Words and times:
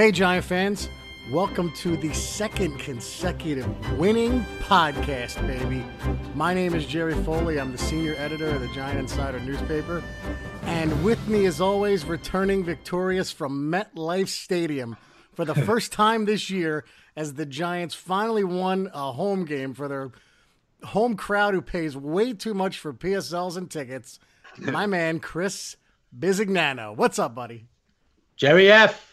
Hey, 0.00 0.12
Giant 0.12 0.46
fans. 0.46 0.88
Welcome 1.30 1.70
to 1.72 1.94
the 1.94 2.10
second 2.14 2.78
consecutive 2.78 3.98
winning 3.98 4.46
podcast, 4.60 5.46
baby. 5.46 5.84
My 6.34 6.54
name 6.54 6.74
is 6.74 6.86
Jerry 6.86 7.12
Foley. 7.22 7.60
I'm 7.60 7.70
the 7.70 7.76
senior 7.76 8.14
editor 8.16 8.48
of 8.48 8.62
the 8.62 8.68
Giant 8.68 8.98
Insider 8.98 9.40
newspaper. 9.40 10.02
And 10.62 11.04
with 11.04 11.28
me, 11.28 11.44
as 11.44 11.60
always, 11.60 12.06
returning 12.06 12.64
victorious 12.64 13.30
from 13.30 13.70
MetLife 13.70 14.28
Stadium 14.28 14.96
for 15.34 15.44
the 15.44 15.54
first 15.66 15.92
time 15.92 16.24
this 16.24 16.48
year 16.48 16.86
as 17.14 17.34
the 17.34 17.44
Giants 17.44 17.94
finally 17.94 18.42
won 18.42 18.90
a 18.94 19.12
home 19.12 19.44
game 19.44 19.74
for 19.74 19.86
their 19.86 20.12
home 20.82 21.14
crowd 21.14 21.52
who 21.52 21.60
pays 21.60 21.94
way 21.94 22.32
too 22.32 22.54
much 22.54 22.78
for 22.78 22.94
PSLs 22.94 23.58
and 23.58 23.70
tickets. 23.70 24.18
My 24.56 24.86
man, 24.86 25.20
Chris 25.20 25.76
Bisignano. 26.18 26.96
What's 26.96 27.18
up, 27.18 27.34
buddy? 27.34 27.66
Jerry 28.38 28.72
F. 28.72 29.09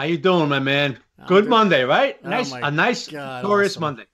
How 0.00 0.06
you 0.06 0.16
doing, 0.16 0.48
my 0.48 0.60
man? 0.60 0.98
Good 1.26 1.46
Monday, 1.46 1.84
right? 1.84 2.16
Oh 2.24 2.30
Nice, 2.30 2.52
a 2.52 2.70
nice, 2.70 3.06
God, 3.06 3.44
glorious 3.44 3.72
awesome. 3.72 3.80
Monday. 3.82 4.04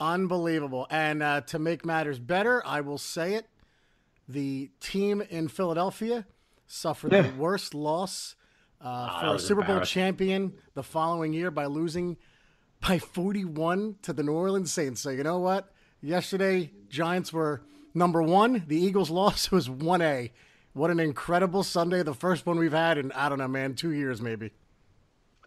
Unbelievable. 0.00 0.88
And 0.90 1.22
uh, 1.22 1.42
to 1.42 1.60
make 1.60 1.86
matters 1.86 2.18
better, 2.18 2.66
I 2.66 2.80
will 2.80 2.98
say 2.98 3.34
it 3.34 3.46
the 4.28 4.72
team 4.80 5.22
in 5.30 5.46
Philadelphia 5.46 6.26
suffered 6.66 7.12
the 7.12 7.32
worst 7.38 7.74
loss 7.74 8.34
uh, 8.80 9.06
that 9.06 9.20
for 9.20 9.36
a 9.36 9.38
Super 9.38 9.62
Bowl 9.62 9.82
champion 9.82 10.54
the 10.74 10.82
following 10.82 11.32
year 11.32 11.52
by 11.52 11.66
losing 11.66 12.16
by 12.80 12.98
41 12.98 13.94
to 14.02 14.12
the 14.12 14.24
New 14.24 14.32
Orleans 14.32 14.72
Saints. 14.72 15.00
So, 15.00 15.10
you 15.10 15.22
know 15.22 15.38
what? 15.38 15.72
Yesterday, 16.02 16.72
Giants 16.88 17.32
were 17.32 17.62
number 17.94 18.20
one. 18.20 18.64
The 18.66 18.84
Eagles 18.84 19.10
lost 19.12 19.52
was 19.52 19.68
1A. 19.68 20.32
What 20.72 20.90
an 20.90 20.98
incredible 20.98 21.62
Sunday. 21.62 22.02
The 22.02 22.14
first 22.14 22.46
one 22.46 22.58
we've 22.58 22.72
had 22.72 22.98
in, 22.98 23.12
I 23.12 23.28
don't 23.28 23.38
know, 23.38 23.46
man, 23.46 23.74
two 23.74 23.92
years 23.92 24.20
maybe. 24.20 24.50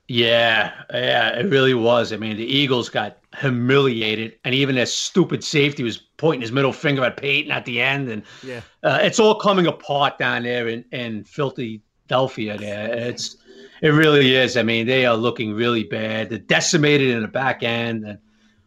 Yeah, 0.08 0.72
yeah, 0.94 1.38
it 1.38 1.48
really 1.48 1.74
was. 1.74 2.14
I 2.14 2.18
mean, 2.18 2.38
the 2.38 2.46
Eagles 2.46 2.88
got 2.88 3.18
humiliated, 3.40 4.38
and 4.46 4.56
even 4.56 4.76
their 4.76 4.86
stupid 4.86 5.44
safety 5.44 5.84
was 5.84 5.98
pointing 5.98 6.42
his 6.42 6.52
middle 6.52 6.72
finger 6.72 7.04
at 7.04 7.18
Payton 7.18 7.52
at 7.52 7.66
the 7.66 7.82
end, 7.82 8.10
and 8.10 8.24
Yeah. 8.42 8.62
uh, 8.84 9.00
it's 9.02 9.20
all 9.20 9.36
coming 9.36 9.68
apart 9.68 10.18
down 10.18 10.44
there 10.44 10.70
in 10.70 10.86
in 10.94 11.26
Philadelphia. 11.26 12.58
There, 12.58 12.94
it's 12.94 13.36
it 13.82 13.90
really 13.90 14.36
is. 14.36 14.56
I 14.56 14.64
mean, 14.64 14.88
they 14.88 15.06
are 15.06 15.16
looking 15.18 15.54
really 15.54 15.84
bad. 15.84 16.30
They're 16.30 16.40
decimated 16.40 17.10
in 17.10 17.22
the 17.22 17.28
back 17.28 17.62
end, 17.62 18.06
and 18.06 18.18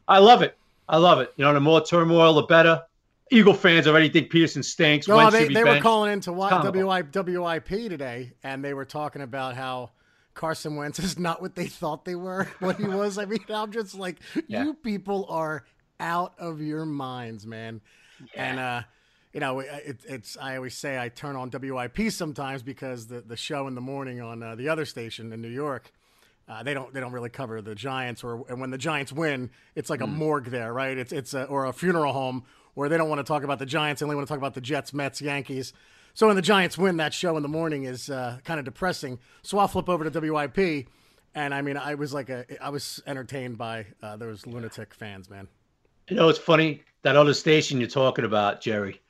I 0.08 0.18
love 0.18 0.42
it. 0.42 0.58
I 0.90 0.98
love 0.98 1.20
it. 1.20 1.32
You 1.36 1.44
know, 1.44 1.54
the 1.54 1.60
more 1.60 1.80
turmoil, 1.80 2.34
the 2.34 2.42
better. 2.42 2.82
Eagle 3.32 3.54
fans 3.54 3.86
already 3.86 4.08
think 4.08 4.30
Pederson 4.30 4.64
stinks. 4.64 5.06
No, 5.06 5.16
Wentz 5.16 5.32
they, 5.32 5.46
they 5.46 5.62
were 5.62 5.80
calling 5.80 6.12
into 6.12 6.32
WIP 6.32 7.68
today, 7.68 8.32
and 8.42 8.64
they 8.64 8.74
were 8.74 8.84
talking 8.84 9.22
about 9.22 9.54
how 9.54 9.90
Carson 10.34 10.76
Wentz 10.76 10.98
is 10.98 11.18
not 11.18 11.42
what 11.42 11.54
they 11.54 11.66
thought 11.66 12.04
they 12.04 12.14
were, 12.14 12.44
what 12.60 12.76
he 12.76 12.84
was. 12.86 13.18
I 13.18 13.24
mean, 13.24 13.40
I'm 13.48 13.72
just 13.72 13.94
like, 13.94 14.16
Yeah. 14.46 14.64
you 14.64 14.74
people 14.74 15.26
are 15.28 15.64
out 15.98 16.34
of 16.38 16.60
your 16.60 16.86
minds, 16.86 17.46
man. 17.46 17.80
And, 18.34 18.58
uh, 18.60 18.82
you 19.32 19.40
know, 19.40 19.60
it, 19.60 20.00
it's, 20.08 20.36
I 20.40 20.56
always 20.56 20.74
say 20.76 20.98
I 20.98 21.08
turn 21.08 21.36
on 21.36 21.50
WIP 21.50 22.10
sometimes 22.10 22.62
because 22.62 23.06
the, 23.06 23.20
the 23.20 23.36
show 23.36 23.66
in 23.66 23.74
the 23.74 23.80
morning 23.80 24.20
on 24.20 24.42
uh, 24.42 24.54
the 24.54 24.68
other 24.68 24.84
station 24.84 25.32
in 25.32 25.40
New 25.40 25.48
York, 25.48 25.92
uh, 26.48 26.62
they 26.64 26.74
don't 26.74 26.92
they 26.92 26.98
don't 26.98 27.12
really 27.12 27.28
cover 27.30 27.62
the 27.62 27.76
Giants 27.76 28.24
or 28.24 28.44
and 28.48 28.60
when 28.60 28.70
the 28.70 28.78
Giants 28.78 29.12
win, 29.12 29.50
it's 29.76 29.88
like 29.88 30.00
a 30.00 30.06
morgue 30.06 30.46
there, 30.46 30.72
right? 30.72 30.98
It's 30.98 31.12
it's 31.12 31.32
a, 31.32 31.44
or 31.44 31.66
a 31.66 31.72
funeral 31.72 32.12
home 32.12 32.42
where 32.74 32.88
they 32.88 32.96
don't 32.96 33.08
want 33.08 33.20
to 33.20 33.24
talk 33.24 33.44
about 33.44 33.60
the 33.60 33.66
Giants, 33.66 34.00
they 34.00 34.04
only 34.04 34.16
want 34.16 34.26
to 34.26 34.32
talk 34.32 34.38
about 34.38 34.54
the 34.54 34.60
Jets, 34.60 34.92
Mets, 34.92 35.22
Yankees. 35.22 35.72
So 36.14 36.26
when 36.26 36.36
the 36.36 36.42
Giants 36.42 36.76
win, 36.76 36.96
that 36.98 37.14
show 37.14 37.36
in 37.36 37.42
the 37.42 37.48
morning 37.48 37.84
is 37.84 38.10
uh, 38.10 38.38
kind 38.44 38.58
of 38.58 38.64
depressing. 38.64 39.18
So 39.42 39.58
I'll 39.58 39.68
flip 39.68 39.88
over 39.88 40.08
to 40.08 40.20
WIP, 40.20 40.88
and 41.34 41.54
I 41.54 41.62
mean 41.62 41.76
I 41.76 41.94
was 41.94 42.12
like 42.12 42.28
a 42.28 42.44
I 42.62 42.70
was 42.70 43.02
entertained 43.06 43.58
by 43.58 43.86
uh, 44.02 44.16
those 44.16 44.46
lunatic 44.46 44.94
fans, 44.94 45.30
man. 45.30 45.48
You 46.08 46.16
know, 46.16 46.28
it's 46.28 46.38
funny 46.38 46.82
that 47.02 47.16
other 47.16 47.34
station 47.34 47.78
you're 47.80 47.88
talking 47.88 48.24
about, 48.24 48.60
Jerry. 48.60 49.00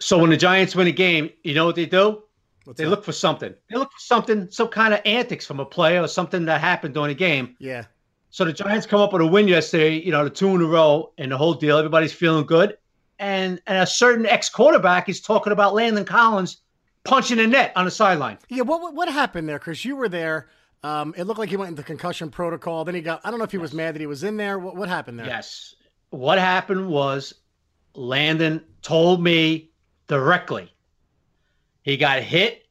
So 0.00 0.18
when 0.18 0.30
the 0.30 0.36
Giants 0.36 0.76
win 0.76 0.88
a 0.88 0.92
game, 0.92 1.30
you 1.42 1.54
know 1.54 1.64
what 1.64 1.76
they 1.76 1.86
do? 1.86 2.22
What's 2.64 2.78
they 2.78 2.84
that? 2.84 2.90
look 2.90 3.04
for 3.04 3.12
something. 3.12 3.54
They 3.70 3.78
look 3.78 3.92
for 3.92 4.00
something, 4.00 4.50
some 4.50 4.68
kind 4.68 4.92
of 4.92 5.00
antics 5.04 5.46
from 5.46 5.60
a 5.60 5.64
player 5.64 6.02
or 6.02 6.08
something 6.08 6.44
that 6.46 6.60
happened 6.60 6.94
during 6.94 7.08
the 7.08 7.14
game. 7.14 7.56
yeah, 7.60 7.84
So 8.30 8.44
the 8.44 8.52
Giants 8.52 8.86
come 8.86 9.00
up 9.00 9.12
with 9.12 9.22
a 9.22 9.26
win 9.26 9.48
yesterday, 9.48 9.94
you 10.00 10.10
know, 10.10 10.24
the 10.24 10.30
two 10.30 10.48
in 10.48 10.60
a 10.60 10.66
row 10.66 11.12
and 11.16 11.30
the 11.30 11.38
whole 11.38 11.54
deal. 11.54 11.78
Everybody's 11.78 12.12
feeling 12.12 12.44
good. 12.44 12.76
And, 13.18 13.60
and 13.66 13.78
a 13.78 13.86
certain 13.86 14.26
ex 14.26 14.48
quarterback 14.48 15.08
is 15.08 15.20
talking 15.20 15.52
about 15.52 15.74
Landon 15.74 16.04
Collins 16.04 16.58
punching 17.04 17.38
a 17.38 17.46
net 17.46 17.72
on 17.76 17.84
the 17.84 17.90
sideline. 17.90 18.38
yeah. 18.48 18.62
What 18.62 18.94
what, 18.94 19.08
happened 19.08 19.48
there, 19.48 19.58
Chris? 19.58 19.84
You 19.84 19.96
were 19.96 20.08
there. 20.08 20.48
Um, 20.82 21.14
it 21.16 21.24
looked 21.24 21.38
like 21.38 21.48
he 21.48 21.56
went 21.56 21.70
into 21.70 21.82
concussion 21.82 22.30
protocol. 22.30 22.84
Then 22.84 22.94
he 22.94 23.00
got. 23.00 23.20
I 23.24 23.30
don't 23.30 23.38
know 23.38 23.44
if 23.44 23.52
he 23.52 23.58
was 23.58 23.72
mad 23.72 23.94
that 23.94 24.00
he 24.00 24.06
was 24.06 24.24
in 24.24 24.36
there. 24.36 24.58
What 24.58 24.76
what 24.76 24.88
happened 24.88 25.18
there? 25.18 25.26
Yes. 25.26 25.74
What 26.10 26.38
happened 26.38 26.88
was 26.88 27.34
Landon 27.94 28.62
told 28.82 29.22
me 29.22 29.70
directly. 30.06 30.72
He 31.82 31.96
got 31.96 32.22
hit 32.22 32.66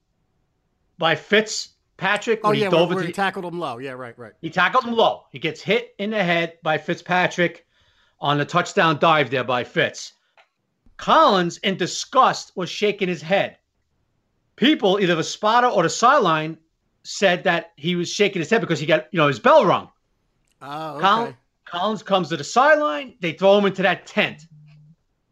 by 0.97 1.15
Fitzpatrick 1.15 2.41
Oh 2.43 2.51
yeah, 2.51 2.55
he 2.55 2.61
where, 2.63 2.71
dove 2.71 2.93
where 2.93 3.03
he 3.03 3.11
tackled 3.11 3.45
him 3.45 3.59
low. 3.59 3.77
Yeah, 3.77 3.91
right, 3.91 4.17
right. 4.17 4.33
he 4.41 4.49
tackled 4.49 4.85
him 4.85 4.93
low. 4.93 5.25
He 5.31 5.39
gets 5.39 5.61
hit 5.61 5.95
in 5.97 6.11
the 6.11 6.23
head 6.23 6.57
by 6.63 6.77
Fitzpatrick 6.77 7.65
on 8.19 8.37
the 8.37 8.45
touchdown 8.45 8.97
dive 8.99 9.29
there 9.29 9.43
by 9.43 9.63
Fitz. 9.63 10.13
Collins, 10.97 11.57
in 11.57 11.77
disgust, 11.77 12.51
was 12.55 12.69
shaking 12.69 13.07
his 13.07 13.21
head. 13.21 13.57
People, 14.55 14.99
either 14.99 15.15
the 15.15 15.23
spotter 15.23 15.67
or 15.67 15.83
the 15.83 15.89
sideline, 15.89 16.57
said 17.03 17.43
that 17.43 17.71
he 17.75 17.95
was 17.95 18.09
shaking 18.09 18.39
his 18.39 18.49
head 18.49 18.61
because 18.61 18.79
he 18.79 18.85
got, 18.85 19.07
you 19.11 19.17
know, 19.17 19.27
his 19.27 19.39
bell 19.39 19.65
rung. 19.65 19.89
Oh, 20.61 20.95
okay. 20.95 21.01
Col- 21.01 21.33
Collins 21.65 22.03
comes 22.03 22.29
to 22.29 22.37
the 22.37 22.43
sideline. 22.43 23.15
They 23.19 23.33
throw 23.33 23.57
him 23.57 23.65
into 23.65 23.81
that 23.81 24.05
tent. 24.05 24.47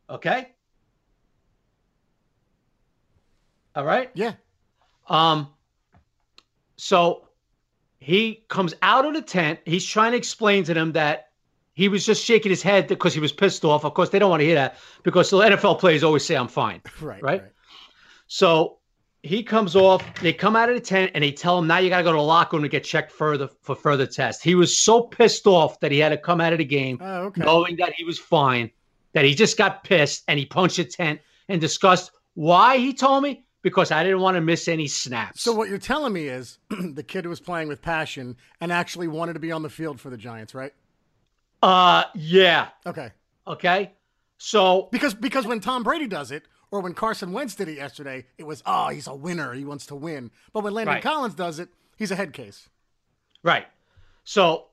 Okay. 0.09 0.49
All 3.75 3.85
right. 3.85 4.11
Yeah. 4.13 4.33
Um. 5.07 5.49
So 6.75 7.27
he 7.99 8.43
comes 8.49 8.75
out 8.81 9.05
of 9.05 9.13
the 9.13 9.21
tent. 9.21 9.59
He's 9.65 9.85
trying 9.85 10.11
to 10.11 10.17
explain 10.17 10.65
to 10.65 10.73
them 10.73 10.91
that 10.91 11.29
he 11.73 11.87
was 11.89 12.05
just 12.05 12.23
shaking 12.23 12.49
his 12.49 12.61
head 12.61 12.87
because 12.87 13.13
he 13.13 13.19
was 13.19 13.31
pissed 13.31 13.65
off. 13.65 13.83
Of 13.85 13.93
course, 13.93 14.09
they 14.09 14.19
don't 14.19 14.29
want 14.29 14.41
to 14.41 14.45
hear 14.45 14.55
that 14.55 14.77
because 15.03 15.29
the 15.29 15.37
NFL 15.37 15.79
players 15.79 16.03
always 16.03 16.23
say, 16.25 16.35
"I'm 16.35 16.47
fine." 16.47 16.81
Right. 17.01 17.21
Right? 17.23 17.43
So 18.27 18.77
he 19.21 19.41
comes 19.43 19.75
off. 19.75 20.03
They 20.21 20.33
come 20.33 20.55
out 20.55 20.69
of 20.69 20.75
the 20.75 20.81
tent 20.81 21.11
and 21.13 21.23
they 21.23 21.31
tell 21.31 21.57
him, 21.59 21.67
"Now 21.67 21.77
you 21.77 21.89
got 21.89 21.97
to 21.99 22.03
go 22.03 22.11
to 22.11 22.17
the 22.17 22.21
locker 22.23 22.55
room 22.57 22.63
to 22.63 22.69
get 22.69 22.83
checked 22.83 23.11
further 23.11 23.49
for 23.61 23.75
further 23.75 24.05
tests." 24.05 24.43
He 24.43 24.55
was 24.55 24.77
so 24.77 25.01
pissed 25.01 25.47
off 25.47 25.79
that 25.79 25.91
he 25.91 25.99
had 25.99 26.09
to 26.09 26.17
come 26.17 26.41
out 26.41 26.53
of 26.53 26.59
the 26.59 26.65
game 26.65 26.97
Oh, 27.01 27.23
okay. 27.25 27.41
knowing 27.43 27.75
that 27.77 27.93
he 27.93 28.03
was 28.03 28.19
fine, 28.19 28.69
that 29.13 29.25
he 29.25 29.33
just 29.33 29.57
got 29.57 29.83
pissed 29.83 30.23
and 30.27 30.37
he 30.39 30.45
punched 30.45 30.79
a 30.79 30.85
tent 30.85 31.19
and 31.49 31.59
discussed 31.61 32.11
why 32.35 32.77
he 32.77 32.93
told 32.93 33.23
me 33.23 33.45
because 33.61 33.91
I 33.91 34.03
didn't 34.03 34.19
want 34.19 34.35
to 34.35 34.41
miss 34.41 34.67
any 34.67 34.87
snaps. 34.87 35.41
So 35.41 35.53
what 35.53 35.69
you're 35.69 35.77
telling 35.77 36.11
me 36.11 36.25
is 36.27 36.57
the 36.69 37.03
kid 37.03 37.25
was 37.25 37.39
playing 37.39 37.69
with 37.69 37.81
passion 37.81 38.35
and 38.59 38.71
actually 38.73 39.07
wanted 39.07 39.33
to 39.33 39.39
be 39.39 39.51
on 39.53 39.61
the 39.63 39.69
field 39.69 40.01
for 40.01 40.09
the 40.09 40.17
Giants, 40.17 40.53
right? 40.53 40.73
Uh, 41.63 42.03
yeah, 42.15 42.67
Okay. 42.85 43.11
okay. 43.47 43.91
So 44.37 44.89
Because 44.91 45.13
because 45.13 45.45
when 45.47 45.59
Tom 45.61 45.83
Brady 45.83 46.07
does 46.07 46.29
it, 46.31 46.43
or 46.69 46.81
when 46.81 46.93
Carson 46.93 47.31
Wentz 47.31 47.55
did 47.55 47.67
it 47.69 47.77
yesterday, 47.77 48.25
it 48.37 48.43
was 48.43 48.61
oh 48.65 48.89
he's 48.89 49.07
a 49.07 49.15
winner, 49.15 49.53
he 49.53 49.63
wants 49.65 49.85
to 49.87 49.95
win. 49.95 50.31
But 50.51 50.63
when 50.63 50.73
Landon 50.73 50.95
Right. 50.95 51.03
Collins 51.03 51.33
does 51.35 51.59
it, 51.59 51.69
he's 51.97 52.11
a 52.11 52.15
head 52.15 52.33
case. 52.33 52.67
right, 53.43 53.65
so 54.25 54.65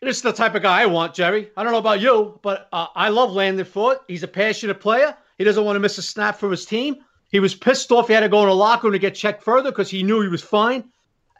this 0.00 0.16
is 0.16 0.22
the 0.22 0.32
type 0.32 0.54
of 0.54 0.62
guy 0.62 0.82
I 0.82 0.86
want, 0.86 1.14
Jerry. 1.14 1.50
I 1.56 1.62
don't 1.62 1.72
know 1.72 1.78
about 1.78 2.00
you, 2.00 2.38
but 2.42 2.68
uh, 2.72 2.88
I 2.94 3.08
love 3.08 3.32
Landon 3.32 3.64
Ford. 3.64 3.98
He's 4.08 4.22
a 4.22 4.28
passionate 4.28 4.80
player. 4.80 5.16
He 5.38 5.44
doesn't 5.44 5.64
want 5.64 5.76
to 5.76 5.80
miss 5.80 5.96
a 5.98 6.02
snap 6.02 6.36
for 6.38 6.50
his 6.50 6.66
team. 6.66 6.96
He 7.30 7.40
was 7.40 7.54
pissed 7.54 7.90
off. 7.90 8.08
He 8.08 8.12
had 8.14 8.20
to 8.20 8.28
go 8.28 8.42
in 8.42 8.48
the 8.48 8.54
locker 8.54 8.86
room 8.86 8.92
to 8.92 8.98
get 8.98 9.14
checked 9.14 9.42
further 9.42 9.70
because 9.70 9.88
he 9.90 10.02
knew 10.02 10.20
he 10.20 10.28
was 10.28 10.42
fine. 10.42 10.84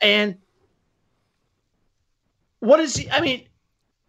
And 0.01 0.39
what 2.61 2.81
is 2.81 2.97
he? 2.97 3.11
I 3.11 3.21
mean, 3.21 3.47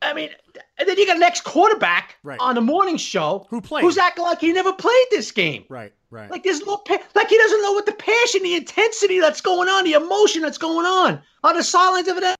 I 0.05 0.13
mean, 0.13 0.29
and 0.77 0.87
then 0.87 0.97
you 0.97 1.05
got 1.05 1.17
an 1.17 1.23
ex 1.23 1.41
quarterback 1.41 2.15
Right. 2.23 2.39
on 2.39 2.55
the 2.55 2.61
morning 2.61 2.97
show 2.97 3.47
Who 3.49 3.61
played. 3.61 3.83
who's 3.83 3.97
acting 3.97 4.23
like 4.23 4.39
he 4.39 4.53
never 4.53 4.71
played 4.73 5.05
this 5.11 5.31
game. 5.31 5.65
Right, 5.69 5.93
right. 6.09 6.29
Like 6.29 6.43
there's 6.43 6.61
no 6.65 6.77
pa- 6.77 6.99
like 7.15 7.29
he 7.29 7.37
doesn't 7.37 7.61
know 7.61 7.73
what 7.73 7.85
the 7.85 7.91
passion, 7.93 8.43
the 8.43 8.55
intensity 8.55 9.19
that's 9.19 9.41
going 9.41 9.67
on, 9.69 9.83
the 9.83 9.93
emotion 9.93 10.41
that's 10.41 10.57
going 10.57 10.85
on 10.85 11.21
on 11.43 11.55
the 11.55 11.63
sidelines 11.63 12.07
of 12.07 12.17
an 12.17 12.35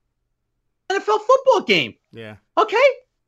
NFL 0.91 1.19
football 1.19 1.62
game. 1.65 1.95
yeah. 2.12 2.35
Okay? 2.57 2.77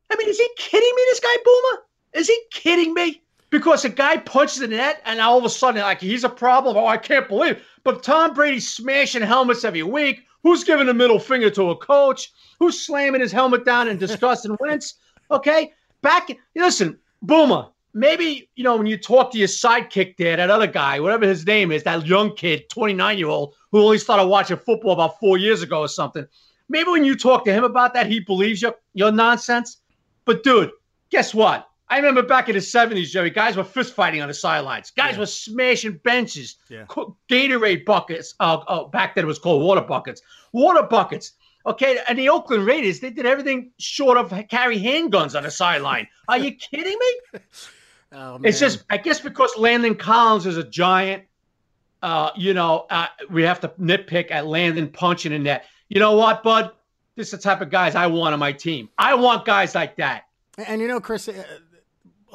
I 0.09 0.15
mean, 0.15 0.29
is 0.29 0.37
he 0.37 0.47
kidding 0.57 0.93
me, 0.95 1.01
this 1.09 1.19
guy 1.19 1.35
Boomer? 1.43 1.83
Is 2.13 2.27
he 2.27 2.39
kidding 2.51 2.93
me? 2.93 3.21
Because 3.49 3.83
a 3.85 3.89
guy 3.89 4.17
punches 4.17 4.59
the 4.59 4.67
net 4.67 5.01
and 5.05 5.19
all 5.19 5.37
of 5.37 5.43
a 5.45 5.49
sudden, 5.49 5.81
like, 5.81 5.99
he's 5.99 6.23
a 6.23 6.29
problem. 6.29 6.77
Oh, 6.77 6.85
I 6.87 6.97
can't 6.97 7.27
believe 7.27 7.57
it. 7.57 7.63
But 7.83 8.03
Tom 8.03 8.33
Brady's 8.33 8.69
smashing 8.69 9.21
helmets 9.21 9.63
every 9.65 9.83
week. 9.83 10.23
Who's 10.43 10.63
giving 10.63 10.89
a 10.89 10.93
middle 10.93 11.19
finger 11.19 11.49
to 11.51 11.71
a 11.71 11.75
coach? 11.75 12.31
Who's 12.59 12.79
slamming 12.79 13.21
his 13.21 13.31
helmet 13.31 13.65
down 13.65 13.87
in 13.87 13.97
disgust 13.97 14.45
and 14.45 14.57
Wentz? 14.61 14.95
Okay? 15.31 15.73
Back, 16.01 16.29
listen, 16.55 16.99
Boomer, 17.21 17.67
maybe 17.93 18.49
you 18.55 18.63
know 18.63 18.77
when 18.77 18.85
you 18.85 18.97
talk 18.97 19.31
to 19.31 19.37
your 19.37 19.47
sidekick 19.47 20.17
there, 20.17 20.37
that 20.37 20.49
other 20.49 20.67
guy, 20.67 20.99
whatever 20.99 21.25
his 21.25 21.45
name 21.45 21.71
is, 21.71 21.83
that 21.83 22.05
young 22.05 22.35
kid, 22.35 22.69
29 22.69 23.17
year 23.17 23.27
old, 23.27 23.55
who 23.71 23.81
only 23.81 23.97
started 23.97 24.27
watching 24.27 24.57
football 24.57 24.93
about 24.93 25.19
four 25.19 25.37
years 25.37 25.63
ago 25.63 25.79
or 25.81 25.87
something. 25.87 26.25
Maybe 26.69 26.91
when 26.91 27.05
you 27.05 27.15
talk 27.15 27.45
to 27.45 27.53
him 27.53 27.63
about 27.63 27.93
that, 27.95 28.07
he 28.07 28.19
believes 28.19 28.61
your 28.61 28.75
your 28.93 29.11
nonsense. 29.11 29.81
But 30.25 30.43
dude, 30.43 30.71
guess 31.09 31.33
what? 31.33 31.67
I 31.89 31.97
remember 31.97 32.21
back 32.21 32.49
in 32.49 32.55
the 32.55 32.61
70s, 32.61 33.09
Jerry, 33.09 33.29
guys 33.29 33.55
were 33.55 33.63
fist 33.63 33.93
fighting 33.93 34.21
on 34.21 34.27
the 34.27 34.33
sidelines. 34.33 34.91
Guys 34.91 35.13
yeah. 35.13 35.19
were 35.19 35.25
smashing 35.25 35.99
benches, 36.03 36.57
yeah. 36.69 36.85
Gatorade 37.29 37.85
buckets. 37.85 38.35
Uh, 38.39 38.61
uh, 38.67 38.83
back 38.85 39.15
then 39.15 39.23
it 39.23 39.27
was 39.27 39.39
called 39.39 39.63
water 39.63 39.81
buckets. 39.81 40.21
Water 40.51 40.83
buckets. 40.83 41.33
Okay, 41.65 41.99
and 42.07 42.17
the 42.17 42.29
Oakland 42.29 42.65
Raiders, 42.65 42.99
they 42.99 43.09
did 43.09 43.25
everything 43.25 43.71
short 43.77 44.17
of 44.17 44.33
carry 44.49 44.79
handguns 44.79 45.35
on 45.35 45.43
the 45.43 45.51
sideline. 45.51 46.07
Are 46.27 46.37
you 46.37 46.51
kidding 46.55 46.97
me? 46.99 47.39
Oh, 48.13 48.39
it's 48.41 48.57
just, 48.57 48.85
I 48.89 48.95
guess, 48.95 49.19
because 49.19 49.51
Landon 49.57 49.93
Collins 49.93 50.45
is 50.45 50.55
a 50.55 50.63
giant. 50.63 51.23
Uh, 52.01 52.31
you 52.37 52.53
know, 52.53 52.85
uh, 52.89 53.07
we 53.29 53.43
have 53.43 53.59
to 53.59 53.67
nitpick 53.79 54.31
at 54.31 54.47
Landon 54.47 54.87
punching 54.87 55.33
in 55.33 55.43
net. 55.43 55.65
You 55.89 55.99
know 55.99 56.15
what, 56.15 56.41
Bud? 56.41 56.71
This 57.17 57.27
is 57.27 57.31
the 57.31 57.37
type 57.39 57.59
of 57.59 57.69
guys 57.69 57.95
I 57.95 58.07
want 58.07 58.31
on 58.31 58.39
my 58.39 58.53
team. 58.53 58.87
I 58.97 59.13
want 59.15 59.45
guys 59.45 59.75
like 59.75 59.97
that. 59.97 60.23
And 60.57 60.81
you 60.81 60.87
know, 60.87 61.01
Chris, 61.01 61.27
uh, 61.27 61.43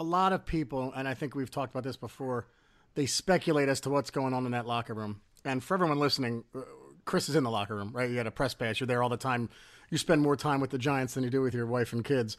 a 0.03 0.05
lot 0.05 0.33
of 0.33 0.45
people, 0.45 0.93
and 0.97 1.07
I 1.07 1.15
think 1.15 1.37
we've 1.37 1.51
talked 1.51 1.73
about 1.73 1.85
this 1.85 1.97
before, 1.97 2.49
they 2.97 3.07
speculate 3.07 3.69
as 3.69 3.81
to 3.83 3.91
what's 3.91 4.11
going 4.11 4.35
on 4.35 4.45
in 4.47 4.53
that 4.53 4.67
locker 4.67 4.95
room. 4.95 5.21
And 5.45 5.63
for 5.63 5.75
everyone 5.75 6.01
listening, 6.01 6.43
uh, 6.57 6.63
Chris 7.05 7.29
is 7.29 7.37
in 7.37 7.45
the 7.45 7.51
locker 7.51 7.77
room, 7.77 7.91
right? 7.93 8.11
You 8.11 8.17
got 8.17 8.27
a 8.27 8.33
press 8.33 8.53
pass. 8.53 8.81
You're 8.81 8.89
there 8.89 9.01
all 9.01 9.09
the 9.09 9.17
time. 9.17 9.49
You 9.91 9.99
spend 9.99 10.21
more 10.21 10.35
time 10.35 10.61
with 10.61 10.71
the 10.71 10.79
Giants 10.79 11.15
than 11.15 11.23
you 11.23 11.31
do 11.31 11.41
with 11.41 11.55
your 11.55 11.67
wife 11.67 11.93
and 11.93 12.05
kids. 12.05 12.37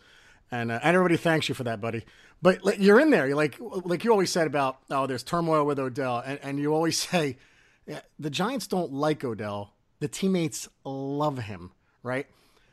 And, 0.51 0.71
uh, 0.71 0.79
and 0.83 0.95
everybody 0.95 1.15
thanks 1.15 1.47
you 1.47 1.55
for 1.55 1.63
that, 1.63 1.79
buddy. 1.79 2.03
But 2.41 2.65
like, 2.65 2.79
you're 2.79 2.99
in 2.99 3.11
there. 3.11 3.27
You're 3.27 3.37
like, 3.37 3.55
like 3.61 4.03
you 4.03 4.11
always 4.11 4.29
said 4.29 4.45
about, 4.45 4.79
oh, 4.89 5.07
there's 5.07 5.23
turmoil 5.23 5.65
with 5.65 5.79
Odell. 5.79 6.19
And, 6.19 6.39
and 6.43 6.59
you 6.59 6.73
always 6.73 6.99
say, 7.09 7.37
yeah, 7.87 8.01
the 8.19 8.29
Giants 8.29 8.67
don't 8.67 8.91
like 8.91 9.23
Odell. 9.23 9.73
The 9.99 10.09
teammates 10.09 10.67
love 10.83 11.37
him, 11.37 11.71
right? 12.03 12.27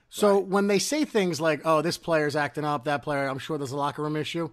So 0.09 0.35
right. 0.35 0.47
when 0.47 0.67
they 0.67 0.81
say 0.81 1.05
things 1.05 1.41
like, 1.41 1.61
oh, 1.65 1.81
this 1.81 1.97
player's 1.97 2.35
acting 2.35 2.65
up, 2.65 2.87
that 2.87 3.05
player, 3.05 3.29
I'm 3.29 3.39
sure 3.39 3.57
there's 3.57 3.71
a 3.71 3.77
locker 3.77 4.03
room 4.03 4.17
issue 4.17 4.51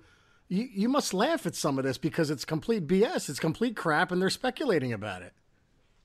you, 0.49 0.67
you 0.71 0.89
must 0.89 1.13
laugh 1.13 1.45
at 1.45 1.55
some 1.55 1.77
of 1.77 1.83
this 1.83 1.97
because 1.97 2.29
it's 2.29 2.45
complete 2.45 2.88
BS. 2.88 3.29
It's 3.29 3.39
complete 3.39 3.75
crap, 3.75 4.11
and 4.11 4.21
they're 4.21 4.29
speculating 4.29 4.94
about 4.94 5.21
it. 5.21 5.33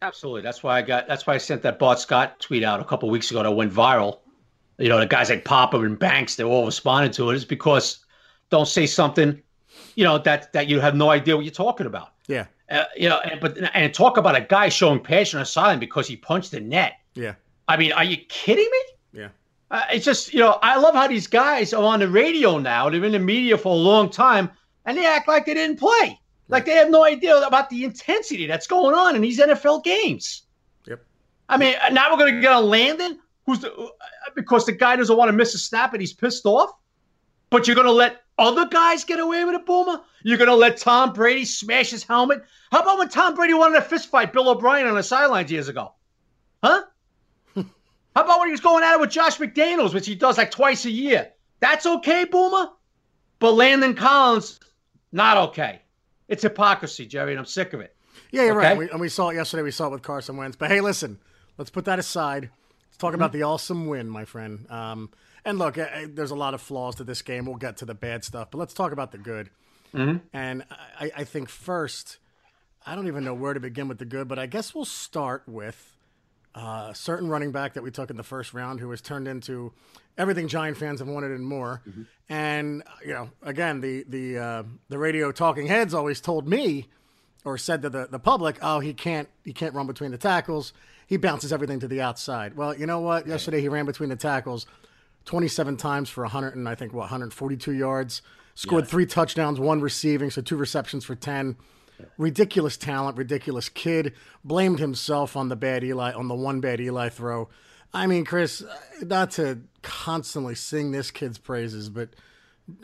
Absolutely. 0.00 0.43
That's 0.43 0.62
why 0.62 0.79
I 0.79 0.83
got. 0.83 1.06
That's 1.06 1.27
why 1.27 1.35
I 1.35 1.39
sent 1.39 1.62
that 1.62 1.79
Bart 1.79 2.00
Scott 2.00 2.41
tweet 2.41 2.65
out 2.65 2.81
a 2.81 2.85
couple 2.85 3.09
weeks 3.09 3.31
ago 3.31 3.43
that 3.43 3.53
went 3.53 3.73
viral. 3.73 4.19
You 4.79 4.89
know, 4.89 4.99
the 4.99 5.06
guys 5.06 5.31
like 5.31 5.44
Papa 5.44 5.79
and 5.79 5.99
Banks, 5.99 6.35
they 6.35 6.43
all 6.43 6.67
responded 6.67 7.12
to 7.15 7.31
it. 7.31 7.37
Is 7.37 7.44
because 7.44 8.05
don't 8.50 8.67
say 8.67 8.87
something, 8.87 9.41
you 9.94 10.03
know, 10.03 10.19
that 10.19 10.53
that 10.55 10.69
you 10.69 10.81
have 10.81 10.97
no 10.97 11.11
idea 11.11 11.37
what 11.37 11.44
you're 11.44 11.55
talking 11.55 11.87
about. 11.87 12.09
Yeah. 12.27 12.47
Uh, 12.69 12.85
you 12.97 13.09
know, 13.09 13.21
and, 13.21 13.41
but 13.41 13.59
and 13.75 13.94
talk 13.94 14.17
about 14.17 14.35
a 14.35 14.41
guy 14.41 14.69
showing 14.69 14.99
passion 14.99 15.39
or 15.39 15.44
silence 15.44 15.79
because 15.79 16.09
he 16.09 16.17
punched 16.17 16.50
the 16.50 16.61
net. 16.61 16.94
Yeah. 17.15 17.35
I 17.69 17.77
mean, 17.77 17.93
are 17.93 18.05
you 18.05 18.17
kidding 18.29 18.69
me? 18.71 19.21
Yeah. 19.21 19.29
Uh, 19.73 19.85
it's 19.91 20.05
just, 20.05 20.35
you 20.35 20.39
know, 20.39 20.59
I 20.63 20.77
love 20.77 20.95
how 20.95 21.09
these 21.09 21.27
guys 21.27 21.73
are 21.73 21.83
on 21.83 22.01
the 22.01 22.09
radio 22.09 22.59
now. 22.59 22.91
They've 22.91 23.01
been 23.01 23.15
in 23.15 23.23
the 23.23 23.27
media 23.27 23.57
for 23.57 23.73
a 23.73 23.79
long 23.79 24.11
time, 24.11 24.51
and 24.85 24.99
they 24.99 25.07
act 25.07 25.27
like 25.27 25.47
they 25.47 25.55
didn't 25.55 25.79
play. 25.79 26.21
Like 26.49 26.67
they 26.67 26.73
have 26.73 26.91
no 26.91 27.05
idea 27.05 27.39
about 27.39 27.71
the 27.71 27.85
intensity 27.85 28.47
that's 28.47 28.67
going 28.67 28.95
on 28.95 29.17
in 29.17 29.23
these 29.23 29.41
NFL 29.41 29.83
games. 29.83 30.43
Yep. 30.87 31.03
I 31.49 31.57
mean, 31.57 31.75
uh, 31.83 31.89
now 31.89 32.13
we're 32.13 32.19
going 32.19 32.35
to 32.35 32.41
get 32.43 32.53
on 32.53 32.65
Landon, 32.67 33.19
who's 33.47 33.61
the, 33.61 33.73
uh, 33.73 33.89
because 34.37 34.67
the 34.67 34.73
guy 34.73 34.95
doesn't 34.97 35.17
want 35.17 35.31
to 35.31 35.33
miss 35.33 35.55
a 35.55 35.59
snap 35.59 35.95
and 35.95 36.03
he's 36.03 36.13
pissed 36.13 36.45
off. 36.45 36.71
But 37.49 37.67
you're 37.67 37.77
going 37.77 37.87
to 37.87 37.93
let 37.93 38.21
other 38.39 38.67
guys 38.67 39.05
get 39.05 39.21
away 39.21 39.43
with 39.47 39.55
a 39.55 39.61
Boomer? 39.61 40.03
You're 40.23 40.39
going 40.39 40.51
to 40.51 40.55
let 40.55 40.77
Tom 40.77 41.15
Brady 41.15 41.47
smash 41.47 41.91
his 41.91 42.03
helmet? 42.03 42.43
How 42.71 42.81
about 42.81 42.99
when 42.99 43.09
Tom 43.09 43.35
Brady 43.35 43.55
wanted 43.55 43.77
to 43.77 43.83
fist 43.83 44.11
fight 44.11 44.35
Bill 44.35 44.51
O'Brien 44.51 44.87
on 44.87 44.97
the 44.97 45.03
sidelines 45.03 45.51
years 45.51 45.69
ago? 45.69 45.95
Huh? 46.63 46.83
How 48.14 48.25
about 48.25 48.41
when 48.41 48.49
he 48.49 48.53
was 48.53 48.61
going 48.61 48.85
at 48.85 48.94
it 48.94 49.00
with 49.00 49.11
Josh 49.11 49.38
McDaniels, 49.38 49.94
which 49.94 50.06
he 50.06 50.14
does 50.14 50.38
like 50.38 50.50
twice 50.50 50.85
a 50.85 50.91
year? 50.91 51.31
That's 51.61 51.87
okay, 51.87 52.25
Boomer. 52.25 52.69
But 53.38 53.53
Landon 53.53 53.94
Collins, 53.94 54.61
not 55.12 55.37
okay. 55.49 55.81
It's 56.29 56.43
hypocrisy, 56.43 57.06
Jerry, 57.06 57.32
and 57.32 57.38
I'm 57.38 57.47
sick 57.47 57.73
of 57.73 57.81
it. 57.81 57.97
Yeah, 58.31 58.44
you're 58.44 58.59
okay? 58.59 58.69
right. 58.69 58.79
We, 58.79 58.91
and 58.91 59.00
we 59.00 59.09
saw 59.09 59.31
it 59.31 59.37
yesterday. 59.37 59.62
We 59.62 59.70
saw 59.70 59.88
it 59.88 59.93
with 59.93 60.03
Carson 60.03 60.37
Wentz. 60.37 60.56
But 60.56 60.70
hey, 60.70 60.81
listen, 60.81 61.19
let's 61.59 61.70
put 61.70 61.85
that 61.87 61.99
aside. 61.99 62.50
Let's 62.88 62.99
talk 62.99 63.09
mm-hmm. 63.09 63.17
about 63.17 63.32
the 63.32 63.43
awesome 63.43 63.87
win, 63.87 64.09
my 64.09 64.25
friend. 64.25 64.67
Um, 64.70 65.11
and 65.44 65.58
look, 65.58 65.79
I, 65.79 66.06
there's 66.08 66.31
a 66.31 66.37
lot 66.37 66.55
of 66.55 66.61
flaws 66.61 66.97
to 66.97 67.05
this 67.05 67.23
game. 67.23 67.47
We'll 67.47 67.56
get 67.56 67.79
to 67.79 67.85
the 67.85 67.94
bad 67.94 68.25
stuff, 68.25 68.50
but 68.50 68.58
let's 68.58 68.75
talk 68.75 68.93
about 68.93 69.12
the 69.12 69.19
good. 69.19 69.50
Mm-hmm. 69.94 70.19
And 70.32 70.65
I, 70.99 71.11
I 71.17 71.25
think 71.25 71.49
first, 71.49 72.19
I 72.87 72.94
don't 72.94 73.06
even 73.06 73.25
know 73.25 73.35
where 73.35 73.55
to 73.55 73.61
begin 73.61 73.88
with 73.88 73.99
the 73.99 74.05
good, 74.05 74.29
but 74.29 74.38
I 74.38 74.47
guess 74.47 74.75
we'll 74.75 74.85
start 74.85 75.43
with 75.47 75.92
uh, 76.55 76.93
certain 76.93 77.29
running 77.29 77.53
back 77.53 77.75
that 77.75 77.83
we 77.83 77.91
took 77.91 78.11
in 78.11 78.17
the 78.17 78.23
first 78.23 78.53
round 78.53 78.81
who 78.81 78.91
has 78.91 79.01
turned 79.01 79.27
into 79.27 79.73
everything 80.19 80.49
Giant 80.49 80.77
fans 80.77 81.01
have 81.01 81.09
wanted 81.09 81.31
and 81.31 81.45
more. 81.45 81.83
Mm-hmm. 81.89 82.03
And 82.29 82.83
you 83.05 83.13
know, 83.13 83.31
again, 83.43 83.81
the 83.81 84.05
the 84.09 84.39
uh, 84.39 84.63
the 84.89 84.99
radio 84.99 85.33
talking 85.33 85.67
heads 85.67 85.95
always 85.95 86.21
told 86.21 86.49
me 86.49 86.89
or 87.45 87.59
said 87.59 87.83
to 87.83 87.91
the, 87.91 88.07
the 88.11 88.19
public, 88.19 88.59
"Oh, 88.63 88.81
he 88.81 88.93
can't 88.95 89.29
he 89.45 89.53
can't 89.53 89.75
run 89.75 89.87
between 89.87 90.11
the 90.11 90.19
tackles. 90.19 90.73
He 91.07 91.17
bounces 91.17 91.53
everything 91.53 91.81
to 91.81 91.89
the 91.89 92.01
outside." 92.01 92.57
Well, 92.57 92.77
you 92.77 92.87
know 92.87 93.01
what? 93.01 93.27
Yesterday 93.27 93.61
he 93.61 93.69
ran 93.69 93.87
between 93.87 94.11
the 94.11 94.17
tackles 94.17 94.67
27 95.25 95.77
times 95.77 96.11
for 96.11 96.23
100 96.25 96.57
and 96.57 96.69
I 96.69 96.75
think 96.75 96.93
what 96.93 97.03
142 97.03 97.73
yards. 97.73 98.23
Scored 98.55 98.85
yeah. 98.85 98.91
three 98.91 99.07
touchdowns, 99.07 99.59
one 99.59 99.81
receiving, 99.81 100.31
so 100.31 100.43
two 100.43 100.57
receptions 100.57 101.07
for 101.07 101.15
10 101.15 101.57
ridiculous 102.19 102.77
talent, 102.77 103.17
ridiculous 103.17 103.69
kid. 103.69 104.15
Blamed 104.44 104.79
himself 104.79 105.37
on 105.37 105.49
the 105.49 105.56
bad 105.56 105.85
Eli, 105.85 106.12
on 106.12 106.29
the 106.29 106.35
one 106.35 106.61
bad 106.61 106.81
Eli 106.81 107.09
throw. 107.09 107.49
I 107.94 108.06
mean, 108.06 108.25
Chris, 108.25 108.65
not 109.03 109.33
to 109.33 109.61
constantly 109.83 110.55
sing 110.55 110.93
this 110.93 111.11
kid's 111.11 111.39
praises, 111.39 111.89
but 111.89 112.11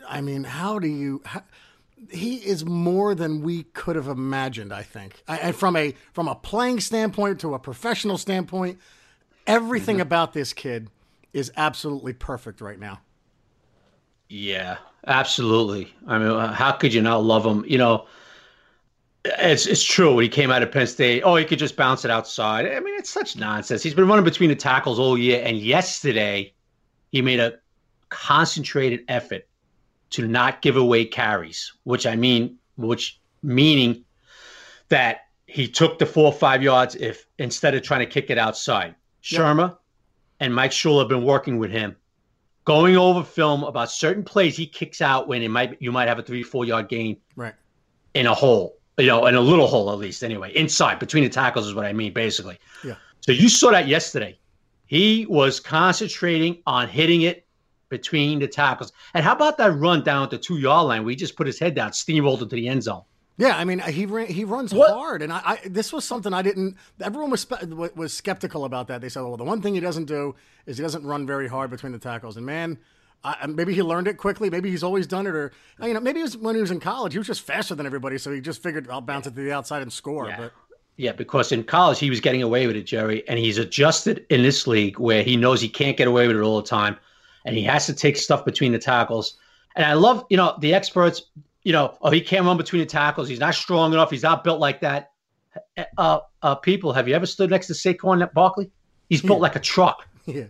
I 0.07 0.21
mean, 0.21 0.43
how 0.43 0.79
do 0.79 0.87
you? 0.87 1.21
How, 1.25 1.41
he 2.11 2.35
is 2.35 2.63
more 2.65 3.13
than 3.13 3.41
we 3.41 3.63
could 3.63 3.95
have 3.95 4.07
imagined. 4.07 4.71
I 4.73 4.83
think, 4.83 5.21
I, 5.27 5.37
and 5.37 5.55
from 5.55 5.75
a 5.75 5.95
from 6.13 6.27
a 6.27 6.35
playing 6.35 6.79
standpoint 6.79 7.39
to 7.41 7.53
a 7.53 7.59
professional 7.59 8.17
standpoint, 8.17 8.79
everything 9.47 9.95
mm-hmm. 9.95 10.03
about 10.03 10.33
this 10.33 10.53
kid 10.53 10.89
is 11.33 11.51
absolutely 11.57 12.13
perfect 12.13 12.61
right 12.61 12.79
now. 12.79 12.99
Yeah, 14.29 14.77
absolutely. 15.07 15.93
I 16.07 16.19
mean, 16.19 16.53
how 16.53 16.71
could 16.73 16.93
you 16.93 17.01
not 17.01 17.23
love 17.23 17.45
him? 17.45 17.65
You 17.67 17.79
know, 17.79 18.05
it's, 19.25 19.65
it's 19.65 19.83
true. 19.83 20.15
When 20.15 20.23
he 20.23 20.29
came 20.29 20.51
out 20.51 20.63
of 20.63 20.71
Penn 20.71 20.87
State, 20.87 21.23
oh, 21.23 21.35
he 21.35 21.45
could 21.45 21.59
just 21.59 21.75
bounce 21.75 22.05
it 22.05 22.11
outside. 22.11 22.65
I 22.65 22.79
mean, 22.79 22.97
it's 22.97 23.09
such 23.09 23.35
nonsense. 23.35 23.83
He's 23.83 23.93
been 23.93 24.07
running 24.07 24.25
between 24.25 24.49
the 24.49 24.55
tackles 24.55 24.99
all 24.99 25.17
year, 25.17 25.41
and 25.43 25.57
yesterday 25.57 26.53
he 27.11 27.21
made 27.21 27.39
a 27.39 27.59
concentrated 28.09 29.01
effort 29.07 29.47
to 30.11 30.27
not 30.27 30.61
give 30.61 30.77
away 30.77 31.05
carries, 31.05 31.73
which 31.83 32.05
I 32.05 32.15
mean, 32.15 32.57
which 32.77 33.19
meaning 33.43 34.03
that 34.89 35.27
he 35.45 35.67
took 35.67 35.99
the 35.99 36.05
four 36.05 36.25
or 36.25 36.33
five 36.33 36.63
yards 36.63 36.95
if 36.95 37.25
instead 37.37 37.75
of 37.75 37.83
trying 37.83 38.01
to 38.01 38.05
kick 38.05 38.29
it 38.29 38.37
outside. 38.37 38.95
Shurmur 39.21 39.77
and 40.39 40.55
Mike 40.55 40.71
Shula 40.71 40.99
have 40.99 41.09
been 41.09 41.25
working 41.25 41.57
with 41.57 41.71
him, 41.71 41.95
going 42.65 42.95
over 42.95 43.23
film 43.23 43.63
about 43.63 43.91
certain 43.91 44.23
plays 44.23 44.55
he 44.55 44.65
kicks 44.65 45.01
out 45.01 45.27
when 45.27 45.41
it 45.41 45.49
might 45.49 45.79
you 45.81 45.91
might 45.91 46.07
have 46.07 46.19
a 46.19 46.23
three 46.23 46.41
four 46.41 46.65
yard 46.65 46.87
gain 46.87 47.17
right 47.35 47.53
in 48.13 48.25
a 48.25 48.33
hole 48.33 48.78
you 48.99 49.07
know, 49.07 49.25
in 49.25 49.35
a 49.35 49.41
little 49.41 49.67
hole 49.67 49.91
at 49.91 49.97
least, 49.97 50.23
anyway, 50.23 50.53
inside 50.55 50.99
between 50.99 51.23
the 51.23 51.29
tackles 51.29 51.67
is 51.67 51.73
what 51.73 51.85
I 51.85 51.93
mean, 51.93 52.13
basically. 52.13 52.57
Yeah. 52.83 52.95
So 53.21 53.31
you 53.31 53.49
saw 53.49 53.71
that 53.71 53.87
yesterday. 53.87 54.37
He 54.85 55.25
was 55.27 55.59
concentrating 55.59 56.61
on 56.65 56.87
hitting 56.87 57.21
it 57.21 57.45
between 57.89 58.39
the 58.39 58.47
tackles. 58.47 58.91
And 59.13 59.23
how 59.23 59.33
about 59.33 59.57
that 59.57 59.73
run 59.73 60.03
down 60.03 60.23
at 60.23 60.29
the 60.29 60.37
two 60.37 60.57
yard 60.57 60.87
line 60.87 61.03
where 61.03 61.11
he 61.11 61.15
just 61.15 61.35
put 61.35 61.47
his 61.47 61.59
head 61.59 61.75
down, 61.75 61.91
steamrolled 61.91 62.41
into 62.41 62.55
the 62.55 62.67
end 62.67 62.83
zone? 62.83 63.03
Yeah, 63.37 63.55
I 63.55 63.63
mean 63.63 63.79
he 63.79 64.05
ran, 64.05 64.27
he 64.27 64.43
runs 64.43 64.73
what? 64.73 64.91
hard, 64.91 65.21
and 65.21 65.31
I, 65.31 65.41
I, 65.45 65.59
this 65.65 65.93
was 65.93 66.03
something 66.03 66.33
I 66.33 66.41
didn't. 66.41 66.75
Everyone 67.01 67.31
was 67.31 67.47
was 67.95 68.11
skeptical 68.11 68.65
about 68.65 68.89
that. 68.89 68.99
They 68.99 69.07
said, 69.07 69.21
"Well, 69.21 69.37
the 69.37 69.45
one 69.45 69.61
thing 69.61 69.75
he 69.75 69.79
doesn't 69.79 70.05
do 70.05 70.35
is 70.65 70.77
he 70.77 70.83
doesn't 70.83 71.05
run 71.05 71.25
very 71.25 71.47
hard 71.47 71.69
between 71.69 71.93
the 71.93 71.99
tackles." 71.99 72.35
And 72.35 72.45
man, 72.45 72.77
I, 73.23 73.47
maybe 73.47 73.73
he 73.73 73.83
learned 73.83 74.07
it 74.07 74.17
quickly. 74.17 74.49
Maybe 74.49 74.69
he's 74.69 74.83
always 74.83 75.05
done 75.05 75.27
it, 75.27 75.35
or 75.35 75.51
you 75.81 75.93
know, 75.93 75.99
maybe 75.99 76.21
it 76.21 76.23
was 76.23 76.37
when 76.37 76.55
he 76.55 76.61
was 76.61 76.71
in 76.71 76.79
college. 76.79 77.13
He 77.13 77.17
was 77.17 77.27
just 77.27 77.41
faster 77.41 77.75
than 77.75 77.85
everybody, 77.85 78.17
so 78.17 78.31
he 78.31 78.39
just 78.39 78.63
figured 78.63 78.89
I'll 78.89 79.01
bounce 79.01 79.27
it 79.27 79.31
to 79.31 79.35
the 79.41 79.51
outside 79.51 79.81
and 79.81 79.91
score. 79.91 80.27
Yeah. 80.27 80.37
But 80.37 80.53
yeah, 80.95 81.11
because 81.11 81.51
in 81.51 81.63
college 81.63 81.99
he 81.99 82.09
was 82.09 82.19
getting 82.19 82.41
away 82.41 82.67
with 82.67 82.75
it, 82.75 82.83
Jerry, 82.83 83.27
and 83.27 83.37
he's 83.37 83.57
adjusted 83.57 84.25
in 84.29 84.41
this 84.41 84.67
league 84.67 84.99
where 84.99 85.23
he 85.23 85.35
knows 85.35 85.59
he 85.61 85.69
can't 85.69 85.97
get 85.97 86.07
away 86.07 86.27
with 86.27 86.37
it 86.37 86.41
all 86.41 86.61
the 86.61 86.67
time, 86.67 86.97
and 87.45 87.57
he 87.57 87.63
has 87.63 87.85
to 87.87 87.93
take 87.93 88.15
stuff 88.15 88.45
between 88.45 88.71
the 88.71 88.79
tackles. 88.79 89.37
And 89.75 89.85
I 89.85 89.93
love, 89.93 90.25
you 90.29 90.37
know, 90.37 90.55
the 90.59 90.73
experts, 90.73 91.23
you 91.63 91.73
know, 91.73 91.97
oh, 92.01 92.09
he 92.09 92.21
can't 92.21 92.45
run 92.45 92.57
between 92.57 92.81
the 92.81 92.85
tackles. 92.85 93.27
He's 93.27 93.39
not 93.39 93.53
strong 93.53 93.93
enough. 93.93 94.11
He's 94.11 94.23
not 94.23 94.43
built 94.43 94.59
like 94.59 94.81
that. 94.81 95.11
Uh, 95.97 96.19
uh, 96.41 96.55
people, 96.55 96.93
have 96.93 97.07
you 97.07 97.15
ever 97.15 97.25
stood 97.25 97.49
next 97.49 97.67
to 97.67 97.73
Saquon 97.73 98.33
Barkley? 98.33 98.71
He's 99.09 99.21
built 99.21 99.39
yeah. 99.39 99.43
like 99.43 99.55
a 99.55 99.59
truck. 99.59 100.05
Yeah. 100.25 100.43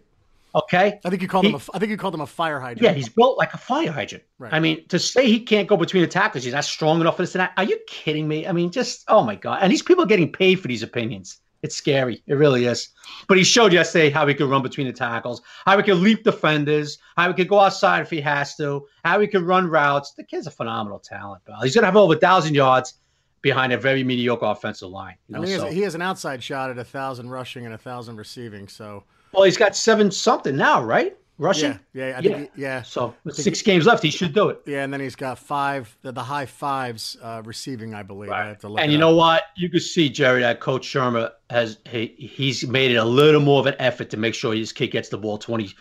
Okay. 0.63 0.99
I 1.05 1.09
think 1.09 1.21
you 1.21 1.27
called 1.27 1.45
He- 1.45 1.51
him. 1.51 1.55
A, 1.55 1.75
I 1.75 1.79
think 1.79 1.89
you 1.91 1.97
called 1.97 2.13
him 2.15 2.21
a 2.21 2.27
fire 2.27 2.59
hydrant. 2.59 2.81
Yeah, 2.81 2.93
he's 2.93 3.09
built 3.09 3.37
like 3.37 3.53
a 3.53 3.57
fire 3.57 3.91
hydrant. 3.91 4.23
Right. 4.37 4.53
I 4.53 4.59
mean, 4.59 4.87
to 4.89 4.99
say 4.99 5.27
he 5.27 5.39
can't 5.39 5.67
go 5.67 5.77
between 5.77 6.01
the 6.01 6.07
tackles, 6.07 6.43
he's 6.43 6.53
not 6.53 6.65
strong 6.65 7.01
enough 7.01 7.17
for 7.17 7.23
this 7.23 7.35
and 7.35 7.41
that. 7.41 7.53
Are 7.57 7.63
you 7.63 7.77
kidding 7.87 8.27
me? 8.27 8.47
I 8.47 8.51
mean, 8.51 8.71
just 8.71 9.03
oh 9.07 9.23
my 9.23 9.35
god! 9.35 9.59
And 9.61 9.71
these 9.71 9.81
people 9.81 10.03
are 10.03 10.07
getting 10.07 10.31
paid 10.31 10.55
for 10.59 10.67
these 10.67 10.83
opinions. 10.83 11.39
It's 11.61 11.75
scary. 11.75 12.23
It 12.25 12.35
really 12.35 12.65
is. 12.65 12.87
But 13.27 13.37
he 13.37 13.43
showed 13.43 13.73
yesterday 13.73 14.09
how 14.09 14.25
he 14.25 14.33
could 14.33 14.49
run 14.49 14.61
between 14.63 14.87
the 14.87 14.93
tackles, 14.93 15.41
how 15.65 15.75
he 15.75 15.83
could 15.83 15.97
leap 15.97 16.23
defenders, 16.23 16.97
how 17.17 17.27
he 17.27 17.33
could 17.33 17.49
go 17.49 17.59
outside 17.59 18.01
if 18.01 18.09
he 18.09 18.21
has 18.21 18.55
to, 18.55 18.87
how 19.03 19.19
he 19.19 19.27
could 19.27 19.41
run 19.41 19.67
routes. 19.67 20.13
The 20.13 20.23
kid's 20.23 20.47
a 20.47 20.51
phenomenal 20.51 20.99
talent, 20.99 21.43
pal. 21.45 21.61
He's 21.61 21.75
gonna 21.75 21.87
have 21.87 21.97
over 21.97 22.13
a 22.13 22.17
thousand 22.17 22.55
yards 22.55 22.93
behind 23.41 23.73
a 23.73 23.77
very 23.77 24.03
mediocre 24.05 24.45
offensive 24.45 24.89
line. 24.89 25.15
You 25.27 25.35
I 25.35 25.39
know, 25.39 25.41
mean, 25.41 25.47
he 25.51 25.59
has, 25.65 25.73
he 25.73 25.81
has 25.81 25.95
an 25.95 26.01
outside 26.01 26.41
shot 26.41 26.69
at 26.69 26.77
a 26.77 26.83
thousand 26.85 27.29
rushing 27.29 27.65
and 27.65 27.73
a 27.73 27.77
thousand 27.77 28.15
receiving. 28.15 28.67
So 28.69 29.03
well, 29.33 29.43
he's 29.43 29.57
got 29.57 29.75
seven 29.75 30.11
something 30.11 30.55
now, 30.55 30.83
right? 30.83 31.15
Rushing. 31.37 31.79
yeah, 31.93 32.07
yeah, 32.09 32.17
I 32.17 32.19
Yeah. 32.19 32.21
think 32.21 32.51
he- 32.55 32.61
yeah, 32.63 32.81
So 32.81 33.15
six 33.31 33.61
games 33.61 33.85
left, 33.85 34.03
he 34.03 34.11
should 34.11 34.33
do 34.33 34.49
it. 34.49 34.59
yeah. 34.65 34.83
And 34.83 34.91
then 34.91 34.99
he's 34.99 35.15
got 35.15 35.39
five, 35.39 35.97
the, 36.01 36.11
the 36.11 36.23
high 36.23 36.45
fives 36.45 37.15
uh, 37.23 37.41
receiving, 37.45 37.93
I 37.93 38.03
believe. 38.03 38.29
I 38.29 38.47
have 38.47 38.59
to 38.59 38.67
look 38.67 38.81
And 38.81 38.91
you 38.91 38.97
up. 38.97 39.01
know 39.01 39.15
what? 39.15 39.43
You 39.55 39.69
can 39.69 39.79
see 39.79 40.09
Jerry 40.09 40.41
that 40.41 40.59
Coach 40.59 40.85
Shurmur 40.85 41.31
has 41.49 41.77
he, 41.89 42.07
he's 42.17 42.67
made 42.67 42.91
it 42.91 42.95
a 42.97 43.05
little 43.05 43.39
more 43.39 43.61
of 43.61 43.67
an 43.67 43.75
effort 43.79 44.09
to 44.09 44.17
make 44.17 44.33
sure 44.33 44.53
his 44.53 44.73
kid 44.73 44.87
gets 44.87 45.07
the 45.07 45.17
ball 45.17 45.37
twenty 45.37 45.73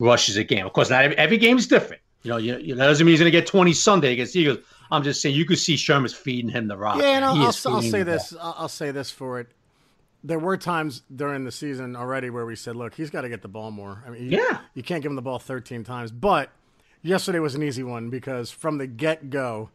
rushes 0.00 0.36
a 0.36 0.42
game. 0.42 0.66
Of 0.66 0.72
course, 0.72 0.90
not 0.90 1.04
every, 1.04 1.16
every 1.16 1.38
game 1.38 1.58
is 1.58 1.68
different. 1.68 2.02
You 2.24 2.32
know, 2.32 2.36
you, 2.38 2.58
you 2.58 2.74
that 2.74 2.86
doesn't 2.86 3.06
mean 3.06 3.12
he's 3.12 3.20
going 3.20 3.30
to 3.30 3.38
get 3.38 3.46
twenty 3.46 3.72
Sunday 3.74 4.12
against 4.14 4.34
Eagles. 4.34 4.58
I'm 4.90 5.04
just 5.04 5.22
saying 5.22 5.36
you 5.36 5.44
could 5.44 5.58
see 5.58 5.76
Shurmur's 5.76 6.12
feeding 6.14 6.50
him 6.50 6.66
the 6.66 6.76
rock. 6.76 6.98
Yeah, 6.98 7.10
and. 7.16 7.24
I'll, 7.24 7.36
I'll, 7.36 7.54
I'll 7.76 7.82
say 7.82 8.02
this. 8.02 8.34
I'll, 8.40 8.54
I'll 8.58 8.68
say 8.68 8.90
this 8.90 9.12
for 9.12 9.38
it. 9.38 9.48
There 10.24 10.38
were 10.38 10.56
times 10.56 11.02
during 11.14 11.44
the 11.44 11.52
season 11.52 11.94
already 11.94 12.28
where 12.30 12.44
we 12.44 12.56
said, 12.56 12.74
"Look, 12.76 12.94
he's 12.94 13.10
got 13.10 13.20
to 13.22 13.28
get 13.28 13.42
the 13.42 13.48
ball 13.48 13.70
more." 13.70 14.02
I 14.06 14.10
mean, 14.10 14.24
you, 14.30 14.38
Yeah. 14.38 14.58
you 14.74 14.82
can't 14.82 15.02
give 15.02 15.10
him 15.10 15.16
the 15.16 15.22
ball 15.22 15.38
13 15.38 15.84
times. 15.84 16.10
But 16.10 16.50
yesterday 17.02 17.38
was 17.38 17.54
an 17.54 17.62
easy 17.62 17.82
one 17.84 18.10
because 18.10 18.50
from 18.50 18.78
the 18.78 18.86
get 18.86 19.30
go, 19.30 19.70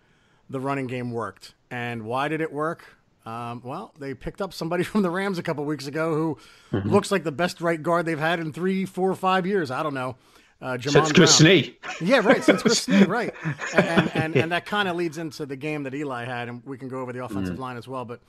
the 0.49 0.59
running 0.59 0.87
game 0.87 1.11
worked. 1.11 1.53
And 1.71 2.03
why 2.03 2.27
did 2.27 2.41
it 2.41 2.51
work? 2.51 2.83
Um, 3.25 3.61
well, 3.63 3.93
they 3.99 4.13
picked 4.13 4.41
up 4.41 4.53
somebody 4.53 4.83
from 4.83 5.01
the 5.01 5.09
Rams 5.09 5.39
a 5.39 5.43
couple 5.43 5.63
weeks 5.65 5.87
ago 5.87 6.13
who 6.13 6.37
Mm-hmm. 6.77 6.89
looks 6.89 7.09
like 7.11 7.23
the 7.23 7.31
best 7.31 7.61
right 7.61 7.81
guard 7.81 8.05
they've 8.05 8.19
had 8.19 8.39
in 8.39 8.51
three, 8.51 8.85
four, 8.85 9.13
five 9.15 9.45
years. 9.47 9.71
I 9.71 9.81
don't 9.83 9.93
know. 9.93 10.17
Uh, 10.61 10.77
Jamon 10.77 10.91
Since 10.91 11.11
Chris. 11.13 11.41
Snee. 11.41 11.75
Yeah, 12.01 12.19
right. 12.19 12.43
Since 12.43 12.61
Chris 12.63 12.85
Snee, 12.87 13.07
right, 13.07 13.33
and 13.75 13.85
and, 13.85 14.15
and, 14.15 14.35
and 14.35 14.51
that 14.51 14.65
kind 14.65 14.87
of 14.89 14.95
leads 14.95 15.17
into 15.17 15.45
the 15.45 15.55
game 15.57 15.83
that 15.83 15.93
Eli 15.93 16.23
had, 16.25 16.47
and 16.49 16.61
we 16.65 16.77
can 16.77 16.87
go 16.89 16.99
over 16.99 17.11
the 17.13 17.23
offensive 17.23 17.59
line 17.59 17.75
as 17.77 17.85
well. 17.87 18.05
But 18.05 18.21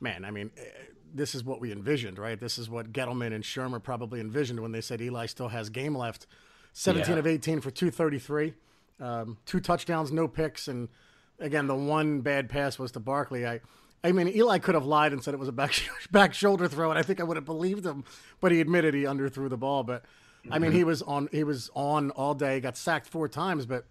man, 0.00 0.24
I 0.24 0.30
mean, 0.30 0.50
eh, 0.56 0.62
this 1.14 1.34
is 1.34 1.44
what 1.44 1.60
we 1.60 1.70
envisioned, 1.72 2.18
right? 2.18 2.38
This 2.38 2.58
is 2.58 2.68
what 2.68 2.92
Gettleman 2.92 3.32
and 3.32 3.42
Shurmur 3.44 3.82
probably 3.82 4.20
envisioned 4.20 4.60
when 4.60 4.72
they 4.72 4.80
said 4.80 5.00
Eli 5.00 5.26
still 5.26 5.48
has 5.48 5.70
game 5.70 5.96
left. 5.96 6.26
Seventeen 6.72 7.14
Yeah. 7.14 7.20
of 7.20 7.26
eighteen 7.26 7.60
for 7.60 7.70
two 7.70 7.90
thirty 7.90 8.18
three, 8.18 8.54
um, 9.00 9.38
two 9.46 9.60
touchdowns, 9.60 10.10
no 10.12 10.26
picks, 10.28 10.66
and 10.68 10.88
again, 11.38 11.66
the 11.68 11.74
one 11.76 12.20
bad 12.20 12.48
pass 12.48 12.78
was 12.78 12.92
to 12.92 13.00
Barkley. 13.00 13.46
I. 13.46 13.60
I 14.06 14.12
mean, 14.12 14.28
Eli 14.28 14.58
could 14.58 14.74
have 14.74 14.84
lied 14.84 15.14
and 15.14 15.24
said 15.24 15.32
it 15.32 15.40
was 15.40 15.48
a 15.48 15.52
back 15.52 15.72
back 16.12 16.34
shoulder 16.34 16.68
throw, 16.68 16.90
and 16.90 16.98
I 16.98 17.02
think 17.02 17.20
I 17.20 17.24
would 17.24 17.38
have 17.38 17.46
believed 17.46 17.86
him. 17.86 18.04
But 18.38 18.52
he 18.52 18.60
admitted 18.60 18.92
he 18.92 19.04
underthrew 19.04 19.48
the 19.48 19.56
ball. 19.56 19.82
But 19.82 20.04
I 20.50 20.58
mean, 20.58 20.72
he 20.72 20.84
was 20.84 21.00
on 21.00 21.30
he 21.32 21.42
was 21.42 21.70
on 21.74 22.10
all 22.10 22.34
day. 22.34 22.60
Got 22.60 22.76
sacked 22.76 23.06
four 23.06 23.28
times, 23.28 23.64
but 23.64 23.86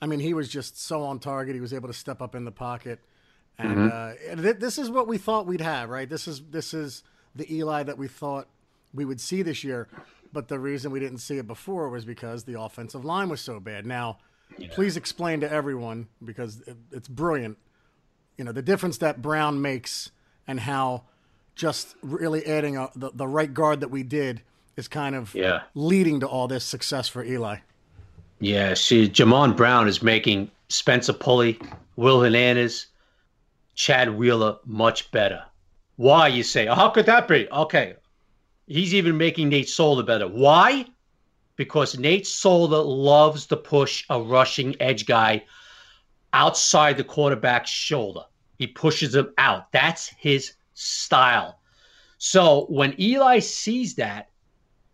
I 0.00 0.06
mean, 0.06 0.20
he 0.20 0.32
was 0.32 0.48
just 0.48 0.80
so 0.80 1.02
on 1.02 1.18
target. 1.18 1.56
He 1.56 1.60
was 1.60 1.72
able 1.72 1.88
to 1.88 1.92
step 1.94 2.22
up 2.22 2.36
in 2.36 2.44
the 2.44 2.52
pocket, 2.52 3.00
and 3.58 3.92
uh, 3.92 4.12
and 4.28 4.42
th- 4.42 4.56
this 4.58 4.78
is 4.78 4.90
what 4.90 5.06
we 5.06 5.18
thought 5.18 5.46
we'd 5.46 5.60
have, 5.60 5.88
right? 5.88 6.08
This 6.08 6.26
is 6.28 6.42
this 6.50 6.74
is 6.74 7.02
the 7.34 7.52
Eli 7.52 7.82
that 7.84 7.98
we 7.98 8.08
thought 8.08 8.48
we 8.92 9.04
would 9.04 9.20
see 9.20 9.42
this 9.42 9.64
year. 9.64 9.88
But 10.32 10.48
the 10.48 10.58
reason 10.58 10.90
we 10.90 10.98
didn't 10.98 11.18
see 11.18 11.38
it 11.38 11.46
before 11.46 11.88
was 11.88 12.04
because 12.04 12.42
the 12.44 12.60
offensive 12.60 13.04
line 13.04 13.28
was 13.28 13.40
so 13.40 13.60
bad. 13.60 13.86
Now, 13.86 14.18
please 14.72 14.96
explain 14.96 15.40
to 15.40 15.50
everyone 15.50 16.08
because 16.24 16.60
it, 16.66 16.76
it's 16.90 17.06
brilliant. 17.08 17.56
You 18.36 18.44
know 18.44 18.52
the 18.52 18.62
difference 18.62 18.98
that 18.98 19.22
Brown 19.22 19.62
makes 19.62 20.10
and 20.48 20.58
how 20.60 21.04
just 21.54 21.94
really 22.02 22.44
adding 22.46 22.76
a, 22.76 22.90
the 22.96 23.10
the 23.14 23.28
right 23.28 23.52
guard 23.54 23.78
that 23.80 23.88
we 23.90 24.02
did 24.02 24.42
is 24.76 24.88
kind 24.88 25.14
of 25.14 25.32
Yeah. 25.36 25.62
leading 25.74 26.18
to 26.18 26.26
all 26.26 26.48
this 26.48 26.64
success 26.64 27.06
for 27.08 27.22
Eli. 27.22 27.58
Yeah, 28.40 28.74
see, 28.74 29.08
Jamon 29.08 29.56
Brown 29.56 29.86
is 29.86 30.02
making 30.02 30.50
Spencer 30.68 31.12
Pulley, 31.12 31.60
Will 31.94 32.20
Hernandez, 32.20 32.86
Chad 33.74 34.16
Wheeler 34.16 34.58
much 34.64 35.10
better. 35.10 35.44
Why, 35.96 36.28
you 36.28 36.42
say? 36.42 36.66
How 36.66 36.88
could 36.88 37.06
that 37.06 37.28
be? 37.28 37.48
Okay. 37.50 37.94
He's 38.66 38.94
even 38.94 39.16
making 39.16 39.48
Nate 39.48 39.68
Solder 39.68 40.02
better. 40.02 40.26
Why? 40.26 40.86
Because 41.56 41.98
Nate 41.98 42.26
Solder 42.26 42.78
loves 42.78 43.46
to 43.46 43.56
push 43.56 44.04
a 44.10 44.20
rushing 44.20 44.74
edge 44.80 45.06
guy 45.06 45.44
outside 46.32 46.96
the 46.96 47.04
quarterback's 47.04 47.70
shoulder. 47.70 48.22
He 48.58 48.66
pushes 48.66 49.14
him 49.14 49.32
out. 49.38 49.70
That's 49.72 50.08
his 50.08 50.54
style. 50.74 51.60
So 52.18 52.66
when 52.66 53.00
Eli 53.00 53.38
sees 53.40 53.94
that, 53.96 54.30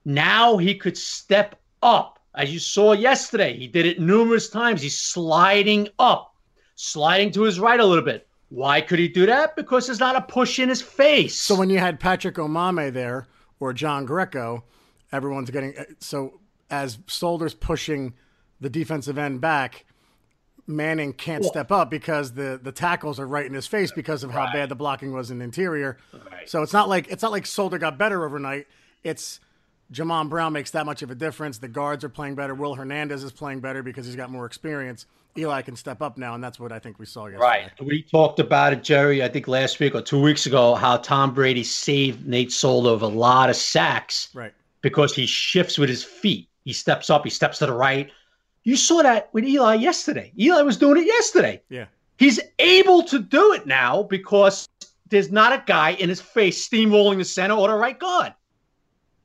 now 0.05 0.57
he 0.57 0.75
could 0.75 0.97
step 0.97 1.61
up. 1.83 2.19
As 2.35 2.53
you 2.53 2.59
saw 2.59 2.93
yesterday, 2.93 3.57
he 3.57 3.67
did 3.67 3.87
it 3.87 4.01
numerous 4.01 4.49
times. 4.49 4.83
He's 4.83 4.99
sliding 4.99 5.89
up, 5.99 6.35
sliding 6.75 7.31
to 7.33 7.43
his 7.43 7.61
right 7.61 7.81
a 7.81 7.85
little 7.85 8.05
bit. 8.05 8.27
Why 8.51 8.81
could 8.81 8.99
he 8.99 9.09
do 9.09 9.27
that? 9.27 9.57
Because 9.57 9.87
there's 9.87 10.01
not 10.01 10.17
a 10.17 10.21
push 10.21 10.59
in 10.59 10.69
his 10.69 10.83
face. 10.83 11.41
So 11.41 11.55
when 11.55 11.71
you 11.71 11.79
had 11.79 11.99
Patrick 12.01 12.35
Omameh 12.35 12.93
there 12.93 13.27
or 13.61 13.73
John 13.73 14.05
Greco, 14.05 14.65
everyone's 15.13 15.51
getting 15.51 15.77
uh, 15.79 15.85
so 16.01 16.41
as 16.69 16.99
Solder's 17.07 17.55
pushing 17.55 18.15
the 18.61 18.69
defensive 18.69 19.19
end 19.19 19.41
back, 19.41 19.85
Manning 20.67 21.13
can't 21.13 21.45
step 21.45 21.73
up 21.73 21.91
because 21.91 22.35
the 22.35 22.59
the 22.63 22.71
tackles 22.73 23.19
are 23.19 23.27
right 23.27 23.47
in 23.47 23.55
his 23.55 23.67
face 23.67 23.91
because 23.93 24.23
of 24.23 24.31
how 24.31 24.45
Right. 24.45 24.53
bad 24.53 24.69
the 24.69 24.75
blocking 24.77 25.13
was 25.13 25.31
in 25.31 25.39
the 25.39 25.45
interior. 25.45 25.97
Right. 26.13 26.49
So 26.49 26.63
it's 26.63 26.73
not 26.73 26.89
like 26.89 27.09
it's 27.09 27.23
not 27.23 27.33
like 27.33 27.47
Solder 27.47 27.79
got 27.79 27.99
better 27.99 28.25
overnight. 28.25 28.67
It's 29.03 29.41
Jamon 29.93 30.29
Brown 30.29 30.53
makes 30.53 30.71
that 30.73 30.87
much 30.87 31.03
of 31.03 31.11
a 31.11 31.15
difference. 31.17 31.59
The 31.59 31.67
guards 31.69 32.05
are 32.05 32.09
playing 32.09 32.37
better. 32.37 32.55
Will 32.55 32.75
Hernandez 32.75 33.25
is 33.25 33.33
playing 33.33 33.61
better 33.61 33.83
because 33.83 34.07
he's 34.07 34.15
got 34.17 34.31
more 34.31 34.47
experience. 34.47 35.07
Eli 35.39 35.63
can 35.63 35.77
step 35.77 36.03
up 36.03 36.19
now, 36.19 36.35
and 36.35 36.43
that's 36.43 36.59
what 36.59 36.73
I 36.73 36.79
think 36.79 36.99
we 36.99 37.07
saw 37.07 37.27
yesterday. 37.27 37.43
Right. 37.43 37.71
We 37.81 38.03
talked 38.03 38.41
about 38.41 38.73
it, 38.73 38.83
Jerry, 38.83 39.23
I 39.23 39.29
think 39.29 39.47
last 39.49 39.79
week 39.81 39.95
or 39.95 40.03
two 40.03 40.21
weeks 40.21 40.47
ago, 40.47 40.75
how 40.75 40.97
Tom 40.99 41.33
Brady 41.33 41.63
saved 41.65 42.27
Nate 42.27 42.53
Solder 42.53 42.91
of 42.91 43.03
a 43.03 43.07
lot 43.07 43.49
of 43.51 43.57
sacks 43.57 44.29
Right. 44.35 44.53
because 44.83 45.15
he 45.15 45.27
shifts 45.27 45.79
with 45.79 45.89
his 45.89 46.03
feet. 46.05 46.49
He 46.65 46.73
steps 46.73 47.11
up, 47.11 47.25
he 47.25 47.31
steps 47.31 47.59
to 47.59 47.67
the 47.67 47.73
right. 47.73 48.11
You 48.65 48.77
saw 48.77 49.03
that 49.03 49.31
with 49.33 49.45
Eli 49.45 49.75
yesterday. 49.77 50.33
Eli 50.39 50.63
was 50.63 50.77
doing 50.77 51.03
it 51.03 51.07
yesterday. 51.07 51.63
Yeah. 51.71 51.87
He's 52.19 52.39
able 52.59 53.03
to 53.05 53.19
do 53.19 53.53
it 53.55 53.67
now 53.67 54.03
because 54.03 54.69
there's 55.09 55.33
not 55.33 55.53
a 55.53 55.63
guy 55.67 55.93
in 55.93 56.09
his 56.09 56.21
face 56.21 56.69
steamrolling 56.69 57.17
the 57.17 57.25
center 57.25 57.55
or 57.55 57.69
the 57.69 57.75
right 57.75 57.99
guard. 57.99 58.35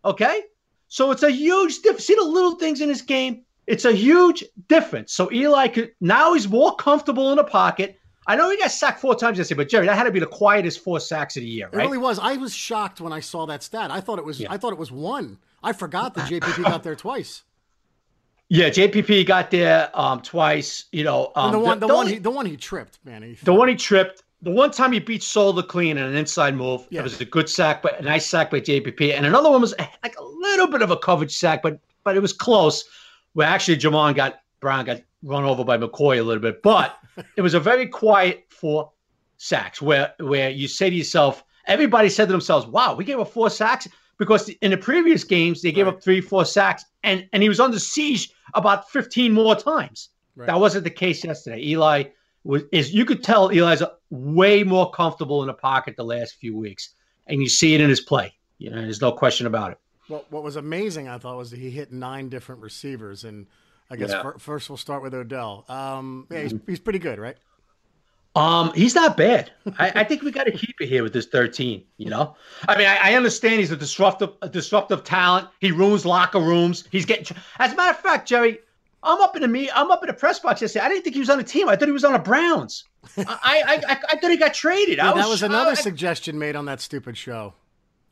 Okay? 0.06 0.44
So 0.88 1.12
it's 1.12 1.24
a 1.24 1.32
huge 1.32 1.80
difference. 1.82 2.06
See 2.06 2.16
the 2.16 2.24
little 2.24 2.56
things 2.56 2.80
in 2.80 2.88
his 2.90 3.02
game? 3.02 3.42
It's 3.68 3.86
a 3.86 3.92
huge 3.92 4.44
difference. 4.68 5.14
So 5.14 5.32
Eli 5.32 5.68
could 5.70 5.92
now 6.02 6.34
he's 6.34 6.48
more 6.48 6.76
comfortable 6.76 7.32
in 7.32 7.38
the 7.38 7.44
pocket. 7.44 7.98
I 8.28 8.36
know 8.36 8.50
he 8.50 8.58
got 8.58 8.72
sacked 8.72 9.00
four 9.02 9.16
times 9.16 9.38
yesterday, 9.38 9.58
but 9.58 9.70
Jerry, 9.70 9.86
that 9.86 9.96
had 9.96 10.06
to 10.06 10.12
be 10.12 10.20
the 10.20 10.26
quietest 10.26 10.84
four 10.84 11.00
sacks 11.00 11.38
of 11.38 11.42
the 11.42 11.48
year, 11.50 11.70
right? 11.72 11.84
It 11.84 11.86
really 11.86 11.98
was. 12.00 12.18
I 12.18 12.38
was 12.38 12.54
shocked 12.54 13.00
when 13.00 13.14
I 13.14 13.20
saw 13.20 13.46
that 13.46 13.62
stat. 13.62 13.92
I 13.92 14.02
thought 14.02 14.18
it 14.18 14.26
was. 14.26 14.40
Yeah. 14.40 14.52
I 14.52 14.58
thought 14.58 14.74
it 14.74 14.80
was 14.80 14.92
one. 14.92 15.38
I 15.64 15.74
forgot 15.74 16.14
that 16.16 16.30
JPP 16.30 16.64
got 16.64 16.84
there 16.84 16.96
twice. 16.96 17.44
yeah, 18.50 18.70
JPP 18.70 19.26
got 19.26 19.50
there 19.52 19.90
um, 19.94 20.22
twice. 20.22 20.86
You 20.92 21.04
know, 21.04 21.32
um, 21.36 21.52
the 21.52 21.60
one, 21.60 21.80
the, 21.80 21.88
the 21.88 21.94
one, 21.94 22.08
he, 22.08 22.18
the 22.18 22.32
one 22.32 22.46
he 22.46 22.58
tripped, 22.58 23.00
man. 23.04 23.22
He, 23.24 23.34
The 23.44 23.54
one 23.54 23.68
he 23.68 23.76
tripped, 23.76 24.24
the 24.42 24.52
one 24.52 24.70
time 24.72 24.92
he 24.92 25.00
beat 25.00 25.24
Solder 25.24 25.64
clean 25.64 25.98
in 25.98 26.04
an 26.04 26.16
inside 26.16 26.56
move, 26.56 26.86
Yeah. 26.92 27.00
it 27.02 27.04
was 27.04 27.20
a 27.22 27.26
good 27.26 27.50
sack, 27.50 27.82
but 27.82 28.00
a 28.00 28.04
nice 28.04 28.28
sack 28.28 28.52
by 28.52 28.60
JPP. 28.60 29.14
And 29.16 29.26
another 29.26 29.50
one 29.50 29.62
was 29.62 29.74
like 30.04 30.16
a 30.20 30.24
little 30.24 30.68
bit 30.68 30.82
of 30.84 30.92
a 30.92 30.98
coverage 30.98 31.36
sack, 31.36 31.62
but 31.64 31.80
but 32.04 32.16
it 32.16 32.22
was 32.22 32.34
close. 32.34 32.86
Where 33.36 33.48
actually 33.48 33.76
Jamon 33.78 34.16
got 34.16 34.40
Brown 34.62 34.86
got 34.86 35.02
run 35.22 35.44
over 35.44 35.64
by 35.66 35.78
McCoy 35.78 36.20
a 36.20 36.24
little 36.24 36.42
bit, 36.42 36.64
but 36.64 36.98
it 37.36 37.42
was 37.42 37.54
a 37.54 37.60
very 37.60 37.86
quiet 37.86 38.46
four 38.50 38.92
sacks 39.38 39.82
where 39.82 40.14
where 40.20 40.50
you 40.50 40.70
say 40.70 40.90
to 40.90 40.96
yourself, 40.96 41.44
everybody 41.68 42.08
said 42.10 42.28
to 42.28 42.32
themselves, 42.32 42.66
"Wow, 42.66 42.96
we 42.96 43.04
gave 43.04 43.20
up 43.20 43.30
four 43.30 43.50
sacks." 43.50 43.88
Because 44.18 44.48
in 44.48 44.72
the 44.72 44.78
previous 44.78 45.26
games 45.26 45.62
they 45.62 45.74
gave 45.74 45.86
Right. 45.88 45.96
up 45.96 46.02
three, 46.02 46.22
four 46.22 46.46
sacks, 46.46 46.86
and 47.04 47.28
and 47.34 47.44
he 47.44 47.50
was 47.50 47.60
under 47.60 47.78
siege 47.78 48.30
about 48.54 48.90
fifteen 48.90 49.34
more 49.34 49.56
times. 49.56 50.10
Right. 50.38 50.48
That 50.48 50.60
wasn't 50.62 50.86
the 50.86 50.90
case 50.90 51.22
yesterday. 51.26 51.62
Eli 51.62 52.04
was 52.46 52.64
is 52.72 52.94
you 52.94 53.04
could 53.04 53.22
tell 53.22 53.50
Eli's 53.50 53.84
way 54.12 54.64
more 54.64 54.90
comfortable 54.92 55.42
in 55.44 55.48
the 55.48 55.54
pocket 55.54 55.98
the 55.98 56.06
last 56.06 56.36
few 56.36 56.56
weeks, 56.56 56.96
and 57.28 57.42
you 57.42 57.50
see 57.50 57.76
it 57.76 57.82
in 57.82 57.90
his 57.90 58.00
play. 58.00 58.34
You 58.60 58.70
know, 58.70 58.82
there's 58.82 59.02
no 59.02 59.12
question 59.12 59.46
about 59.46 59.74
it. 59.74 59.78
What, 60.08 60.32
what 60.32 60.44
was 60.44 60.56
amazing, 60.56 61.08
I 61.08 61.18
thought, 61.18 61.38
was 61.38 61.52
that 61.52 61.60
he 61.60 61.70
hit 61.72 61.92
nine 61.92 62.30
different 62.30 62.62
receivers, 62.62 63.24
and 63.24 63.48
I 63.90 63.96
guess 63.96 64.12
Yeah. 64.12 64.22
fir- 64.22 64.38
first 64.38 64.70
we'll 64.70 64.78
start 64.78 65.02
with 65.02 65.14
Odell. 65.14 65.66
Um, 65.68 66.28
yeah, 66.30 66.44
he's, 66.44 66.54
he's 66.68 66.80
pretty 66.80 67.00
good, 67.00 67.20
right? 67.20 67.38
Um, 68.36 68.74
he's 68.74 68.94
not 68.96 69.16
bad. 69.16 69.52
I, 69.80 69.92
I 69.96 70.04
think 70.04 70.22
we 70.22 70.30
got 70.30 70.44
to 70.44 70.52
keep 70.52 70.76
it 70.82 70.88
here 70.88 71.04
with 71.04 71.14
this 71.14 71.26
13. 71.26 71.84
You 71.98 72.10
know, 72.10 72.36
I 72.68 72.78
mean, 72.78 72.86
I, 72.86 73.12
I, 73.12 73.14
understand 73.16 73.62
he's 73.62 73.72
a 73.72 73.78
disruptive, 73.78 74.32
a 74.42 74.50
disruptive 74.50 75.06
talent. 75.06 75.48
He 75.62 75.72
ruins 75.72 76.06
locker 76.06 76.42
rooms. 76.42 76.84
He's 76.92 77.06
getting. 77.06 77.38
As 77.60 77.72
a 77.72 77.76
matter 77.78 77.92
of 77.92 78.00
fact, 78.00 78.28
Jerry, 78.28 78.60
I'm 79.04 79.22
up 79.22 79.38
in 79.38 79.42
the 79.42 79.48
me. 79.48 79.70
I'm 79.74 79.90
up 79.90 80.04
in 80.04 80.08
the 80.08 80.14
press 80.14 80.40
box 80.40 80.62
yesterday. 80.62 80.84
I 80.84 80.90
didn't 80.90 81.04
think 81.04 81.14
he 81.14 81.22
was 81.22 81.30
on 81.30 81.38
the 81.38 81.46
team. 81.46 81.70
I 81.70 81.78
thought 81.78 81.88
he 81.88 81.94
was 81.94 82.04
on 82.04 82.12
the 82.12 82.20
Browns. 82.20 82.84
I, 83.18 83.24
I, 83.24 83.82
I, 83.88 84.00
I 84.10 84.18
thought 84.18 84.32
he 84.32 84.38
got 84.38 84.54
traded. 84.54 84.98
Yeah, 84.98 85.14
was, 85.14 85.24
that 85.24 85.30
was 85.30 85.44
another 85.44 85.76
suggestion 85.78 86.38
made 86.38 86.58
on 86.58 86.66
that 86.66 86.82
stupid 86.82 87.16
show. 87.16 87.54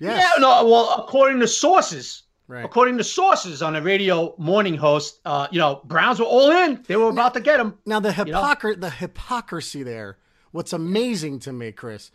Yes. 0.03 0.33
Yeah, 0.35 0.41
no. 0.41 0.67
Well, 0.67 0.95
according 0.97 1.39
to 1.39 1.47
sources, 1.47 2.23
right. 2.49 2.65
according 2.65 2.97
to 2.97 3.05
sources 3.05 3.61
on 3.61 3.75
a 3.77 3.81
radio 3.81 4.35
morning 4.37 4.75
host, 4.75 5.21
uh, 5.23 5.47
you 5.49 5.59
know, 5.59 5.81
Browns 5.85 6.19
were 6.19 6.25
all 6.25 6.51
in. 6.51 6.83
They 6.85 6.97
were 6.97 7.09
about 7.09 7.33
to 7.35 7.39
get 7.39 7.59
him. 7.59 7.77
Now 7.85 8.01
the 8.01 8.09
hypocr- 8.09 8.63
you 8.63 8.75
know? 8.75 8.81
the 8.81 8.89
hypocrisy 8.89 9.81
there. 9.83 10.17
What's 10.51 10.73
amazing 10.73 11.39
to 11.39 11.53
me, 11.53 11.71
Chris, 11.71 12.11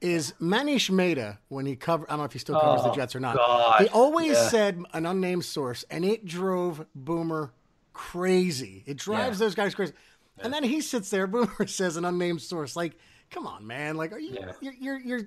is 0.00 0.32
Manish 0.40 0.90
Mehta 0.90 1.38
when 1.48 1.66
he 1.66 1.74
covered. 1.74 2.06
I 2.06 2.12
don't 2.12 2.20
know 2.20 2.24
if 2.24 2.32
he 2.32 2.38
still 2.38 2.58
covers 2.58 2.82
oh, 2.84 2.90
the 2.90 2.94
Jets 2.94 3.16
or 3.16 3.20
not. 3.20 3.36
God. 3.36 3.82
He 3.82 3.88
always 3.88 4.32
yeah. 4.32 4.48
said 4.48 4.82
an 4.92 5.04
unnamed 5.04 5.44
source, 5.44 5.84
and 5.90 6.04
it 6.04 6.24
drove 6.24 6.86
Boomer 6.94 7.52
crazy. 7.92 8.84
It 8.86 8.96
drives 8.96 9.40
yeah. 9.40 9.46
those 9.46 9.54
guys 9.56 9.74
crazy. 9.74 9.92
Yeah. 10.38 10.44
And 10.44 10.54
then 10.54 10.62
he 10.62 10.80
sits 10.80 11.10
there. 11.10 11.26
Boomer 11.26 11.66
says 11.66 11.96
an 11.96 12.04
unnamed 12.04 12.42
source. 12.42 12.76
Like, 12.76 12.96
come 13.30 13.46
on, 13.46 13.66
man. 13.66 13.96
Like, 13.96 14.12
are 14.12 14.20
you 14.20 14.38
you're, 14.60 14.74
you're 14.74 15.00
you're 15.00 15.20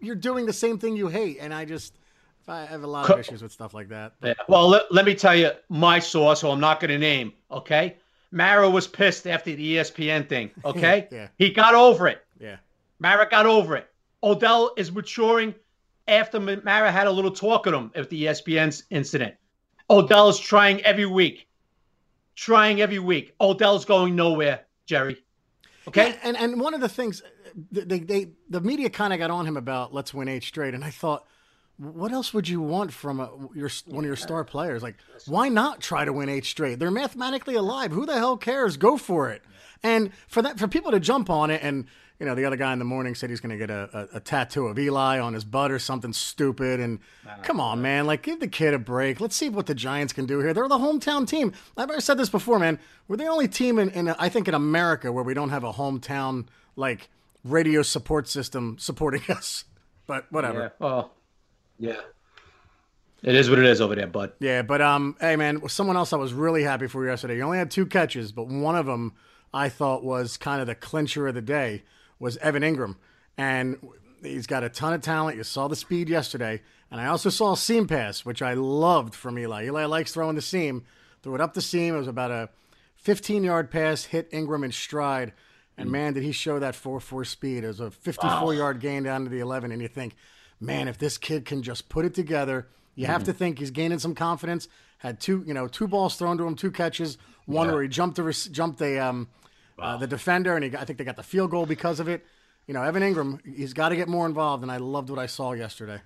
you're 0.00 0.14
doing 0.14 0.46
the 0.46 0.52
same 0.52 0.78
thing 0.78 0.96
you 0.96 1.08
hate? 1.08 1.38
And 1.40 1.52
I 1.52 1.64
just 1.64 1.94
I 2.50 2.66
have 2.66 2.82
a 2.82 2.86
lot 2.86 3.08
of 3.08 3.18
issues 3.18 3.42
with 3.42 3.52
stuff 3.52 3.74
like 3.74 3.88
that. 3.88 4.14
Yeah. 4.22 4.34
Well, 4.48 4.68
let, 4.68 4.92
let 4.92 5.04
me 5.04 5.14
tell 5.14 5.36
you 5.36 5.52
my 5.68 5.98
source, 5.98 6.40
who 6.40 6.48
I'm 6.48 6.60
not 6.60 6.80
going 6.80 6.90
to 6.90 6.98
name. 6.98 7.32
Okay, 7.50 7.96
Mara 8.32 8.68
was 8.68 8.86
pissed 8.86 9.26
after 9.26 9.54
the 9.54 9.76
ESPN 9.76 10.28
thing. 10.28 10.50
Okay, 10.64 11.08
yeah. 11.10 11.28
he 11.38 11.50
got 11.50 11.74
over 11.74 12.08
it. 12.08 12.24
Yeah, 12.38 12.56
Mara 12.98 13.28
got 13.28 13.46
over 13.46 13.76
it. 13.76 13.88
Odell 14.22 14.72
is 14.76 14.92
maturing 14.92 15.54
after 16.08 16.40
Mara 16.40 16.90
had 16.90 17.06
a 17.06 17.10
little 17.10 17.30
talk 17.30 17.66
with 17.66 17.74
him 17.74 17.90
at 17.94 18.10
the 18.10 18.24
ESPN 18.24 18.82
incident. 18.90 19.34
Odell 19.88 20.28
is 20.28 20.38
trying 20.38 20.80
every 20.82 21.06
week, 21.06 21.48
trying 22.34 22.80
every 22.80 22.98
week. 22.98 23.34
Odell's 23.40 23.84
going 23.84 24.16
nowhere, 24.16 24.64
Jerry. 24.86 25.22
Okay, 25.88 26.10
yeah, 26.10 26.16
and 26.22 26.36
and 26.36 26.60
one 26.60 26.74
of 26.74 26.80
the 26.80 26.88
things 26.88 27.22
they 27.70 28.00
they 28.00 28.28
the 28.48 28.60
media 28.60 28.90
kind 28.90 29.12
of 29.12 29.18
got 29.18 29.30
on 29.30 29.46
him 29.46 29.56
about 29.56 29.92
let's 29.92 30.12
win 30.14 30.28
eight 30.28 30.44
straight, 30.44 30.74
and 30.74 30.84
I 30.84 30.90
thought 30.90 31.26
what 31.80 32.12
else 32.12 32.34
would 32.34 32.46
you 32.46 32.60
want 32.60 32.92
from 32.92 33.20
a, 33.20 33.30
your 33.54 33.70
one 33.86 34.04
of 34.04 34.06
your 34.06 34.16
star 34.16 34.44
players? 34.44 34.82
Like, 34.82 34.96
why 35.26 35.48
not 35.48 35.80
try 35.80 36.04
to 36.04 36.12
win 36.12 36.28
eight 36.28 36.44
straight? 36.44 36.78
They're 36.78 36.90
mathematically 36.90 37.54
alive. 37.54 37.90
Who 37.90 38.04
the 38.04 38.18
hell 38.18 38.36
cares? 38.36 38.76
Go 38.76 38.98
for 38.98 39.30
it. 39.30 39.42
And 39.82 40.10
for 40.28 40.42
that, 40.42 40.58
for 40.58 40.68
people 40.68 40.90
to 40.90 41.00
jump 41.00 41.30
on 41.30 41.50
it, 41.50 41.62
and 41.62 41.86
you 42.18 42.26
know, 42.26 42.34
the 42.34 42.44
other 42.44 42.56
guy 42.56 42.74
in 42.74 42.78
the 42.78 42.84
morning 42.84 43.14
said 43.14 43.30
he's 43.30 43.40
going 43.40 43.50
to 43.50 43.56
get 43.56 43.70
a, 43.70 44.08
a, 44.12 44.16
a, 44.16 44.20
tattoo 44.20 44.66
of 44.66 44.78
Eli 44.78 45.18
on 45.18 45.32
his 45.32 45.42
butt 45.42 45.72
or 45.72 45.78
something 45.78 46.12
stupid. 46.12 46.78
And 46.78 46.98
come 47.42 47.60
on, 47.60 47.80
man, 47.80 48.06
like 48.06 48.20
give 48.22 48.40
the 48.40 48.46
kid 48.46 48.74
a 48.74 48.78
break. 48.78 49.22
Let's 49.22 49.34
see 49.34 49.48
what 49.48 49.64
the 49.64 49.74
Giants 49.74 50.12
can 50.12 50.26
do 50.26 50.38
here. 50.40 50.52
They're 50.52 50.68
the 50.68 50.76
hometown 50.76 51.26
team. 51.26 51.54
I've 51.78 51.90
said 52.02 52.18
this 52.18 52.28
before, 52.28 52.58
man. 52.58 52.78
We're 53.08 53.16
the 53.16 53.26
only 53.26 53.48
team 53.48 53.78
in, 53.78 53.88
in 53.90 54.10
I 54.10 54.28
think 54.28 54.48
in 54.48 54.54
America 54.54 55.10
where 55.10 55.24
we 55.24 55.32
don't 55.32 55.48
have 55.48 55.64
a 55.64 55.72
hometown 55.72 56.48
like 56.76 57.08
radio 57.44 57.82
support 57.82 58.28
system 58.28 58.76
supporting 58.78 59.22
us. 59.28 59.64
But 60.06 60.30
whatever. 60.30 60.60
Yeah. 60.60 60.68
Well, 60.78 61.12
yeah. 61.78 62.00
It 63.22 63.34
is 63.34 63.50
what 63.50 63.58
it 63.58 63.66
is 63.66 63.80
over 63.80 63.94
there, 63.94 64.06
bud. 64.06 64.32
Yeah, 64.40 64.62
but 64.62 64.80
um, 64.80 65.14
hey 65.20 65.36
man, 65.36 65.68
someone 65.68 65.96
else 65.96 66.12
I 66.12 66.16
was 66.16 66.32
really 66.32 66.62
happy 66.62 66.86
for 66.86 67.06
yesterday. 67.06 67.36
He 67.36 67.42
only 67.42 67.58
had 67.58 67.70
two 67.70 67.84
catches, 67.84 68.32
but 68.32 68.48
one 68.48 68.76
of 68.76 68.86
them 68.86 69.12
I 69.52 69.68
thought 69.68 70.02
was 70.02 70.36
kind 70.36 70.60
of 70.60 70.66
the 70.66 70.74
clincher 70.74 71.28
of 71.28 71.34
the 71.34 71.42
day 71.42 71.82
was 72.18 72.38
Evan 72.38 72.62
Engram, 72.62 72.96
and 73.36 73.76
he's 74.22 74.46
got 74.46 74.64
a 74.64 74.70
ton 74.70 74.94
of 74.94 75.02
talent. 75.02 75.36
You 75.36 75.44
saw 75.44 75.68
the 75.68 75.76
speed 75.76 76.08
yesterday, 76.08 76.62
and 76.90 77.00
I 77.00 77.06
also 77.06 77.28
saw 77.28 77.52
a 77.52 77.56
seam 77.56 77.86
pass, 77.86 78.24
which 78.24 78.40
I 78.40 78.54
loved 78.54 79.14
from 79.14 79.38
Eli. 79.38 79.64
Eli 79.66 79.84
likes 79.84 80.12
throwing 80.12 80.36
the 80.36 80.42
seam, 80.42 80.84
threw 81.22 81.34
it 81.34 81.40
up 81.42 81.52
the 81.52 81.60
seam. 81.60 81.94
It 81.94 81.98
was 81.98 82.08
about 82.08 82.30
a 82.30 82.48
15 82.96 83.44
yard 83.44 83.70
pass, 83.70 84.04
hit 84.04 84.30
Engram 84.30 84.64
in 84.64 84.72
stride, 84.72 85.32
and 85.80 85.90
man, 85.90 86.12
did 86.12 86.22
he 86.22 86.32
show 86.32 86.58
that 86.58 86.74
4 86.74 87.00
4 87.00 87.24
speed. 87.24 87.64
It 87.64 87.68
was 87.68 87.80
a 87.80 87.90
54 87.90 88.30
wow. 88.30 88.50
yard 88.50 88.80
gain 88.80 89.02
down 89.02 89.24
to 89.24 89.30
the 89.30 89.40
11, 89.40 89.72
and 89.72 89.80
you 89.80 89.88
think 89.88 90.14
man, 90.60 90.88
if 90.88 90.98
this 90.98 91.18
kid 91.18 91.44
can 91.44 91.62
just 91.62 91.88
put 91.88 92.04
it 92.04 92.14
together, 92.14 92.68
you 92.94 93.04
mm-hmm. 93.04 93.12
have 93.12 93.24
to 93.24 93.32
think 93.32 93.58
he's 93.58 93.70
gaining 93.70 93.98
some 93.98 94.14
confidence. 94.14 94.68
Had 94.98 95.18
two, 95.18 95.42
you 95.46 95.54
know, 95.54 95.66
two 95.66 95.88
balls 95.88 96.16
thrown 96.16 96.36
to 96.38 96.46
him, 96.46 96.54
two 96.54 96.70
catches. 96.70 97.16
One 97.46 97.66
yeah. 97.66 97.72
where 97.72 97.82
he 97.82 97.88
jumped 97.88 98.16
the 98.16 98.48
jumped 98.52 98.78
the 98.78 98.98
um, 98.98 99.28
uh, 99.78 99.82
wow. 99.82 99.94
uh, 99.94 99.96
the 99.96 100.06
defender, 100.06 100.54
and 100.54 100.62
he 100.62 100.70
got, 100.70 100.82
I 100.82 100.84
think 100.84 100.98
they 100.98 101.04
got 101.04 101.16
the 101.16 101.22
field 101.22 101.50
goal 101.50 101.66
because 101.66 101.98
of 102.00 102.08
it. 102.08 102.24
You 102.66 102.74
know, 102.74 102.82
Evan 102.82 103.02
Engram, 103.02 103.40
he's 103.44 103.72
got 103.72 103.88
to 103.88 103.96
get 103.96 104.08
more 104.08 104.26
involved, 104.26 104.62
and 104.62 104.70
I 104.70 104.76
loved 104.76 105.08
what 105.10 105.18
I 105.18 105.26
saw 105.26 105.52
yesterday. 105.52 106.00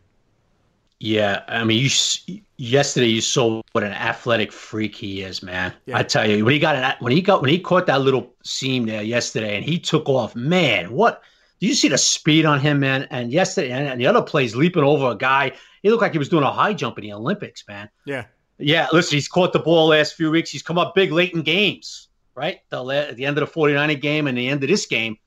Yeah, 1.00 1.42
I 1.48 1.64
mean, 1.64 1.78
you 1.78 2.40
yesterday 2.56 3.08
you 3.08 3.20
saw 3.20 3.60
what 3.72 3.84
an 3.84 3.92
athletic 3.92 4.52
freak 4.52 4.94
he 4.94 5.22
is, 5.22 5.42
man. 5.42 5.72
Yeah. 5.86 5.98
I 5.98 6.02
tell 6.02 6.28
you, 6.28 6.44
when 6.44 6.54
he 6.54 6.60
got 6.60 7.00
when 7.02 7.12
he 7.12 7.20
got 7.20 7.42
when 7.42 7.50
he 7.50 7.58
caught 7.58 7.86
that 7.86 8.00
little 8.00 8.32
seam 8.42 8.86
there 8.86 9.02
yesterday, 9.02 9.56
and 9.56 9.64
he 9.64 9.78
took 9.78 10.08
off, 10.08 10.34
man, 10.34 10.92
what 10.92 11.22
do 11.60 11.66
you 11.66 11.74
see 11.74 11.88
the 11.88 11.98
speed 11.98 12.46
on 12.46 12.60
him, 12.60 12.80
man? 12.80 13.06
And 13.10 13.32
yesterday, 13.32 13.70
and 13.70 14.00
the 14.00 14.06
other 14.06 14.22
plays 14.22 14.54
leaping 14.56 14.84
over 14.84 15.10
a 15.10 15.16
guy. 15.16 15.52
He 15.82 15.90
looked 15.90 16.02
like 16.02 16.12
he 16.12 16.18
was 16.18 16.28
doing 16.28 16.44
a 16.44 16.52
high 16.52 16.72
jump 16.72 16.98
in 16.98 17.04
the 17.04 17.12
Olympics, 17.12 17.64
man. 17.68 17.90
Yeah. 18.06 18.24
Yeah. 18.58 18.88
Listen, 18.92 19.16
he's 19.16 19.28
caught 19.28 19.52
the 19.52 19.58
ball 19.58 19.88
last 19.88 20.14
few 20.14 20.30
weeks. 20.30 20.50
He's 20.50 20.62
come 20.62 20.78
up 20.78 20.94
big 20.94 21.12
late 21.12 21.34
in 21.34 21.42
games, 21.42 22.08
right? 22.34 22.60
The, 22.70 22.82
at 22.86 23.16
the 23.16 23.26
end 23.26 23.36
of 23.36 23.52
the 23.52 23.60
49er 23.60 24.00
game 24.00 24.26
and 24.26 24.38
the 24.38 24.48
end 24.48 24.62
of 24.62 24.70
this 24.70 24.86
game, 24.86 25.18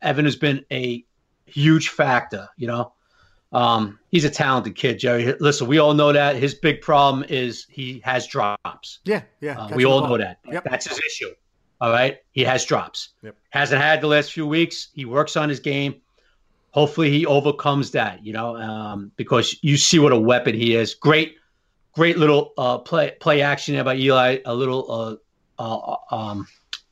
Evan 0.00 0.24
has 0.24 0.36
been 0.36 0.64
a 0.72 1.04
huge 1.46 1.90
factor, 1.90 2.48
you 2.56 2.66
know? 2.66 2.94
Um, 3.52 3.98
he's 4.10 4.24
a 4.24 4.30
talented 4.30 4.76
kid, 4.76 4.98
Jerry. 4.98 5.34
Listen, 5.38 5.66
we 5.66 5.78
all 5.78 5.94
know 5.94 6.12
that 6.12 6.36
his 6.36 6.54
big 6.54 6.80
problem 6.80 7.24
is 7.28 7.66
he 7.68 8.00
has 8.04 8.26
drops. 8.26 9.00
Yeah, 9.04 9.22
yeah. 9.40 9.58
Uh, 9.58 9.70
we 9.74 9.84
all 9.84 10.06
know 10.06 10.16
that. 10.16 10.38
Yep. 10.50 10.64
That's 10.64 10.88
his 10.88 10.98
issue. 10.98 11.30
All 11.80 11.90
right. 11.90 12.18
He 12.30 12.44
has 12.44 12.64
drops. 12.64 13.10
Yep. 13.22 13.36
Hasn't 13.50 13.82
had 13.82 14.00
the 14.00 14.06
last 14.06 14.32
few 14.32 14.46
weeks. 14.46 14.88
He 14.94 15.04
works 15.04 15.36
on 15.36 15.48
his 15.48 15.60
game. 15.60 15.96
Hopefully 16.70 17.10
he 17.10 17.26
overcomes 17.26 17.90
that, 17.90 18.24
you 18.24 18.32
know, 18.32 18.56
um, 18.56 19.12
because 19.16 19.58
you 19.62 19.76
see 19.76 19.98
what 19.98 20.12
a 20.12 20.18
weapon 20.18 20.54
he 20.54 20.74
is. 20.74 20.94
Great, 20.94 21.36
great 21.92 22.16
little 22.16 22.54
uh, 22.56 22.78
play 22.78 23.14
play 23.20 23.42
action 23.42 23.74
there 23.74 23.84
by 23.84 23.96
Eli. 23.96 24.38
A 24.46 24.54
little 24.54 25.20
uh, 25.58 25.62
uh, 25.62 25.96
um, 26.10 26.46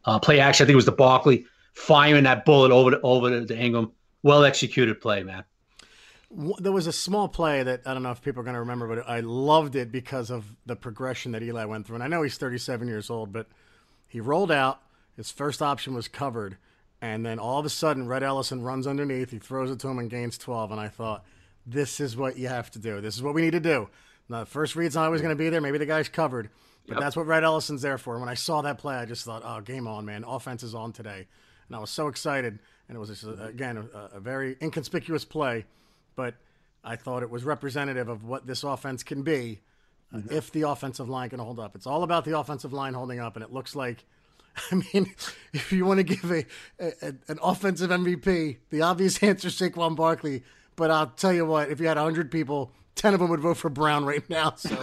uh, 0.04 0.18
play 0.18 0.40
action. 0.40 0.64
I 0.64 0.66
think 0.66 0.74
it 0.74 0.76
was 0.76 0.84
the 0.84 0.92
Barkley 0.92 1.46
firing 1.72 2.24
that 2.24 2.44
bullet 2.44 2.70
over 2.70 2.90
to, 2.90 3.00
over 3.00 3.30
to 3.30 3.54
Engram. 3.54 3.90
Well 4.22 4.44
executed 4.44 5.00
play, 5.00 5.22
man. 5.22 5.44
There 6.30 6.72
was 6.72 6.86
a 6.86 6.92
small 6.92 7.28
play 7.28 7.62
that 7.62 7.82
I 7.86 7.94
don't 7.94 8.02
know 8.02 8.12
if 8.12 8.22
people 8.22 8.40
are 8.40 8.44
going 8.44 8.54
to 8.54 8.60
remember, 8.60 8.86
but 8.86 9.08
I 9.08 9.20
loved 9.20 9.74
it 9.74 9.90
because 9.90 10.30
of 10.30 10.44
the 10.64 10.76
progression 10.76 11.32
that 11.32 11.42
Eli 11.42 11.64
went 11.64 11.86
through. 11.86 11.96
And 11.96 12.04
I 12.04 12.08
know 12.08 12.22
he's 12.22 12.38
37 12.38 12.86
years 12.88 13.10
old, 13.10 13.32
but– 13.32 13.46
he 14.10 14.20
rolled 14.20 14.50
out. 14.50 14.82
His 15.16 15.30
first 15.30 15.62
option 15.62 15.94
was 15.94 16.08
covered. 16.08 16.58
And 17.00 17.24
then 17.24 17.38
all 17.38 17.60
of 17.60 17.64
a 17.64 17.70
sudden, 17.70 18.08
Rhett 18.08 18.24
Ellison 18.24 18.62
runs 18.62 18.86
underneath. 18.86 19.30
He 19.30 19.38
throws 19.38 19.70
it 19.70 19.78
to 19.80 19.88
him 19.88 19.98
and 19.98 20.10
gains 20.10 20.36
12. 20.36 20.72
And 20.72 20.80
I 20.80 20.88
thought, 20.88 21.24
this 21.64 22.00
is 22.00 22.16
what 22.16 22.36
you 22.36 22.48
have 22.48 22.70
to 22.72 22.78
do. 22.78 23.00
This 23.00 23.16
is 23.16 23.22
what 23.22 23.34
we 23.34 23.40
need 23.40 23.52
to 23.52 23.60
do. 23.60 23.88
Now, 24.28 24.40
the 24.40 24.46
first 24.46 24.74
read's 24.74 24.96
not 24.96 25.06
always 25.06 25.22
going 25.22 25.34
to 25.34 25.42
be 25.42 25.48
there. 25.48 25.60
Maybe 25.60 25.78
the 25.78 25.86
guy's 25.86 26.08
covered. 26.08 26.50
But 26.86 26.94
yep. 26.94 27.00
that's 27.00 27.16
what 27.16 27.26
Rhett 27.26 27.44
Ellison's 27.44 27.82
there 27.82 27.98
for. 27.98 28.14
And 28.14 28.20
when 28.20 28.28
I 28.28 28.34
saw 28.34 28.62
that 28.62 28.78
play, 28.78 28.96
I 28.96 29.04
just 29.04 29.24
thought, 29.24 29.42
oh, 29.44 29.60
game 29.60 29.86
on, 29.86 30.04
man. 30.04 30.24
Offense 30.26 30.64
is 30.64 30.74
on 30.74 30.92
today. 30.92 31.28
And 31.68 31.76
I 31.76 31.78
was 31.78 31.90
so 31.90 32.08
excited. 32.08 32.58
And 32.88 32.96
it 32.96 32.98
was, 32.98 33.10
just, 33.10 33.24
uh, 33.24 33.44
again, 33.44 33.88
a, 33.94 34.16
a 34.16 34.20
very 34.20 34.56
inconspicuous 34.60 35.24
play. 35.24 35.66
But 36.20 36.35
I 36.85 36.96
thought 36.96 37.22
it 37.22 37.30
was 37.30 37.44
representative 37.44 38.11
of 38.11 38.24
what 38.24 38.46
this 38.46 38.62
offense 38.62 39.02
can 39.02 39.22
be 39.22 39.61
mm-hmm. 40.12 40.30
if 40.30 40.52
the 40.52 40.68
offensive 40.68 41.09
line 41.09 41.30
can 41.30 41.38
hold 41.38 41.59
up. 41.59 41.74
It's 41.74 41.87
all 41.87 42.02
about 42.02 42.26
the 42.26 42.38
offensive 42.38 42.74
line 42.74 42.92
holding 42.92 43.20
up, 43.20 43.37
and 43.37 43.42
it 43.42 43.50
looks 43.50 43.74
like. 43.74 44.04
I 44.70 44.74
mean, 44.74 45.14
if 45.54 45.72
you 45.72 45.87
want 45.87 45.96
to 45.96 46.02
give 46.02 46.30
a, 46.30 46.44
a 46.78 47.14
an 47.28 47.38
offensive 47.42 47.88
MVP, 47.88 48.59
the 48.68 48.83
obvious 48.83 49.22
answer 49.22 49.48
is 49.48 49.54
Saquon 49.54 49.96
Barkley. 49.96 50.42
But 50.76 50.90
I'll 50.90 51.06
tell 51.06 51.33
you 51.33 51.46
what, 51.46 51.70
if 51.70 51.80
you 51.80 51.87
had 51.87 51.96
hundred 51.96 52.30
people, 52.30 52.70
ten 52.96 53.14
of 53.14 53.20
them 53.20 53.30
would 53.30 53.40
vote 53.40 53.56
for 53.56 53.70
Brown 53.70 54.04
right 54.04 54.28
now. 54.28 54.52
So, 54.56 54.76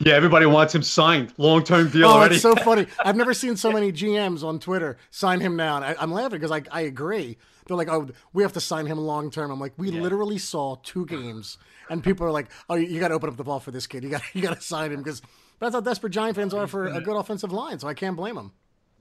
yeah, 0.00 0.14
everybody 0.14 0.46
wants 0.46 0.74
him 0.74 0.82
signed, 0.82 1.34
long 1.38 1.62
term 1.62 1.88
deal. 1.88 2.08
Oh, 2.08 2.14
already. 2.14 2.34
it's 2.34 2.42
so 2.42 2.56
funny. 2.56 2.88
I've 2.98 3.16
never 3.16 3.32
seen 3.32 3.56
so 3.56 3.70
many 3.70 3.92
GMs 3.92 4.42
on 4.42 4.58
Twitter 4.58 4.96
sign 5.12 5.38
him 5.38 5.54
now. 5.54 5.80
I, 5.82 6.02
am 6.02 6.10
laughing 6.10 6.40
because 6.40 6.50
I 6.50 6.62
I 6.72 6.80
agree. 6.80 7.38
They're 7.66 7.76
like, 7.76 7.88
oh, 7.88 8.08
we 8.32 8.42
have 8.42 8.52
to 8.52 8.60
sign 8.60 8.86
him 8.86 8.98
long 8.98 9.30
term. 9.30 9.50
I'm 9.50 9.60
like, 9.60 9.72
we 9.76 9.90
yeah. 9.90 10.00
literally 10.00 10.38
saw 10.38 10.76
two 10.82 11.06
games 11.16 11.58
and 11.88 12.02
people 12.02 12.26
are 12.26 12.30
like, 12.30 12.48
"Oh, 12.68 12.74
you 12.74 13.00
got 13.00 13.08
to 13.08 13.14
open 13.14 13.28
up 13.28 13.36
the 13.36 13.44
ball 13.44 13.60
for 13.60 13.70
this 13.70 13.86
kid. 13.86 14.04
You 14.04 14.10
got 14.10 14.22
you 14.34 14.42
got 14.42 14.54
to 14.54 14.60
sign 14.60 14.92
him 14.92 15.02
because 15.02 15.22
that's 15.60 15.74
how 15.74 15.80
desperate 15.80 16.10
Giant 16.10 16.36
fans 16.36 16.54
are 16.54 16.66
for 16.66 16.86
a 16.86 17.00
good 17.02 17.16
offensive 17.16 17.52
line. 17.52 17.78
So 17.78 17.88
I 17.88 17.94
can't 17.94 18.16
blame 18.16 18.34
them. 18.34 18.52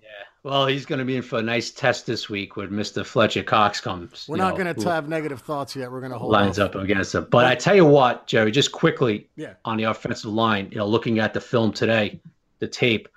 Yeah, 0.01 0.07
well, 0.43 0.67
he's 0.67 0.85
going 0.85 0.99
to 0.99 1.05
be 1.05 1.15
in 1.15 1.21
for 1.21 1.39
a 1.39 1.41
nice 1.41 1.71
test 1.71 2.05
this 2.05 2.29
week 2.29 2.55
when 2.55 2.73
Mister 2.75 3.03
Fletcher 3.03 3.43
Cox 3.43 3.81
comes. 3.81 4.25
We're 4.27 4.37
not 4.37 4.57
going 4.57 4.73
to 4.73 4.89
have 4.89 5.09
negative 5.09 5.41
thoughts 5.41 5.75
yet. 5.75 5.91
We're 5.91 6.01
going 6.01 6.11
to 6.11 6.17
hold 6.17 6.31
lines 6.31 6.59
off. 6.59 6.75
up 6.75 6.83
against 6.83 7.15
him. 7.15 7.27
But 7.29 7.45
I 7.45 7.55
tell 7.55 7.75
you 7.75 7.85
what, 7.85 8.27
Jerry, 8.27 8.51
just 8.51 8.71
quickly 8.71 9.29
yeah. 9.35 9.53
on 9.65 9.77
the 9.77 9.85
offensive 9.85 10.31
line, 10.31 10.69
you 10.71 10.77
know, 10.77 10.87
looking 10.87 11.19
at 11.19 11.33
the 11.33 11.41
film 11.41 11.71
today, 11.71 12.19
the 12.59 12.67
tape. 12.67 13.07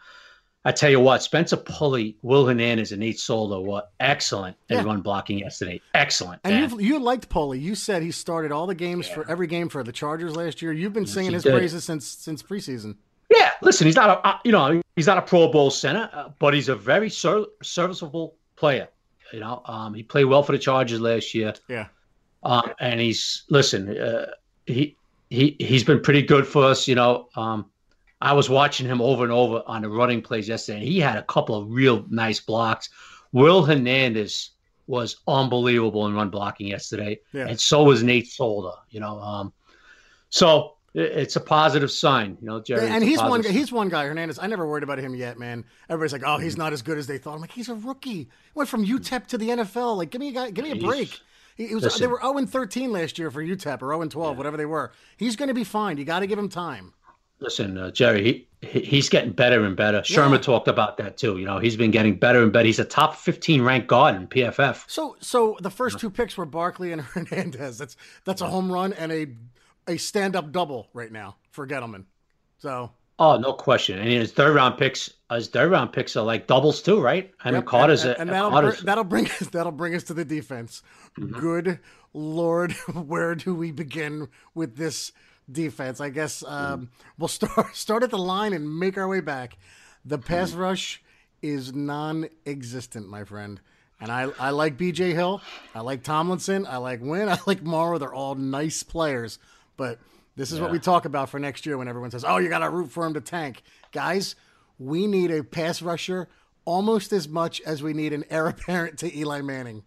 I 0.69 0.71
tell 0.71 0.91
you 0.91 1.01
what, 1.01 1.23
Spencer 1.23 1.57
Pulley, 1.57 2.19
Will 2.21 2.45
Hernandez, 2.45 2.93
and 2.93 3.01
Nate 3.01 3.19
Solder 3.19 3.59
were 3.59 3.85
excellent 4.01 4.55
yeah. 4.69 4.81
at 4.81 4.85
run 4.85 5.01
blocking 5.01 5.39
yesterday. 5.39 5.81
Excellent. 5.95 6.43
And 6.45 6.71
you 6.71 6.79
you 6.79 6.99
liked 6.99 7.31
Pulley. 7.31 7.59
You 7.59 7.75
said 7.75 8.03
he 8.03 8.11
started 8.11 8.53
all 8.53 8.67
the 8.67 8.75
games 8.75 9.09
yeah. 9.09 9.15
for 9.15 9.31
every 9.31 9.47
game 9.47 9.71
for 9.71 9.83
the 9.83 9.93
Chargers 9.93 10.37
last 10.37 10.61
year. 10.61 10.71
You've 10.75 10.93
been 10.93 11.05
yes, 11.05 11.15
singing 11.15 11.33
his 11.33 11.43
did. 11.43 11.55
praises 11.55 11.85
since 11.85 12.07
since 12.07 12.43
preseason. 12.43 12.97
Yeah, 13.35 13.53
listen, 13.63 13.87
he's 13.87 13.97
not 13.97 14.11
a 14.11 14.29
uh, 14.29 14.39
you 14.45 14.53
know 14.53 14.83
he's 14.95 15.07
not 15.07 15.17
a 15.17 15.23
Pro 15.23 15.51
Bowl 15.51 15.71
center, 15.71 16.11
uh, 16.13 16.29
but 16.39 16.53
he's 16.53 16.69
a 16.69 16.77
very 16.77 17.09
ser- 17.09 17.47
serviceable 17.63 18.35
player. 18.55 18.89
You 19.33 19.41
know, 19.41 19.63
um, 19.65 19.95
he 19.95 20.03
played 20.03 20.25
well 20.25 20.43
for 20.43 20.53
the 20.53 20.59
Chargers 20.59 21.01
last 21.01 21.35
year. 21.35 21.55
Yeah, 21.69 21.87
um, 22.43 22.75
and 22.79 23.01
he's 23.01 23.45
listen, 23.49 23.97
uh, 23.97 24.33
he 24.67 24.99
he 25.31 25.57
he's 25.59 25.83
been 25.83 26.01
pretty 26.01 26.21
good 26.21 26.47
for 26.47 26.65
us. 26.65 26.87
You 26.87 26.97
know, 26.97 27.31
um, 27.37 27.71
I 28.21 28.33
was 28.33 28.51
watching 28.51 28.87
him 28.87 29.01
over 29.01 29.23
and 29.23 29.33
over 29.33 29.63
on 29.67 29.83
the 29.83 29.89
running 29.89 30.23
plays 30.23 30.49
yesterday, 30.49 30.79
and 30.79 30.89
he 30.89 30.99
had 30.99 31.17
a 31.17 31.23
couple 31.23 31.55
of 31.55 31.71
real 31.71 32.05
nice 32.09 32.41
blocks. 32.41 32.91
Will 33.33 33.65
Hernandez 33.65 34.51
was 34.87 35.17
unbelievable 35.29 36.07
in 36.07 36.15
run 36.15 36.31
blocking 36.31 36.67
yesterday, 36.67 37.21
yeah. 37.33 37.47
and 37.47 37.61
so 37.61 37.85
was 37.85 38.03
Nate 38.03 38.27
Solder. 38.27 38.77
You 38.91 39.01
know, 39.01 39.21
um, 39.21 39.53
so 40.31 40.75
it's 40.95 41.37
a 41.37 41.41
positive 41.41 41.91
sign, 41.91 42.37
you 42.41 42.47
know, 42.47 42.61
Jerry. 42.61 42.89
And 42.89 43.05
he's 43.05 43.23
one. 43.23 43.43
Sign. 43.43 43.53
He's 43.53 43.71
one 43.71 43.89
guy, 43.89 44.07
Hernandez. 44.07 44.39
I 44.41 44.47
never 44.47 44.67
worried 44.67 44.83
about 44.83 44.99
him 44.99 45.15
yet, 45.15 45.39
man. 45.39 45.65
Everybody's 45.89 46.13
like, 46.13 46.25
"Oh, 46.27 46.39
he's 46.39 46.57
not 46.57 46.73
as 46.73 46.83
good 46.83 46.99
as 46.99 47.07
they 47.07 47.19
thought." 47.19 47.35
I'm 47.35 47.41
like, 47.41 47.53
he's 47.53 47.69
a 47.69 47.75
rookie. 47.75 48.11
He 48.11 48.29
went 48.55 48.69
from 48.69 48.85
UTEP 48.85 49.27
to 49.29 49.39
the 49.39 49.51
NFL. 49.51 49.97
Like, 49.97 50.11
give 50.11 50.21
me 50.21 50.29
a 50.29 50.33
guy, 50.33 50.51
give 50.51 50.65
me 50.65 50.73
a 50.73 50.77
break. 50.77 51.21
He, 51.57 51.75
was, 51.75 51.99
they 51.99 52.07
were 52.07 52.21
0 52.21 52.47
13 52.47 52.93
last 52.93 53.19
year 53.19 53.33
for 53.33 53.43
UTEP 53.43 53.83
or 53.83 53.93
0 53.93 54.05
12, 54.07 54.15
yeah. 54.15 54.37
whatever 54.37 54.57
they 54.57 54.65
were. 54.65 54.93
He's 55.17 55.35
going 55.35 55.49
to 55.49 55.55
be 55.55 55.65
fine. 55.65 55.99
You 55.99 56.05
got 56.05 56.21
to 56.21 56.27
give 56.27 56.39
him 56.39 56.49
time. 56.49 56.95
Listen, 57.41 57.79
uh, 57.79 57.91
Jerry, 57.91 58.49
he, 58.63 58.81
he's 58.81 59.09
getting 59.09 59.33
better 59.33 59.65
and 59.65 59.77
better. 59.77 60.03
Sherman 60.03 60.39
yeah. 60.39 60.43
talked 60.43 60.69
about 60.69 60.97
that 60.97 61.17
too. 61.17 61.39
You 61.39 61.47
know, 61.47 61.59
he's 61.59 61.77
been 61.77 61.91
getting 61.91 62.17
better 62.17 62.43
and 62.43 62.53
better. 62.53 62.67
He's 62.67 62.79
a 62.79 62.85
top 62.85 63.17
15 63.17 63.63
ranked 63.63 63.87
guard 63.87 64.17
in 64.17 64.27
PFF. 64.27 64.85
So, 64.89 65.17
so 65.21 65.57
the 65.61 65.71
first 65.71 66.01
two 66.01 66.11
picks 66.11 66.37
were 66.37 66.47
Barkley 66.47 66.93
and 66.93 67.01
Hernandez. 67.15 67.79
That's 67.79 67.97
that's 68.25 68.41
a 68.41 68.49
home 68.49 68.73
run 68.73 68.93
and 68.93 69.13
a 69.13 69.29
a 69.87 69.97
stand 69.97 70.37
up 70.37 70.53
double 70.53 70.89
right 70.93 71.13
now 71.13 71.37
for 71.51 71.67
Gettleman. 71.67 72.05
So. 72.59 72.91
Oh, 73.21 73.37
no 73.37 73.53
question. 73.53 73.99
And 73.99 74.09
his 74.09 74.31
third 74.31 74.55
round 74.55 74.79
picks, 74.79 75.13
his 75.33 75.49
third 75.49 75.73
round 75.73 75.93
picks 75.93 76.17
are 76.17 76.25
like 76.25 76.47
doubles 76.47 76.81
too, 76.81 77.01
right? 77.01 77.33
I 77.43 77.51
mean, 77.51 77.63
Carter's 77.63 78.05
and, 78.05 78.13
and, 78.13 78.21
and 78.21 78.31
that'll, 78.31 78.51
Carter's... 78.51 78.81
Br- 78.81 78.87
that'll 78.87 79.05
bring 79.05 79.27
us 79.27 79.39
that'll 79.53 79.73
bring 79.73 79.95
us 79.97 80.05
to 80.05 80.15
the 80.15 80.25
defense. 80.25 80.83
Mm-hmm. 81.19 81.41
Good 81.41 81.81
lord, 82.15 82.73
where 82.95 83.35
do 83.35 83.55
we 83.55 83.73
begin 83.73 84.29
with 84.55 84.77
this 84.77 85.13
defense? 85.51 86.01
I 86.01 86.11
guess 86.11 86.43
um, 86.47 86.83
mm. 86.83 86.89
we'll 87.19 87.29
start 87.29 87.75
start 87.75 88.03
at 88.03 88.11
the 88.11 88.19
line 88.19 88.53
and 88.53 88.79
make 88.79 88.97
our 88.97 89.09
way 89.09 89.21
back. 89.21 89.59
The 90.05 90.19
pass 90.19 90.53
mm. 90.53 90.59
rush 90.59 91.03
is 91.43 91.75
non-existent, 91.75 93.09
my 93.09 93.25
friend. 93.25 93.61
And 94.01 94.13
I, 94.13 94.29
I 94.39 94.51
like 94.51 94.77
BJ 94.77 95.13
Hill. 95.13 95.43
I 95.75 95.81
like 95.81 96.03
Tomlinson. 96.05 96.67
I 96.67 96.77
like 96.77 97.01
Wynn. 97.03 97.29
I 97.29 97.39
like 97.47 97.63
Mauro. 97.63 97.99
They're 97.99 98.15
all 98.15 98.35
nice 98.35 98.83
players. 98.83 99.39
But 99.77 99.99
this 100.37 100.53
is 100.53 100.59
yeah. 100.59 100.65
what 100.65 100.73
we 100.73 100.79
talk 100.79 101.05
about 101.05 101.31
for 101.31 101.41
next 101.41 101.67
year 101.67 101.77
when 101.77 101.89
everyone 101.89 102.11
says, 102.11 102.25
oh, 102.25 102.39
you 102.39 102.49
got 102.49 102.61
to 102.61 102.71
root 102.71 102.91
for 102.91 103.05
him 103.05 103.15
to 103.15 103.21
tank. 103.21 103.63
Guys, 103.93 104.37
we 104.79 105.07
need 105.07 105.31
a 105.31 105.43
pass 105.43 105.83
rusher 105.83 106.29
almost 106.65 107.13
as 107.13 107.29
much 107.29 107.61
as 107.63 107.83
we 107.83 107.93
need 107.93 108.13
an 108.13 108.25
heir 108.31 108.47
apparent 108.47 108.99
to 108.99 109.19
Eli 109.19 109.41
Manning. 109.41 109.83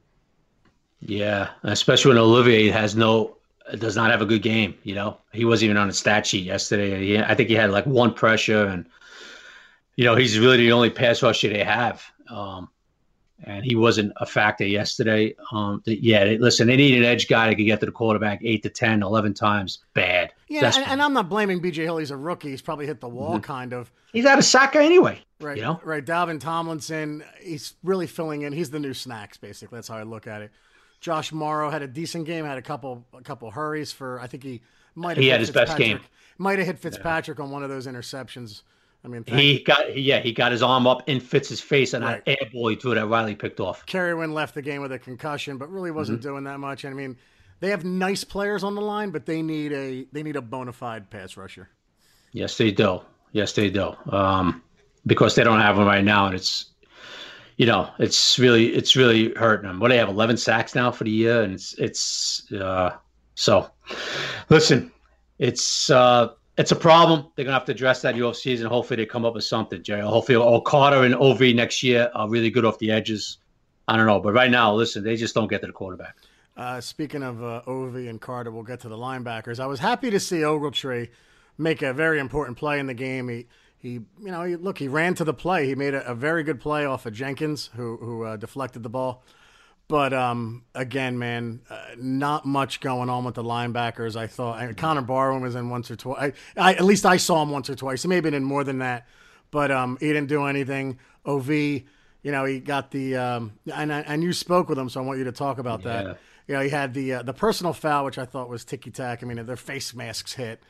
Yeah, 1.00 1.50
especially 1.64 2.10
when 2.10 2.18
Olivier 2.18 2.70
has 2.70 2.96
no 2.96 3.38
does 3.80 3.96
not 3.96 4.12
have 4.12 4.22
a 4.22 4.26
good 4.26 4.42
game. 4.42 4.76
You 4.84 4.96
know, 4.96 5.18
he 5.32 5.46
wasn't 5.46 5.66
even 5.66 5.78
on 5.78 5.88
the 5.88 5.94
stat 5.94 6.26
sheet 6.26 6.46
yesterday. 6.46 7.06
He, 7.06 7.18
I 7.18 7.36
think 7.36 7.50
he 7.50 7.56
had 7.56 7.72
like 7.72 7.86
one 7.86 8.14
pressure, 8.14 8.66
and 8.66 8.86
you 9.96 10.06
know 10.06 10.16
he's 10.16 10.38
really 10.40 10.58
the 10.58 10.72
only 10.72 10.90
pass 10.90 11.22
rusher 11.22 11.50
they 11.50 11.64
have. 11.64 12.04
Um, 12.30 12.70
and 13.44 13.66
he 13.66 13.76
wasn't 13.76 14.14
a 14.18 14.26
factor 14.26 14.66
yesterday. 14.66 15.36
Um, 15.52 15.82
yeah, 15.86 16.36
listen, 16.40 16.68
they 16.68 16.76
need 16.76 16.98
an 16.98 17.04
edge 17.04 17.28
guy 17.28 17.48
that 17.48 17.56
can 17.56 17.66
get 17.66 17.80
to 17.80 17.86
the 17.86 17.92
quarterback 17.92 18.40
eight 18.44 18.64
to 18.64 18.70
10, 18.70 19.02
11 19.02 19.34
times. 19.34 19.80
Bad. 19.94 20.32
Yeah, 20.48 20.72
and, 20.76 20.86
and, 20.86 21.02
I'm 21.02 21.14
not 21.14 21.30
blaming 21.30 21.62
BJ 21.62 21.78
Hill. 21.78 21.98
He's 21.98 22.12
a 22.12 22.18
rookie. 22.18 22.50
He's 22.50 22.62
probably 22.62 22.86
hit 22.86 23.00
the 23.00 23.10
wall, 23.10 23.34
mm-hmm. 23.34 23.42
kind 23.42 23.74
of. 23.74 23.92
He's 24.14 24.26
out 24.26 24.38
of 24.38 24.46
soccer 24.46 24.80
anyway. 24.80 25.22
Right. 25.40 25.58
You 25.58 25.64
know? 25.64 25.82
Right. 25.84 26.06
Dalvin 26.06 26.40
Tomlinson, 26.40 27.24
he's 27.40 27.74
really 27.84 28.08
filling 28.08 28.44
in. 28.44 28.54
He's 28.54 28.70
the 28.70 28.80
new 28.80 28.94
snacks, 28.94 29.38
basically. 29.38 29.78
That's 29.78 29.88
how 29.88 29.98
I 29.98 30.04
look 30.04 30.28
at 30.28 30.42
it. 30.44 30.52
Josh 31.02 31.34
Mauro 31.34 31.70
had 31.70 31.82
a 31.82 31.88
decent 31.88 32.26
game. 32.26 32.46
Had 32.46 32.58
a 32.58 32.62
couple 32.62 33.04
a 33.14 33.22
couple 33.22 33.52
hurries 33.52 33.92
for. 33.92 34.20
I 34.20 34.28
think 34.28 34.44
he 34.44 34.62
might 34.96 35.18
have. 35.18 35.24
He 35.24 35.28
had 35.28 35.40
his 35.40 35.52
best 35.52 35.78
game. 35.78 36.00
Might 36.38 36.60
have 36.60 36.68
hit 36.68 36.80
Fitzpatrick 36.80 37.38
yeah. 37.38 37.46
on 37.46 37.52
one 37.52 37.64
of 37.64 37.70
those 37.70 37.88
interceptions. 37.88 38.62
I 39.04 39.08
mean, 39.08 39.24
he 39.26 39.64
got 39.64 39.98
yeah 39.98 40.20
he 40.20 40.32
got 40.32 40.52
his 40.52 40.62
arm 40.62 40.86
up 40.86 41.10
in 41.10 41.20
Fitz's 41.20 41.60
face 41.60 41.94
and 41.94 42.06
right. 42.06 42.22
an 42.28 42.36
air 42.40 42.50
ball 42.54 42.68
he 42.68 42.76
threw 42.76 42.94
that 42.94 43.08
Riley 43.08 43.36
picked 43.36 43.60
off. 43.60 43.86
Kerry 43.88 44.14
Wynn 44.14 44.34
left 44.34 44.54
the 44.54 44.62
game 44.62 44.82
with 44.82 44.92
a 44.92 45.00
concussion, 45.00 45.58
but 45.58 45.72
really 45.72 45.90
wasn't 45.90 46.20
mm-hmm. 46.20 46.30
doing 46.30 46.44
that 46.44 46.60
much. 46.60 46.84
And 46.84 46.94
I 46.94 46.98
mean, 46.98 47.18
they 47.62 47.72
have 47.72 47.84
nice 47.84 48.24
players 48.24 48.64
on 48.64 48.76
the 48.76 48.82
line, 48.82 49.10
but 49.10 49.26
they 49.26 49.42
need 49.42 49.74
a 49.74 50.06
they 50.12 50.22
need 50.22 50.36
a 50.36 50.42
bona 50.42 50.72
fide 50.72 51.10
pass 51.10 51.36
rusher. 51.36 51.70
Yes, 52.32 52.58
they 52.58 52.72
do. 52.72 53.02
Yes, 53.32 53.54
they 53.54 53.72
do. 53.72 53.96
Um, 54.10 54.62
because 55.06 55.34
they 55.34 55.44
don't 55.44 55.60
have 55.60 55.78
one 55.78 55.88
right 55.88 56.04
now, 56.04 56.28
and 56.28 56.36
it's 56.36 56.71
you 57.58 57.66
know, 57.66 57.90
it's 58.00 58.40
really 58.40 58.74
it's 58.74 58.96
really 58.96 59.34
hurting 59.34 59.68
them. 59.68 59.80
What 59.80 59.90
do 59.90 59.94
they 59.94 60.00
have? 60.00 60.10
Eleven 60.10 60.38
sacks 60.38 60.76
now 60.76 60.92
for 60.92 61.04
the 61.04 61.12
year, 61.12 61.44
and 61.44 61.54
it's 61.54 61.74
it's 61.78 62.52
uh, 62.54 62.92
so. 63.36 63.70
Listen, 64.50 64.92
it's 65.40 65.90
uh, 65.90 66.30
it's 66.58 66.72
a 66.72 66.76
problem. 66.76 67.28
They're 67.36 67.46
gonna 67.46 67.58
have 67.58 67.66
to 67.66 67.72
address 67.72 68.02
that 68.02 68.20
off 68.22 68.36
season. 68.36 68.68
Hopefully, 68.68 68.98
they 68.98 69.06
come 69.06 69.26
up 69.26 69.34
with 69.34 69.44
something, 69.44 69.84
Jerry. 69.84 70.02
Hopefully, 70.02 70.38
all 70.38 70.62
Carter 70.62 71.04
and 71.04 71.16
Ov 71.16 71.42
next 71.42 71.84
year 71.84 72.10
are 72.14 72.30
really 72.30 72.50
good 72.50 72.66
off 72.66 72.80
the 72.80 72.92
edges. 72.92 73.38
I 73.88 73.98
don't 73.98 74.06
know, 74.06 74.20
but 74.20 74.34
right 74.34 74.52
now, 74.52 74.74
listen, 74.74 75.04
they 75.04 75.16
just 75.16 75.36
don't 75.36 75.50
get 75.50 75.62
to 75.62 75.68
the 75.68 75.74
quarterback. 75.74 76.16
Uh, 76.56 76.80
speaking 76.80 77.24
of 77.24 77.44
uh, 77.44 77.62
Ovie 77.66 78.08
and 78.08 78.22
Carter, 78.22 78.52
we'll 78.52 78.64
get 78.64 78.82
to 78.82 78.90
the 78.90 78.98
linebackers. 78.98 79.60
I 79.60 79.66
was 79.66 79.80
happy 79.80 80.10
to 80.12 80.20
see 80.20 80.38
Ogletree 80.38 81.10
make 81.58 81.82
a 81.82 81.94
very 81.94 82.20
important 82.20 82.58
play 82.58 82.80
in 82.80 82.88
the 82.88 82.94
game. 82.94 83.30
He 83.30 83.48
he, 83.82 83.94
you 83.94 84.32
know, 84.32 84.44
he, 84.44 84.56
look, 84.56 84.78
he 84.78 84.88
ran 84.88 85.16
to 85.16 85.24
the 85.24 85.34
play. 85.34 85.66
He 85.66 85.76
made 85.76 85.94
a, 85.94 86.08
a 86.08 86.14
very 86.14 86.44
good 86.44 86.60
play 86.60 86.86
off 86.86 87.06
of 87.06 87.14
Jenkins, 87.14 87.72
who 87.76 87.98
who 87.98 88.24
uh, 88.24 88.38
deflected 88.38 88.84
the 88.84 88.90
ball. 88.90 89.24
But 89.88 90.14
um, 90.14 90.64
again, 90.74 91.20
man, 91.20 91.62
uh, 91.70 91.82
not 91.98 92.46
much 92.46 92.80
going 92.80 93.10
on 93.10 93.26
with 93.26 93.36
the 93.36 93.44
linebackers. 93.44 94.16
I 94.16 94.28
thought 94.28 94.60
I 94.60 94.72
Connor 94.74 95.02
Barwin 95.02 95.42
was 95.42 95.56
in 95.56 95.70
once 95.70 95.90
or 95.92 95.96
twice. 95.96 96.34
I, 96.56 96.70
I, 96.70 96.74
at 96.76 96.86
least 96.86 97.06
I 97.06 97.18
saw 97.18 97.42
him 97.42 97.50
once 97.50 97.70
or 97.70 97.76
twice. 97.76 98.04
He 98.04 98.08
may 98.08 98.16
have 98.16 98.24
been 98.24 98.34
in 98.34 98.44
more 98.44 98.64
than 98.64 98.80
that, 98.80 99.08
but 99.50 99.72
um, 99.72 99.98
he 100.00 100.08
didn't 100.08 100.30
do 100.30 100.46
anything. 100.46 101.00
Ov, 101.26 101.50
you 101.50 101.84
know, 102.24 102.46
he 102.46 102.60
got 102.60 102.92
the 102.92 103.18
um, 103.18 103.54
and 103.74 103.92
and 103.92 104.24
you 104.24 104.32
spoke 104.32 104.70
with 104.70 104.78
him, 104.78 104.90
so 104.90 105.02
I 105.02 105.04
want 105.04 105.18
you 105.18 105.26
to 105.26 105.32
talk 105.32 105.58
about 105.58 105.84
yeah. 105.84 106.04
that. 106.04 106.20
You 106.48 106.56
know, 106.56 106.62
he 106.62 106.70
had 106.70 106.94
the 106.94 107.16
uh, 107.16 107.24
the 107.24 107.34
personal 107.34 107.74
foul, 107.74 108.06
which 108.06 108.18
I 108.18 108.26
thought 108.26 108.48
was 108.48 108.64
ticky 108.64 108.92
tack. 108.92 109.24
I 109.24 109.26
mean, 109.26 109.46
their 109.46 109.56
face 109.56 109.94
masks 109.96 110.34
hit. 110.34 110.62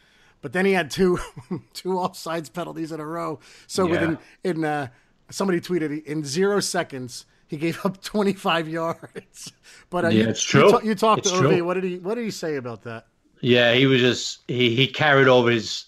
But 0.41 0.53
then 0.53 0.65
he 0.65 0.73
had 0.73 0.91
two 0.91 1.19
two 1.73 1.89
offsides 1.89 2.51
penalties 2.51 2.91
in 2.91 2.99
a 2.99 3.05
row. 3.05 3.39
So 3.67 3.85
yeah. 3.85 3.91
within 3.91 4.17
in 4.43 4.65
uh, 4.65 4.87
somebody 5.29 5.61
tweeted 5.61 6.03
in 6.05 6.23
zero 6.23 6.59
seconds 6.59 7.25
he 7.47 7.57
gave 7.57 7.85
up 7.85 8.01
25 8.03 8.67
yards. 8.67 9.51
But 9.89 10.05
uh, 10.05 10.07
yeah, 10.09 10.23
you, 10.23 10.29
it's 10.29 10.41
true. 10.41 10.71
You, 10.71 10.79
t- 10.79 10.87
you 10.87 10.95
talked 10.95 11.25
it's 11.25 11.31
to 11.31 11.59
Ov. 11.59 11.65
What 11.65 11.75
did 11.75 11.83
he 11.83 11.97
What 11.97 12.15
did 12.15 12.23
he 12.23 12.31
say 12.31 12.55
about 12.55 12.83
that? 12.83 13.07
Yeah, 13.41 13.73
he 13.73 13.85
was 13.85 13.99
just 13.99 14.39
he 14.47 14.75
he 14.75 14.87
carried 14.87 15.27
over 15.27 15.51
his 15.51 15.85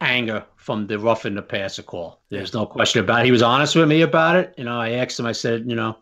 anger 0.00 0.44
from 0.56 0.86
the 0.86 0.98
roughing 0.98 1.34
the 1.34 1.42
passer 1.42 1.82
call. 1.82 2.20
There's 2.30 2.54
no 2.54 2.66
question 2.66 3.04
about 3.04 3.20
it. 3.20 3.26
He 3.26 3.32
was 3.32 3.42
honest 3.42 3.76
with 3.76 3.88
me 3.88 4.02
about 4.02 4.36
it. 4.36 4.54
You 4.56 4.64
know, 4.64 4.80
I 4.80 4.90
asked 4.90 5.18
him. 5.20 5.26
I 5.26 5.32
said, 5.32 5.68
you 5.68 5.76
know, 5.76 5.96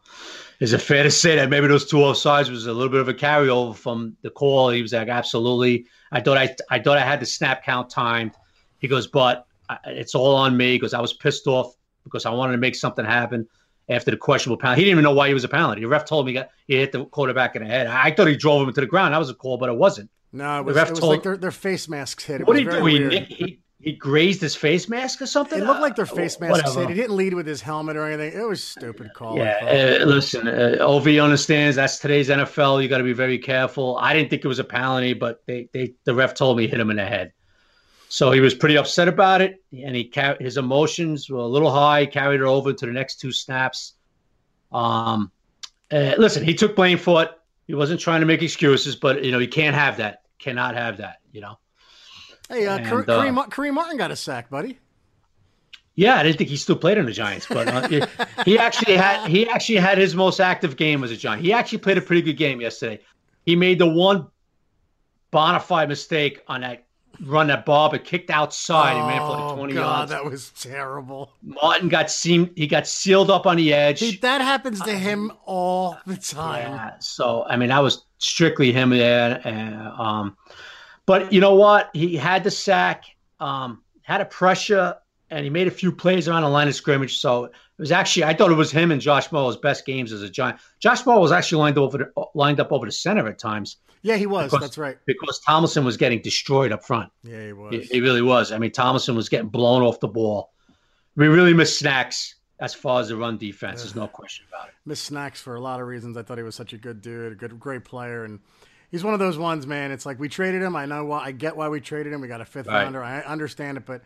is 0.63 0.73
it 0.73 0.81
fair 0.81 1.03
to 1.03 1.11
say 1.11 1.35
that 1.35 1.51
maybe 1.51 1.67
those 1.67 1.85
two 1.91 1.97
offsides 1.97 2.49
was 2.49 2.67
a 2.67 2.73
little 2.73 2.89
bit 2.89 3.01
of 3.01 3.09
a 3.09 3.15
carryover 3.15 3.75
from 3.75 4.17
the 4.23 4.31
call? 4.31 4.71
He 4.71 4.81
was 4.81 4.93
like, 4.93 5.09
absolutely. 5.09 5.87
I 6.13 6.21
thought 6.21 6.39
I 6.39 6.55
I 6.71 6.79
thought 6.79 6.99
I 6.99 7.01
had 7.01 7.19
the 7.19 7.27
snap 7.27 7.65
count 7.65 7.91
timed. 7.91 8.37
He 8.79 8.87
goes, 8.87 9.09
but 9.09 9.45
uh, 9.69 9.79
it's 9.87 10.15
all 10.15 10.37
on 10.37 10.57
me 10.57 10.77
because 10.77 10.95
I 10.95 11.01
was 11.01 11.15
pissed 11.15 11.49
off 11.49 11.75
because 12.05 12.27
I 12.27 12.31
wanted 12.31 12.53
to 12.53 12.59
make 12.59 12.77
something 12.77 13.05
happen 13.05 13.49
after 13.89 14.13
the 14.13 14.17
questionable 14.17 14.57
penalty. 14.57 14.83
He 14.83 14.85
didn't 14.85 15.01
even 15.01 15.03
know 15.03 15.15
why 15.15 15.27
he 15.27 15.35
was 15.35 15.43
a 15.43 15.49
penalty. 15.49 15.81
The 15.81 15.89
ref 15.89 16.05
told 16.05 16.27
me 16.27 16.33
he, 16.33 16.39
got, 16.39 16.51
he 16.69 16.77
hit 16.77 16.93
the 16.93 17.07
quarterback 17.07 17.57
in 17.57 17.65
the 17.65 17.69
head. 17.69 17.89
I 17.89 18.13
thought 18.13 18.29
he 18.29 18.37
drove 18.37 18.63
him 18.63 18.69
into 18.69 18.81
the 18.83 18.87
ground. 18.87 19.15
That 19.15 19.19
was 19.19 19.31
a 19.31 19.35
call, 19.35 19.59
but 19.59 19.69
it 19.69 19.77
wasn't. 19.77 20.11
No, 20.33 20.61
it 20.61 20.65
was, 20.65 20.75
the 20.77 20.81
ref 20.81 20.89
it 20.89 20.91
was 20.93 21.01
told, 21.01 21.13
like 21.13 21.23
their, 21.25 21.37
their 21.37 21.51
face 21.51 21.89
masks 21.89 22.25
hit. 22.25 22.41
It 22.41 22.47
what 22.47 22.57
did 22.57 22.73
he 22.73 22.79
do? 22.79 22.85
He, 22.85 23.19
he, 23.19 23.62
he, 23.83 23.93
grazed 23.93 24.41
his 24.41 24.55
face 24.55 24.89
mask 24.89 25.21
or 25.21 25.27
something? 25.27 25.61
It 25.61 25.67
looked 25.67 25.81
like 25.81 25.97
their 25.97 26.07
face 26.07 26.37
uh, 26.41 26.47
masks 26.47 26.75
hit. 26.75 26.89
He 26.89 26.95
didn't 26.95 27.17
lead 27.17 27.35
with 27.35 27.47
his 27.47 27.61
helmet 27.61 27.97
or 27.97 28.07
anything. 28.07 28.41
It 28.41 28.47
was 28.47 28.63
stupid 28.63 29.13
call. 29.15 29.37
Yeah, 29.37 29.99
uh, 30.01 30.05
listen, 30.05 30.47
uh, 30.49 30.77
Ov 30.81 31.07
understands 31.07 31.77
that's 31.77 31.99
today's 31.99 32.29
NFL. 32.29 32.83
You 32.83 32.89
got 32.89 32.99
to 32.99 33.05
be 33.05 33.13
very 33.13 33.39
careful. 33.39 33.99
I 33.99 34.15
didn't 34.15 34.31
think 34.31 34.45
it 34.45 34.49
was 34.49 34.59
a 34.59 34.65
penalty, 34.65 35.15
but 35.15 35.43
they, 35.47 35.69
they 35.73 35.95
the 36.05 36.15
ref 36.15 36.35
told 36.35 36.57
me 36.57 36.67
hit 36.67 36.81
him 36.81 36.91
in 36.91 36.97
the 36.97 37.05
head. 37.05 37.33
So 38.09 38.31
he 38.31 38.41
was 38.41 38.55
pretty 38.55 38.77
upset 38.77 39.09
about 39.09 39.41
it, 39.41 39.63
and 39.73 39.97
he 39.97 40.13
his 40.39 40.59
emotions 40.59 41.31
were 41.31 41.39
a 41.39 41.47
little 41.47 41.71
high. 41.71 42.07
Carried 42.07 42.41
it 42.41 42.47
over 42.47 42.73
to 42.73 42.87
the 42.87 42.93
next 42.93 43.21
two 43.21 43.33
snaps. 43.33 43.95
Um, 44.71 45.33
uh, 45.91 46.15
listen, 46.19 46.45
he 46.45 46.55
took 46.55 46.77
blame 46.77 46.99
for 46.99 47.23
it. 47.23 47.31
He 47.67 47.75
wasn't 47.75 48.01
trying 48.01 48.21
to 48.21 48.27
make 48.27 48.43
excuses, 48.43 48.97
but 48.97 49.25
you 49.25 49.33
know, 49.33 49.39
you 49.39 49.49
can't 49.49 49.75
have 49.75 49.97
that. 49.97 50.23
Cannot 50.39 50.75
have 50.75 50.99
that. 50.99 51.17
You 51.33 51.41
know. 51.41 51.59
Hey, 52.53 52.67
uh, 52.67 52.77
and, 52.77 52.87
Kareem, 52.87 53.39
uh, 53.39 53.47
Kareem 53.47 53.73
Martin 53.73 53.97
got 53.97 54.11
a 54.11 54.17
sack, 54.17 54.51
buddy. 54.51 54.79
Yeah, 55.95 56.17
I 56.17 56.23
didn't 56.23 56.39
think 56.39 56.51
he 56.51 56.57
still 56.57 56.77
played 56.77 56.99
on 56.99 57.07
the 57.07 57.13
Giants, 57.13 57.47
but 57.49 57.69
uh, 57.69 58.07
he 58.45 58.59
actually 58.59 58.97
had 58.97 59.29
he 59.29 59.49
actually 59.49 59.79
had 59.79 59.99
his 59.99 60.15
most 60.15 60.41
active 60.41 60.77
game 60.77 61.03
as 61.05 61.11
a 61.11 61.17
Giant. 61.17 61.43
He 61.43 61.53
actually 61.53 61.79
played 61.79 61.99
a 61.99 62.03
pretty 62.03 62.23
good 62.23 62.37
game 62.37 62.61
yesterday. 62.61 63.01
He 63.45 63.57
made 63.57 63.79
the 63.79 63.87
one 63.87 64.29
bona 65.31 65.61
fide 65.61 65.89
mistake 65.89 66.43
on 66.47 66.61
that 66.63 66.85
run 67.21 67.47
that 67.49 67.65
Bob 67.65 67.93
had 67.93 68.05
kicked 68.05 68.31
outside 68.31 68.97
and 68.97 69.07
ran 69.07 69.21
for 69.21 69.29
like 69.29 69.57
20 69.57 69.75
God, 69.75 69.81
yards. 69.81 70.11
that 70.11 70.25
was 70.25 70.51
terrible. 70.59 71.33
Martin 71.43 71.89
got 71.89 72.11
seamed, 72.11 72.51
he 72.57 72.67
got 72.67 72.87
sealed 72.87 73.31
up 73.31 73.47
on 73.47 73.57
the 73.57 73.73
edge. 73.73 74.01
See, 74.01 74.17
that 74.19 74.41
happens 74.41 74.81
to 74.83 74.93
him 74.93 75.31
all 75.45 75.99
the 76.07 76.17
time. 76.17 76.73
Yeah, 76.73 76.93
so 77.01 77.45
I 77.49 77.57
mean 77.57 77.69
that 77.69 77.81
was 77.81 78.05
strictly 78.19 78.73
him 78.73 78.91
there. 78.91 79.41
And, 79.45 79.75
um, 79.75 80.37
but 81.07 81.33
you 81.33 81.41
know 81.41 81.55
what? 81.55 81.91
He 81.93 82.17
had 82.17 82.45
the 82.45 82.51
sack, 82.51 83.05
um, 83.41 83.83
had 84.03 84.21
a 84.21 84.25
pressure, 84.25 84.97
and 85.31 85.45
he 85.45 85.51
made 85.51 85.67
a 85.67 85.71
few 85.71 85.91
plays 85.93 86.29
around 86.29 86.43
the 86.43 86.49
line 86.49 86.69
of 86.69 86.75
scrimmage. 86.75 87.19
So 87.19 87.45
it 87.45 87.53
was 87.79 87.93
actually 87.93 88.25
I 88.25 88.35
thought 88.35 88.51
it 88.51 88.55
was 88.57 88.71
him 88.71 88.91
and 88.93 89.01
Josh 89.01 89.31
Mauro's 89.33 89.57
best 89.57 89.85
games 89.87 90.13
as 90.13 90.23
a 90.23 90.29
Giant. 90.31 90.59
Josh 90.79 91.05
Mauro 91.07 91.21
was 91.21 91.33
actually 91.33 91.61
lined 91.61 91.79
over 91.79 91.99
the, 91.99 92.25
lined 92.35 92.61
up 92.61 92.73
over 92.73 92.87
the 92.87 92.93
center 92.93 93.27
at 93.29 93.39
times 93.39 93.79
Yeah, 94.03 94.17
he 94.17 94.27
was. 94.27 94.51
Because- 94.51 94.61
That's 94.61 94.79
right. 94.79 94.99
because 95.07 95.41
Tomlinson 95.41 95.85
was 95.85 95.97
getting 95.97 96.21
destroyed 96.23 96.71
up 96.73 96.85
front. 96.85 97.11
Yeah, 97.25 97.47
he 97.47 97.53
was. 97.53 97.73
He, 97.75 97.81
he 97.95 98.01
really 98.01 98.23
was. 98.23 98.53
I 98.53 98.59
mean, 98.59 98.71
Tomlinson 98.73 99.17
was 99.17 99.29
getting 99.29 99.49
blown 99.49 99.83
off 99.83 100.01
the 100.01 100.09
ball. 100.09 100.53
We 101.17 101.29
really 101.29 101.55
missed 101.55 101.79
snacks 101.79 102.37
as 102.61 102.73
far 102.75 103.01
as 103.01 103.09
the 103.09 103.17
run 103.17 103.37
defense. 103.39 103.81
There's 103.83 103.97
no 103.97 104.07
question 104.07 104.47
about 104.49 104.69
it. 104.69 104.75
Missed 104.87 105.05
Snacks 105.07 105.41
for 105.41 105.57
a 105.57 105.61
lot 105.61 105.81
of 105.81 105.87
reasons. 105.87 106.17
I 106.17 106.23
thought 106.23 106.39
he 106.39 106.45
was 106.45 106.55
such 106.55 106.73
a 106.73 106.79
good 106.79 107.01
dude, 107.03 107.33
a 107.33 107.35
good, 107.35 107.59
great 107.59 107.85
player, 107.85 108.25
and 108.25 108.39
he's 108.93 109.03
one 109.03 109.13
of 109.15 109.19
those 109.19 109.37
ones, 109.37 109.67
man. 109.67 109.91
It's 109.91 110.07
like 110.07 110.21
we 110.21 110.29
traded 110.29 110.63
him. 110.63 110.77
I 110.77 110.87
know 110.87 111.05
why. 111.07 111.25
I 111.25 111.33
get 111.33 111.57
why 111.57 111.69
we 111.69 111.81
traded 111.81 112.13
him. 112.13 112.21
We 112.21 112.29
got 112.29 112.41
a 112.41 112.45
fifth 112.45 112.69
Right. 112.69 112.85
rounder. 112.85 113.03
I 113.03 113.23
understand 113.23 113.79
it, 113.79 113.85
but 113.87 114.03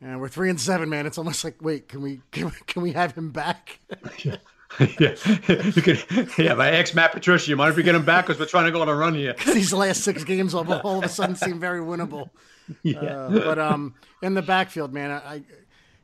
and 0.00 0.20
we're 0.20 0.28
three 0.28 0.50
and 0.50 0.60
seven, 0.60 0.88
man. 0.88 1.06
It's 1.06 1.18
almost 1.18 1.42
like, 1.42 1.56
wait, 1.60 1.88
can 1.88 2.00
we 2.02 2.20
can, 2.30 2.44
we- 2.46 2.52
can 2.68 2.82
we 2.82 2.92
have 2.92 3.12
him 3.16 3.30
back? 3.32 3.80
yeah, 4.24 4.36
you 4.78 5.82
could. 5.82 6.04
Yeah, 6.38 6.54
my 6.54 6.70
ex 6.70 6.94
Matt 6.94 7.12
Patricia. 7.12 7.50
You 7.50 7.56
mind 7.56 7.70
if 7.72 7.76
we 7.76 7.82
get 7.82 7.94
him 7.94 8.04
back 8.04 8.26
because 8.26 8.38
we're 8.40 8.46
trying 8.46 8.66
to 8.66 8.70
go 8.70 8.80
on 8.82 8.88
a 8.88 8.94
run 8.94 9.14
here. 9.14 9.34
These 9.46 9.72
last 9.72 10.02
six 10.02 10.24
games 10.24 10.54
all, 10.54 10.70
all 10.82 10.98
of 10.98 11.04
a 11.04 11.08
sudden 11.08 11.34
seem 11.36 11.58
very 11.60 11.80
winnable. 11.80 12.30
Yeah, 12.84 13.00
Uh, 13.00 13.28
but 13.30 13.58
um, 13.58 13.94
in 14.22 14.34
the 14.34 14.40
backfield, 14.40 14.94
man, 14.94 15.10
I, 15.10 15.16
I 15.34 15.42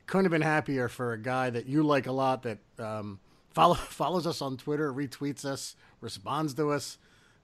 couldn't 0.06 0.24
have 0.24 0.32
been 0.32 0.42
happier 0.42 0.88
for 0.88 1.12
a 1.12 1.18
guy 1.18 1.48
that 1.50 1.66
you 1.66 1.84
like 1.84 2.08
a 2.08 2.12
lot 2.12 2.42
that 2.42 2.58
um, 2.80 3.20
follow, 3.54 3.74
follows 3.76 4.26
us 4.26 4.42
on 4.42 4.56
Twitter, 4.56 4.92
retweets 4.92 5.44
us, 5.44 5.76
responds 6.00 6.54
to 6.54 6.70
us. 6.70 6.98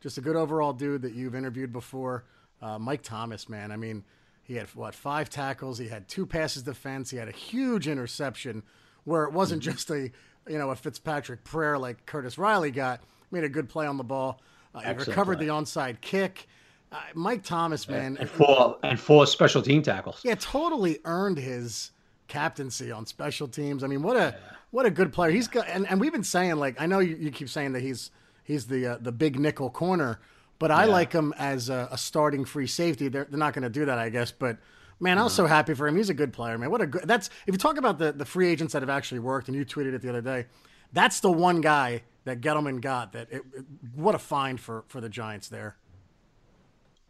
Just 0.05 0.19
a 0.19 0.21
good 0.21 0.37
overall 0.37 0.75
dude 0.75 1.01
that 1.01 1.14
you've 1.14 1.35
interviewed 1.35 1.73
before. 1.73 2.25
Uh, 2.61 2.79
Mike 2.79 3.01
Thomas, 3.01 3.49
man. 3.49 3.73
I 3.73 3.77
mean, 3.77 4.05
he 4.43 4.55
had 4.55 4.67
what 4.75 4.95
five 4.95 5.31
tackles. 5.31 5.79
He 5.79 5.88
had 5.88 6.09
two 6.09 6.27
passes 6.27 6.62
defense. 6.62 7.09
He 7.09 7.17
had 7.17 7.27
a 7.27 7.33
huge 7.33 7.88
interception 7.88 8.62
where 9.05 9.25
it 9.25 9.33
wasn't 9.33 9.62
just 9.62 9.88
a 9.88 10.11
you 10.47 10.59
know 10.59 10.69
a 10.69 10.77
Fitzpatrick 10.77 11.43
prayer 11.43 11.79
like 11.79 12.05
Curtis 12.05 12.37
Riley 12.37 12.71
got. 12.71 13.01
Made 13.31 13.45
a 13.45 13.49
good 13.49 13.67
play 13.67 13.87
on 13.87 13.97
the 13.97 14.05
ball. 14.05 14.43
Uh, 14.75 14.81
he 14.81 14.90
recovered 14.93 15.38
play. 15.38 15.47
the 15.47 15.53
onside 15.53 16.03
kick. 16.03 16.49
Uh, 16.93 16.99
Mike 17.14 17.43
Thomas, 17.43 17.88
man, 17.88 18.19
and 18.21 18.29
four 18.29 18.77
and 18.83 19.01
four 19.01 19.27
special 19.27 19.62
team 19.62 19.81
tackles. 19.81 20.21
yeah, 20.23 20.35
totally 20.35 20.99
earned 21.07 21.38
his 21.38 21.93
captaincy 22.29 22.93
on 22.93 23.07
special 23.07 23.49
teams. 23.49 23.83
I 23.83 23.87
mean, 23.87 24.03
what 24.03 24.19
a 24.19 24.37
what 24.71 24.85
a 24.85 24.90
good 24.90 25.14
player 25.14 25.31
he's 25.31 25.49
got. 25.49 25.67
And, 25.67 25.88
and 25.88 25.99
we've 25.99 26.12
been 26.12 26.23
saying 26.23 26.57
like 26.57 26.79
I 26.79 26.85
know 26.85 26.99
you, 26.99 27.17
you 27.17 27.31
keep 27.31 27.49
saying 27.49 27.73
that 27.73 27.81
he's 27.81 28.11
he's 28.45 28.67
the 28.69 28.87
uh, 28.87 28.99
the 29.01 29.13
big 29.13 29.39
nickel 29.41 29.71
corner, 29.71 30.21
but 30.61 30.71
I 30.71 30.85
Yeah. 30.85 30.93
like 30.93 31.13
him 31.13 31.35
as 31.39 31.69
a, 31.69 31.89
a 31.91 31.99
starting 31.99 32.45
free 32.45 32.67
safety. 32.69 33.09
They're 33.09 33.25
they're 33.25 33.39
not 33.39 33.55
going 33.55 33.65
to 33.65 33.71
do 33.71 33.85
that, 33.87 33.99
I 33.99 34.09
guess. 34.11 34.31
But 34.33 34.59
man, 35.01 35.19
I 35.19 35.25
was 35.25 35.33
so 35.35 35.47
happy 35.47 35.75
for 35.75 35.89
him. 35.89 35.97
He's 35.97 36.11
a 36.11 36.15
good 36.15 36.33
player, 36.33 36.57
man. 36.59 36.71
What 36.71 36.81
a 36.81 36.87
good. 36.87 37.05
That's 37.07 37.29
if 37.47 37.55
you 37.55 37.59
talk 37.59 37.77
about 37.79 37.99
the 37.99 38.13
the 38.13 38.25
free 38.25 38.49
agents 38.49 38.73
that 38.75 38.83
have 38.83 38.91
actually 38.91 39.21
worked, 39.21 39.49
and 39.49 39.57
you 39.57 39.65
tweeted 39.65 39.95
it 39.95 40.03
the 40.03 40.11
other 40.11 40.23
day. 40.23 40.47
That's 40.93 41.19
the 41.21 41.31
one 41.33 41.61
guy 41.61 42.05
that 42.25 42.41
Gettleman 42.41 42.81
got. 42.81 43.13
That 43.13 43.29
it, 43.33 43.43
it- 43.57 43.65
what 43.95 44.15
a 44.15 44.19
find 44.19 44.61
for 44.61 44.85
for 44.89 45.01
the 45.01 45.09
Giants 45.09 45.49
there. 45.49 45.77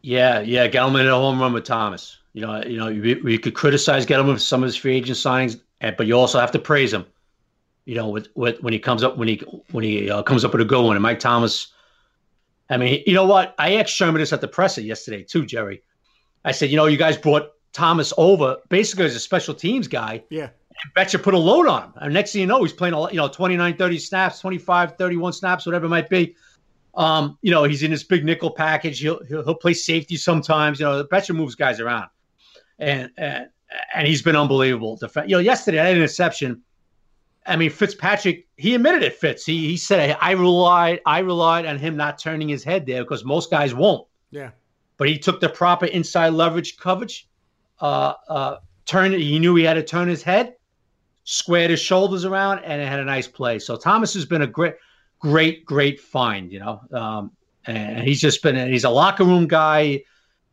Yeah, 0.03 0.41
yeah. 0.41 0.69
Gettleman 0.69 0.99
hit 1.03 1.07
a 1.13 1.15
home 1.15 1.41
run 1.41 1.53
with 1.53 1.65
Thomas. 1.65 2.19
You 2.35 2.43
know, 2.43 2.63
you 2.65 2.77
know, 2.79 2.89
you, 2.89 3.03
you 3.29 3.39
could 3.39 3.55
criticize 3.55 4.05
Gettleman 4.05 4.35
for 4.35 4.39
some 4.41 4.63
of 4.63 4.67
his 4.67 4.77
free 4.77 4.97
agent 4.97 5.17
signings, 5.17 5.61
but 5.81 6.07
you 6.07 6.15
also 6.19 6.41
have 6.41 6.51
to 6.53 6.59
praise 6.59 6.93
him. 6.93 7.07
You 7.85 7.95
know, 7.97 8.09
with, 8.09 8.29
with 8.35 8.63
when 8.63 8.73
he 8.73 8.79
comes 8.79 9.03
up 9.03 9.17
when 9.19 9.29
he 9.29 9.43
when 9.71 9.85
he 9.85 10.11
uh, 10.11 10.23
comes 10.23 10.45
up 10.45 10.53
with 10.53 10.63
a 10.63 10.65
good 10.65 10.83
one. 10.83 10.97
And 10.97 11.03
Mike 11.03 11.21
Thomas, 11.21 11.69
I 12.71 12.77
mean, 12.79 13.03
you 13.07 13.13
know 13.15 13.27
what? 13.27 13.55
I 13.59 13.77
asked 13.77 13.93
Sherman 13.93 14.21
this 14.21 14.33
at 14.33 14.41
the 14.41 14.49
presser 14.49 14.81
yesterday 14.81 15.23
too, 15.23 15.45
Jerry. 15.45 15.83
I 16.45 16.53
said, 16.53 16.71
you 16.71 16.77
know, 16.77 16.87
you 16.87 16.97
guys 16.97 17.17
brought 17.17 17.51
Thomas 17.73 18.13
over 18.17 18.57
basically 18.69 19.05
as 19.05 19.15
a 19.15 19.21
special 19.21 19.55
teams 19.55 19.87
guy. 19.89 20.23
Yeah, 20.31 20.47
I 20.47 20.89
bet 20.95 21.13
you 21.13 21.19
put 21.19 21.35
a 21.35 21.39
load 21.39 21.67
on 21.67 21.83
him. 21.85 21.93
And 21.97 22.15
next 22.15 22.33
thing 22.33 22.41
you 22.41 22.47
know, 22.47 22.63
he's 22.63 22.73
playing 22.73 22.95
a 22.95 23.01
lot, 23.01 23.13
you 23.13 23.19
know, 23.19 23.29
29, 23.29 23.77
30 23.77 23.99
snaps, 23.99 24.41
25, 24.41 24.97
31 24.97 25.33
snaps, 25.33 25.67
whatever 25.67 25.87
it 25.87 25.91
might 25.91 26.09
be. 26.09 26.37
Um, 26.95 27.39
you 27.43 27.51
know, 27.51 27.65
he's 27.65 27.83
in 27.83 27.91
this 27.91 28.05
big 28.05 28.25
nickel 28.25 28.51
package. 28.51 29.01
He'll 29.01 29.23
he'll, 29.25 29.45
he'll 29.45 29.55
play 29.55 29.75
safety 29.75 30.17
sometimes. 30.17 30.79
You 30.81 30.87
know, 30.87 30.99
the 30.99 31.09
Bettcher 31.09 31.35
moves 31.35 31.55
guys 31.55 31.81
around, 31.81 32.09
and 32.79 33.11
and 33.19 33.49
and 33.95 34.07
he's 34.07 34.23
been 34.23 34.37
unbelievable. 34.37 34.97
Def- 34.97 35.17
You 35.27 35.37
know, 35.37 35.39
yesterday 35.41 35.81
I 35.81 35.87
had 35.87 35.97
an 35.97 35.99
interception. 35.99 36.63
I 37.47 37.57
mean, 37.57 37.71
Fitzpatrick, 37.71 38.47
he 38.57 38.75
admitted 38.75 39.03
it. 39.03 39.15
Fitz, 39.15 39.45
he 39.45 39.69
he 39.69 39.77
said, 39.77 40.17
I 40.21 40.33
relied 40.33 41.01
I 41.05 41.19
relied 41.21 41.67
on 41.67 41.79
him 41.79 41.97
not 41.97 42.19
turning 42.19 42.49
his 42.49 42.65
head 42.65 42.87
there 42.87 43.03
because 43.03 43.25
most 43.25 43.51
guys 43.51 43.75
won't. 43.75 44.07
yeah. 44.31 44.51
But 44.97 45.09
he 45.09 45.19
took 45.19 45.41
the 45.41 45.49
proper 45.49 45.87
inside 45.87 46.31
leverage 46.35 46.77
coverage. 46.77 47.29
Uh, 47.81 48.15
uh, 48.29 48.57
turned. 48.87 49.15
He 49.15 49.39
knew 49.39 49.57
he 49.57 49.65
had 49.65 49.75
to 49.75 49.83
turn 49.83 50.09
his 50.09 50.23
head, 50.23 50.55
squared 51.25 51.71
his 51.71 51.81
shoulders 51.81 52.25
around, 52.25 52.61
and 52.61 52.81
it 52.81 52.87
had 52.87 53.01
a 53.01 53.05
nice 53.05 53.27
play. 53.27 53.59
So 53.59 53.77
Thomas 53.77 54.15
has 54.15 54.25
been 54.25 54.43
a 54.43 54.47
great, 54.47 54.75
great, 55.19 55.65
great 55.67 56.01
find. 56.01 56.53
You 56.53 56.61
know, 56.61 56.81
um, 56.93 57.33
and 57.67 58.05
he's 58.05 58.21
just 58.21 58.43
been. 58.43 58.71
He's 58.71 58.85
a 58.85 58.91
locker 58.91 59.25
room 59.25 59.49
guy. 59.49 60.05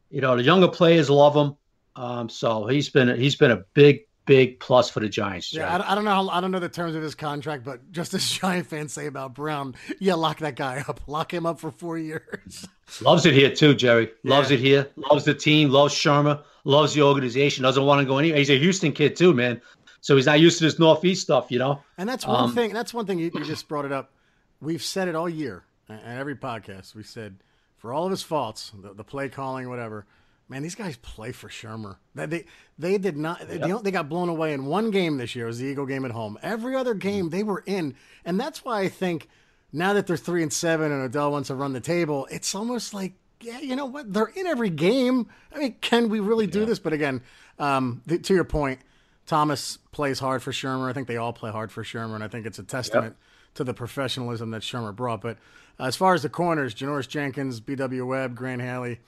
You 0.09 0.21
know, 0.21 0.35
the 0.35 0.43
younger 0.43 0.67
players 0.67 1.09
love 1.09 1.35
him. 1.35 1.55
Um, 1.95 2.27
so 2.27 2.65
he's 2.67 2.89
been 2.89 3.17
he's 3.19 3.35
been 3.35 3.51
a 3.51 3.63
big, 3.73 4.01
big 4.25 4.59
plus 4.59 4.89
for 4.89 4.99
the 4.99 5.09
Giants. 5.09 5.53
Yeah. 5.53 5.73
I, 5.73 5.77
don't- 5.77 5.89
I 5.89 5.95
don't 5.95 6.05
know. 6.05 6.11
How, 6.11 6.29
I 6.29 6.41
don't 6.41 6.51
know 6.51 6.59
the 6.59 6.69
terms 6.69 6.95
of 6.95 7.01
his 7.03 7.15
contract, 7.15 7.63
but 7.63 7.91
just 7.91 8.13
as 8.13 8.29
Giant 8.29 8.67
fans 8.67 8.93
say 8.93 9.07
about 9.07 9.33
Brown, 9.33 9.75
yeah, 9.99 10.13
lock 10.15 10.39
that 10.39 10.55
guy 10.55 10.83
up. 10.87 11.01
Lock 11.07 11.33
him 11.33 11.45
up 11.45 11.59
for 11.59 11.71
four 11.71 11.97
years. 11.97 12.67
Loves 13.01 13.25
it 13.25 13.33
here 13.33 13.53
too, 13.53 13.73
Jerry. 13.73 14.11
Loves 14.23 14.51
Yeah. 14.51 14.57
it 14.57 14.59
here. 14.61 14.89
Loves 14.95 15.25
the 15.25 15.33
team. 15.33 15.69
Loves 15.69 15.93
Sharma. 15.93 16.43
Loves 16.63 16.93
the 16.93 17.01
organization. 17.01 17.63
Doesn't 17.63 17.83
want 17.85 17.99
to 17.99 18.05
go 18.05 18.17
anywhere. 18.17 18.37
He's 18.37 18.49
a 18.49 18.57
Houston 18.59 18.91
kid 18.91 19.15
too, 19.15 19.33
man. 19.33 19.61
So 20.01 20.15
he's 20.15 20.25
not 20.25 20.39
used 20.39 20.57
to 20.59 20.63
this 20.65 20.79
Northeast 20.79 21.21
stuff, 21.21 21.51
you 21.51 21.59
know. 21.59 21.81
And 21.97 22.07
that's 22.09 22.25
one 22.25 22.45
Um, 22.45 22.55
thing. 22.55 22.73
That's 22.73 22.93
one 22.93 23.05
thing 23.05 23.19
you, 23.19 23.31
you 23.33 23.43
just 23.45 23.67
brought 23.67 23.85
it 23.85 23.91
up. 23.91 24.11
We've 24.59 24.81
said 24.81 25.07
it 25.07 25.15
all 25.15 25.29
year, 25.29 25.63
and 25.89 25.99
every 26.05 26.35
podcast. 26.35 26.93
We 26.95 27.03
said 27.03 27.37
for 27.77 27.93
all 27.93 28.05
of 28.05 28.11
his 28.11 28.21
faults, 28.23 28.71
the, 28.79 28.93
the 28.93 29.03
play 29.03 29.29
calling, 29.29 29.69
whatever. 29.69 30.05
Man, 30.51 30.63
these 30.63 30.75
guys 30.75 30.97
play 30.97 31.31
for 31.31 31.47
Shurmur. 31.47 31.95
They 32.13 32.25
they, 32.25 32.45
they 32.77 32.97
did 32.97 33.15
not. 33.15 33.47
They, 33.47 33.57
they 33.57 33.91
got 33.91 34.09
blown 34.09 34.27
away 34.27 34.51
in 34.51 34.65
one 34.65 34.91
game 34.91 35.15
this 35.15 35.33
year. 35.33 35.45
It 35.45 35.47
was 35.47 35.59
the 35.59 35.65
Eagle 35.65 35.85
game 35.85 36.03
at 36.03 36.11
home. 36.11 36.37
Every 36.43 36.75
other 36.75 36.93
game 36.93 37.29
they 37.29 37.41
were 37.41 37.63
in, 37.65 37.95
and 38.25 38.37
that's 38.37 38.65
why 38.65 38.81
I 38.81 38.89
think 38.89 39.29
now 39.71 39.93
that 39.93 40.07
they're 40.07 40.17
three 40.17 40.43
and 40.43 40.51
seven 40.51 40.91
and 40.91 41.01
Odell 41.03 41.31
wants 41.31 41.47
to 41.47 41.55
run 41.55 41.71
the 41.71 41.79
table, 41.79 42.27
it's 42.29 42.53
almost 42.53 42.93
like 42.93 43.13
yeah, 43.39 43.61
you 43.61 43.77
know 43.77 43.85
what? 43.85 44.11
They're 44.11 44.25
in 44.25 44.45
every 44.45 44.69
game. 44.69 45.29
I 45.55 45.59
mean, 45.59 45.75
can 45.79 46.09
we 46.09 46.19
really 46.19 46.47
do 46.47 46.65
this? 46.65 46.79
But 46.79 46.91
again, 46.91 47.21
um, 47.57 48.01
th- 48.09 48.23
to 48.23 48.33
your 48.33 48.43
point, 48.43 48.81
Thomas 49.25 49.77
plays 49.93 50.19
hard 50.19 50.43
for 50.43 50.51
Shurmur. 50.51 50.89
I 50.89 50.93
think 50.93 51.07
they 51.07 51.15
all 51.15 51.31
play 51.31 51.51
hard 51.51 51.71
for 51.71 51.81
Shurmur, 51.81 52.15
and 52.15 52.23
I 52.25 52.27
think 52.27 52.45
it's 52.45 52.59
a 52.59 52.63
testament 52.63 53.15
to 53.53 53.63
the 53.63 53.73
professionalism 53.73 54.51
that 54.51 54.63
Shurmur 54.63 54.93
brought. 54.93 55.21
But 55.21 55.37
uh, 55.79 55.85
as 55.85 55.95
far 55.95 56.13
as 56.13 56.23
the 56.23 56.29
corners, 56.29 56.75
Janoris 56.75 57.07
Jenkins, 57.07 57.61
B.W. 57.61 58.05
Webb, 58.05 58.35
Grant 58.35 58.61
Haley, 58.61 58.99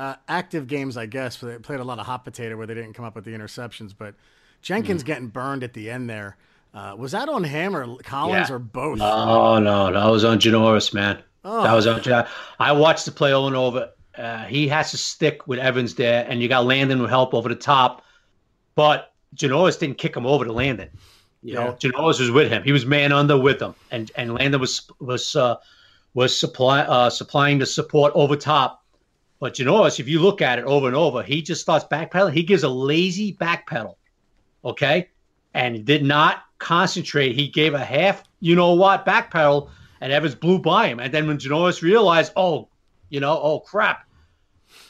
uh, 0.00 0.16
active 0.28 0.66
games, 0.66 0.96
I 0.96 1.06
guess. 1.06 1.36
But 1.36 1.46
they 1.48 1.58
played 1.58 1.80
a 1.80 1.84
lot 1.84 1.98
of 1.98 2.06
hot 2.06 2.24
potato 2.24 2.56
where 2.56 2.66
they 2.66 2.74
didn't 2.74 2.94
come 2.94 3.04
up 3.04 3.14
with 3.14 3.24
the 3.24 3.32
interceptions. 3.32 3.92
But 3.96 4.14
Jenkins 4.62 5.02
getting 5.02 5.28
burned 5.28 5.62
at 5.62 5.74
the 5.74 5.90
end 5.90 6.08
there. 6.08 6.36
Uh, 6.72 6.94
was 6.96 7.12
that 7.12 7.28
on 7.28 7.42
him 7.44 7.74
or 7.76 7.96
Collins 8.02 8.48
Yeah. 8.48 8.54
or 8.54 8.58
both? 8.58 8.98
No, 8.98 9.58
no, 9.58 9.92
that 9.92 10.06
was 10.10 10.24
on 10.24 10.38
Janoris, 10.38 10.94
man. 10.94 11.22
Oh. 11.44 11.62
That 11.62 11.72
was 11.74 11.86
on. 11.86 12.26
I 12.58 12.72
watched 12.72 13.06
the 13.06 13.12
play 13.12 13.32
over 13.32 13.48
and 13.48 13.56
over. 13.56 13.90
Uh, 14.16 14.44
he 14.44 14.68
has 14.68 14.90
to 14.92 14.96
stick 14.96 15.46
with 15.46 15.58
Evans 15.58 15.94
there, 15.94 16.26
and 16.28 16.42
you 16.42 16.48
got 16.48 16.64
Landon 16.64 17.00
with 17.00 17.10
help 17.10 17.34
over 17.34 17.48
the 17.48 17.54
top. 17.54 18.04
But 18.74 19.12
Janoris 19.34 19.78
didn't 19.78 19.98
kick 19.98 20.16
him 20.16 20.26
over 20.26 20.44
to 20.44 20.52
Landon. 20.52 20.90
You 21.42 21.54
know, 21.54 21.72
Janoris 21.80 22.20
was 22.20 22.30
with 22.30 22.50
him. 22.52 22.62
He 22.62 22.72
was 22.72 22.84
man 22.84 23.12
under 23.12 23.38
with 23.38 23.60
him, 23.60 23.74
and 23.90 24.10
and 24.14 24.34
Landon 24.34 24.60
was 24.60 24.88
was 25.00 25.34
uh, 25.34 25.56
was 26.14 26.38
supply 26.38 26.80
uh, 26.80 27.10
supplying 27.10 27.58
the 27.58 27.66
support 27.66 28.12
over 28.14 28.36
top. 28.36 28.84
But 29.40 29.54
Janoris, 29.54 29.98
if 29.98 30.06
you 30.06 30.20
look 30.20 30.42
at 30.42 30.58
it 30.58 30.66
over 30.66 30.86
and 30.86 30.94
over, 30.94 31.22
he 31.22 31.40
just 31.40 31.62
starts 31.62 31.86
backpedaling. 31.86 32.34
He 32.34 32.42
gives 32.42 32.62
a 32.62 32.68
lazy 32.68 33.32
backpedal, 33.32 33.96
okay, 34.64 35.08
and 35.54 35.84
did 35.84 36.04
not 36.04 36.44
concentrate. 36.58 37.34
He 37.34 37.48
gave 37.48 37.72
a 37.72 37.84
half, 37.84 38.22
you 38.40 38.54
know 38.54 38.74
what, 38.74 39.06
backpedal, 39.06 39.70
and 40.02 40.12
Evans 40.12 40.34
blew 40.34 40.58
by 40.58 40.88
him. 40.88 41.00
And 41.00 41.12
then 41.12 41.26
when 41.26 41.38
Janoris 41.38 41.80
realized, 41.80 42.32
oh, 42.36 42.68
you 43.08 43.18
know, 43.18 43.40
oh 43.42 43.60
crap, 43.60 44.06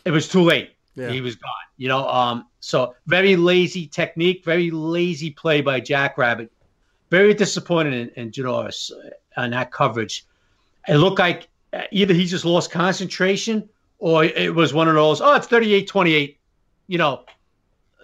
it 0.04 0.10
was 0.10 0.28
too 0.28 0.42
late. 0.42 0.72
Yeah. 0.96 1.10
He 1.10 1.20
was 1.20 1.36
gone. 1.36 1.50
You 1.76 1.88
know, 1.88 2.08
um, 2.08 2.46
so 2.58 2.94
very 3.06 3.36
lazy 3.36 3.86
technique, 3.86 4.44
very 4.44 4.72
lazy 4.72 5.30
play 5.30 5.60
by 5.60 5.78
Jackrabbit. 5.78 6.50
Very 7.08 7.34
disappointed 7.34 7.94
in, 7.94 8.08
in 8.16 8.30
Janoris 8.32 8.90
on 9.36 9.50
that 9.50 9.70
coverage. 9.70 10.26
It 10.88 10.96
looked 10.96 11.20
like 11.20 11.48
either 11.92 12.14
he 12.14 12.26
just 12.26 12.44
lost 12.44 12.72
concentration 12.72 13.68
or 14.00 14.24
it 14.24 14.52
was 14.54 14.74
one 14.74 14.88
of 14.88 14.94
those, 14.94 15.20
oh, 15.20 15.34
it's 15.36 15.46
38 15.46 15.86
28. 15.86 16.38
You 16.88 16.98
know, 16.98 17.24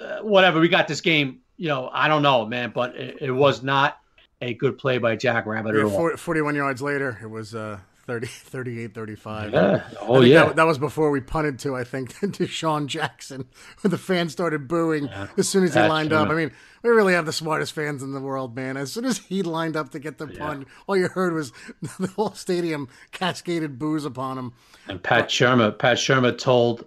uh, 0.00 0.18
whatever. 0.18 0.60
We 0.60 0.68
got 0.68 0.86
this 0.86 1.00
game. 1.00 1.40
You 1.56 1.68
know, 1.68 1.90
I 1.92 2.06
don't 2.06 2.22
know, 2.22 2.44
man, 2.46 2.70
but 2.72 2.94
it, 2.94 3.18
it 3.22 3.30
was 3.32 3.62
not 3.62 3.98
a 4.42 4.52
good 4.54 4.78
play 4.78 4.98
by 4.98 5.16
Jackrabbit 5.16 5.74
Yeah, 5.74 5.80
at 5.80 5.86
all. 5.86 5.90
40, 5.90 6.16
41 6.18 6.54
yards 6.54 6.82
later, 6.82 7.18
it 7.22 7.26
was 7.26 7.54
uh, 7.54 7.78
30, 8.06 8.26
38 8.28 8.94
35. 8.94 9.52
Yeah. 9.52 9.82
Oh, 10.00 10.20
yeah. 10.20 10.46
That, 10.46 10.56
that 10.56 10.62
was 10.66 10.78
before 10.78 11.10
we 11.10 11.20
punted 11.20 11.58
to, 11.60 11.74
I 11.74 11.84
think, 11.84 12.18
to 12.34 12.46
Sean 12.46 12.86
Jackson, 12.88 13.46
when 13.82 13.90
the 13.90 13.98
fans 13.98 14.32
started 14.32 14.68
booing 14.68 15.08
as 15.36 15.48
soon 15.48 15.64
as 15.64 15.70
he 15.70 15.80
That's 15.80 15.88
lined 15.90 16.12
up. 16.12 16.28
I 16.28 16.34
mean, 16.34 16.52
we 16.82 16.90
really 16.90 17.14
have 17.14 17.26
the 17.26 17.32
smartest 17.32 17.72
fans 17.72 18.02
in 18.02 18.12
the 18.12 18.20
world, 18.20 18.54
man. 18.54 18.76
As 18.76 18.92
soon 18.92 19.04
as 19.04 19.18
he 19.18 19.42
lined 19.42 19.76
up 19.76 19.90
to 19.90 19.98
get 19.98 20.18
the 20.18 20.28
punt, 20.28 20.68
all 20.86 20.96
you 20.96 21.08
heard 21.08 21.32
was 21.32 21.52
the 21.98 22.06
whole 22.16 22.32
stadium 22.32 22.88
cascaded 23.12 23.78
boos 23.78 24.04
upon 24.04 24.38
him. 24.38 24.52
And 24.88 25.02
Pat 25.02 25.28
Shurmur, 25.28 25.76
Pat 25.78 25.96
Shurmur 25.96 26.36
told 26.38 26.84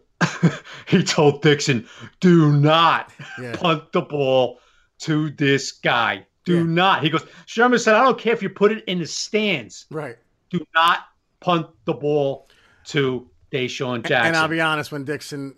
he 0.85 1.01
told 1.03 1.41
Dixon, 1.41 1.87
"Do 2.19 2.51
not 2.51 3.11
Yeah. 3.41 3.55
punt 3.55 3.91
the 3.93 4.01
ball 4.01 4.59
to 4.99 5.29
this 5.31 5.71
guy. 5.71 6.25
Do 6.45 6.57
Yeah. 6.57 6.63
not." 6.63 7.03
He 7.03 7.09
goes. 7.09 7.23
Shurmur 7.47 7.79
said, 7.79 7.95
"I 7.95 8.03
don't 8.03 8.17
care 8.19 8.33
if 8.33 8.41
you 8.43 8.49
put 8.49 8.71
it 8.73 8.83
in 8.85 8.99
the 8.99 9.05
stands. 9.05 9.85
Right. 9.89 10.17
Do 10.49 10.59
not 10.73 10.99
punt 11.39 11.67
the 11.85 11.93
ball 11.93 12.47
to 12.87 13.27
DeSean 13.51 14.03
Jackson." 14.05 14.27
And 14.27 14.35
I'll 14.35 14.47
be 14.47 14.61
honest, 14.61 14.91
when 14.91 15.05
Dixon 15.05 15.55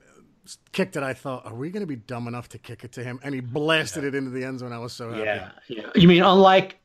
kicked 0.72 0.96
it, 0.98 1.04
I 1.04 1.14
thought, 1.14 1.46
are 1.46 1.54
we 1.54 1.70
going 1.70 1.82
to 1.82 1.88
be 1.88 1.96
dumb 1.96 2.28
enough 2.28 2.50
to 2.50 2.58
kick 2.58 2.84
it 2.84 2.92
to 2.94 3.04
him? 3.04 3.20
And 3.24 3.34
he 3.36 3.42
blasted 3.42 4.04
it 4.04 4.16
into 4.16 4.32
the 4.32 4.44
end 4.44 4.60
zone. 4.60 4.74
I 4.74 4.80
was 4.80 4.94
so 4.94 5.12
happy. 5.12 5.24
yeah, 5.26 5.50
yeah. 5.68 5.90
You 5.96 6.08
mean 6.08 6.24
unlike 6.24 6.80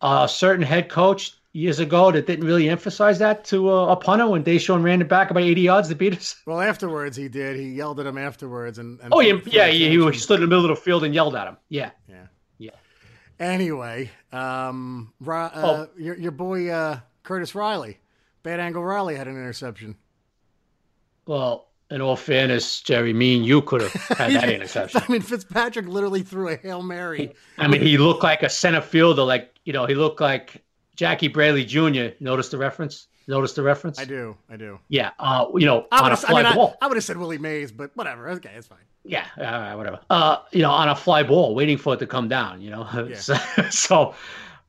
a 0.00 0.28
certain 0.28 0.64
head 0.64 0.88
coach 0.88 1.34
years 1.54 1.78
ago 1.78 2.10
that 2.10 2.26
didn't 2.26 2.46
really 2.46 2.68
emphasize 2.70 3.18
that 3.18 3.44
to 3.44 3.70
uh, 3.70 3.86
a 3.88 3.96
punter 3.96 4.26
when 4.26 4.42
DeSean 4.42 4.82
ran 4.82 5.02
it 5.02 5.08
back 5.08 5.30
about 5.30 5.42
eighty 5.42 5.60
yards 5.60 5.88
to 5.90 5.94
beat 5.94 6.16
us? 6.16 6.34
Well, 6.46 6.60
afterwards 6.60 7.16
he 7.16 7.28
did. 7.28 7.56
He 7.56 7.68
yelled 7.68 8.00
at 8.00 8.06
him 8.06 8.16
afterwards. 8.18 8.78
And, 8.78 8.98
and 9.00 9.12
Oh 9.12 9.20
yeah, 9.20 9.38
yeah. 9.46 9.66
He, 9.68 9.90
he 9.90 10.18
stood 10.18 10.36
in 10.36 10.40
the 10.40 10.46
middle 10.48 10.64
of 10.70 10.76
the 10.76 10.82
field 10.82 11.04
and 11.04 11.14
yelled 11.14 11.36
at 11.36 11.46
him. 11.46 11.56
Yeah. 11.68 11.90
Yeah. 12.08 12.26
Yeah. 12.58 12.70
Anyway, 13.38 14.10
um, 14.32 15.12
uh, 15.26 15.50
Oh. 15.54 15.88
your 15.98 16.16
your 16.16 16.30
boy 16.32 16.68
uh, 16.70 17.00
Curtis 17.22 17.54
Riley, 17.54 17.98
Bad 18.42 18.60
Angle 18.60 18.82
Riley 18.84 19.16
had 19.16 19.28
an 19.28 19.34
interception. 19.36 19.96
Well, 21.26 21.68
in 21.90 22.00
all 22.00 22.16
fairness, 22.16 22.80
Jerry, 22.80 23.12
me 23.12 23.36
and 23.36 23.46
you 23.46 23.62
could 23.62 23.82
have 23.82 23.92
had 24.18 24.32
that 24.32 24.48
interception. 24.48 25.02
I 25.06 25.12
mean, 25.12 25.20
Fitzpatrick 25.20 25.86
literally 25.86 26.22
threw 26.22 26.48
a 26.48 26.56
hail 26.56 26.82
mary. 26.82 27.34
I 27.58 27.68
mean, 27.68 27.82
he 27.82 27.98
looked 27.98 28.22
like 28.22 28.42
a 28.42 28.48
center 28.48 28.80
fielder, 28.80 29.22
like 29.22 29.54
you 29.64 29.72
know, 29.72 29.86
he 29.86 29.94
looked 29.94 30.20
like 30.20 30.62
Jackie 30.96 31.28
Bradley 31.28 31.64
Jr. 31.64 32.14
Notice 32.20 32.48
the 32.48 32.58
reference? 32.58 33.06
Notice 33.28 33.52
the 33.52 33.62
reference? 33.62 34.00
I 34.00 34.04
do, 34.04 34.36
I 34.50 34.56
do. 34.56 34.80
Yeah, 34.88 35.10
uh, 35.20 35.46
you 35.54 35.66
know, 35.66 35.86
I 35.92 36.00
on 36.00 36.06
a 36.06 36.08
have, 36.10 36.24
I, 36.24 36.28
fly 36.28 36.42
mean, 36.42 36.52
I, 36.52 36.54
ball. 36.56 36.76
I 36.80 36.88
would 36.88 36.96
have 36.96 37.04
said 37.04 37.16
Willie 37.16 37.38
Mays, 37.38 37.70
but 37.70 37.92
whatever. 37.94 38.28
Okay, 38.30 38.50
it's 38.56 38.66
fine. 38.66 38.78
Yeah, 39.04 39.26
all 39.38 39.44
right, 39.44 39.74
whatever. 39.74 40.00
Uh, 40.10 40.38
you 40.50 40.62
know, 40.62 40.70
on 40.70 40.88
a 40.88 40.96
fly 40.96 41.22
ball, 41.22 41.54
waiting 41.54 41.76
for 41.76 41.94
it 41.94 41.98
to 41.98 42.06
come 42.06 42.28
down. 42.28 42.60
You 42.60 42.70
know, 42.70 43.06
Yeah. 43.08 43.16
so, 43.16 43.34
so, 43.70 44.14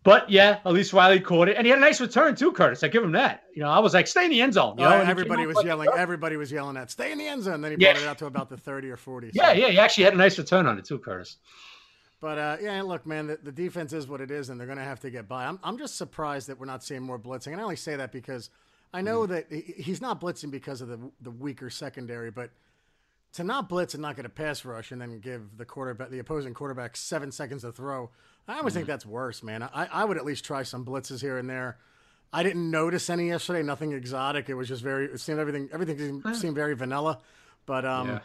but 0.04 0.30
yeah, 0.30 0.60
at 0.66 0.74
least 0.74 0.92
Riley 0.94 1.20
caught 1.20 1.48
it, 1.50 1.56
and 1.58 1.66
he 1.66 1.70
had 1.70 1.80
a 1.80 1.82
nice 1.82 2.02
return 2.02 2.36
too, 2.36 2.52
Curtis. 2.52 2.84
I 2.84 2.88
give 2.90 3.04
him 3.04 3.14
that. 3.14 3.44
You 3.56 3.64
know, 3.64 3.70
I 3.70 3.80
was 3.80 3.94
like, 3.94 4.08
stay 4.08 4.26
in 4.26 4.32
the 4.32 4.42
end 4.42 4.54
zone. 4.54 4.76
You 4.78 4.84
know, 4.84 4.92
everybody 4.92 5.46
was 5.46 5.64
yelling. 5.64 5.90
Everybody 5.96 6.36
was 6.38 6.52
yelling 6.52 6.78
at 6.78 6.92
stay 6.92 7.12
in 7.12 7.18
the 7.18 7.28
end 7.28 7.44
zone. 7.44 7.62
Then 7.62 7.72
he 7.72 7.78
Yeah. 7.80 7.94
brought 7.94 8.04
it 8.04 8.08
out 8.08 8.18
to 8.20 8.26
about 8.26 8.50
the 8.50 8.58
thirty 8.58 8.90
or 8.90 8.98
forty. 8.98 9.32
so- 9.32 9.42
Yeah, 9.42 9.54
yeah, 9.54 9.68
he 9.70 9.80
actually 9.80 10.04
had 10.06 10.14
a 10.14 10.18
nice 10.18 10.38
return 10.38 10.68
on 10.68 10.78
it 10.78 10.86
too, 10.86 11.00
Curtis. 11.00 11.38
But 12.20 12.38
uh, 12.38 12.58
yeah, 12.62 12.82
look, 12.84 13.06
man, 13.06 13.28
the, 13.28 13.38
the 13.42 13.52
defense 13.52 13.92
is 13.92 14.08
what 14.08 14.22
it 14.22 14.32
is, 14.32 14.50
and 14.50 14.60
they're 14.60 14.68
going 14.68 14.78
to 14.78 14.84
have 14.86 15.02
to 15.02 15.10
get 15.10 15.28
by. 15.28 15.46
I'm, 15.46 15.60
I'm 15.64 15.78
just 15.78 15.98
surprised 15.98 16.48
that 16.48 16.58
we're 16.60 16.66
not 16.66 16.82
seeing 16.84 17.02
more 17.02 17.20
blitzing, 17.20 17.52
and 17.52 17.60
I 17.60 17.64
only 17.64 17.76
say 17.76 17.98
that 17.98 18.12
because 18.14 18.50
I 18.94 19.02
know 19.02 19.26
that 19.26 19.48
he, 19.50 19.62
he's 19.78 20.02
not 20.02 20.22
blitzing 20.22 20.50
because 20.52 20.80
of 20.82 20.88
the 20.88 21.00
the 21.22 21.32
weaker 21.32 21.70
secondary, 21.70 22.32
but 22.32 22.50
to 23.34 23.44
not 23.44 23.68
blitz 23.70 23.94
and 23.94 24.02
not 24.02 24.16
get 24.16 24.26
a 24.26 24.30
pass 24.30 24.64
rush 24.64 24.92
and 24.92 25.02
then 25.02 25.20
give 25.20 25.58
the 25.58 25.66
quarterback, 25.66 26.10
the 26.10 26.20
opposing 26.20 26.54
quarterback, 26.54 26.96
seven 26.96 27.32
seconds 27.32 27.64
to 27.64 27.72
throw, 27.72 28.10
I 28.48 28.58
always 28.58 28.74
think 28.74 28.88
that's 28.88 29.06
worse, 29.06 29.42
man. 29.42 29.64
I, 29.64 29.88
I 29.92 30.06
would 30.06 30.18
at 30.18 30.26
least 30.26 30.44
try 30.46 30.64
some 30.64 30.86
blitzes 30.86 31.22
here 31.22 31.38
and 31.38 31.50
there. 31.50 31.78
I 32.32 32.44
didn't 32.44 32.70
notice 32.70 33.10
any 33.10 33.28
yesterday, 33.28 33.64
nothing 33.64 33.92
exotic. 33.94 34.50
It 34.50 34.56
was 34.56 34.68
just 34.68 34.82
very, 34.82 35.06
it 35.06 35.20
seemed 35.20 35.40
everything, 35.40 35.70
everything 35.72 35.98
seemed, 35.98 36.36
seemed 36.36 36.56
very 36.56 36.76
vanilla. 36.76 37.20
But 37.66 37.86
um, 37.86 38.08
Yeah. 38.10 38.20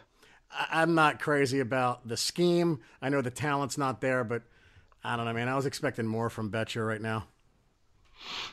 I, 0.51 0.81
I'm 0.81 0.95
not 0.95 1.19
crazy 1.19 1.59
about 1.59 2.07
the 2.07 2.17
scheme. 2.17 2.79
I 3.01 3.09
know 3.09 3.21
the 3.21 3.29
talent's 3.31 3.77
not 3.77 4.01
there, 4.01 4.23
but 4.23 4.41
I 5.03 5.15
don't 5.15 5.25
know, 5.25 5.33
man. 5.33 5.47
I 5.47 5.55
was 5.55 5.65
expecting 5.65 6.05
more 6.07 6.29
from 6.29 6.51
Bettcher 6.51 6.85
right 6.85 7.01
now. 7.01 7.27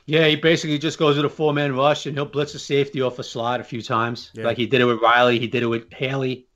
Yeah, 0.07 0.27
he 0.29 0.37
basically 0.37 0.79
just 0.79 0.99
goes 0.99 1.17
with 1.17 1.27
a 1.27 1.29
four 1.29 1.53
man 1.53 1.75
rush 1.75 2.07
and 2.07 2.17
he'll 2.17 2.27
blitz 2.27 2.55
a 2.55 2.59
safety 2.59 3.03
off 3.03 3.19
a 3.19 3.25
slot 3.25 3.61
a 3.61 3.65
few 3.65 3.83
times. 3.83 4.31
Yeah. 4.35 4.45
Like 4.45 4.57
he 4.57 4.67
did 4.67 4.81
it 4.81 4.85
with 4.85 5.01
Riley, 5.01 5.39
he 5.39 5.49
did 5.49 5.65
it 5.65 5.67
with 5.67 5.93
Haley, 5.93 6.47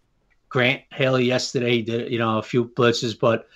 Grant 0.48 0.82
Haley 0.92 1.24
yesterday. 1.24 1.72
He 1.72 1.82
did, 1.82 2.12
you 2.12 2.18
know, 2.18 2.38
a 2.38 2.42
few 2.42 2.66
blitzes, 2.66 3.18
but 3.18 3.48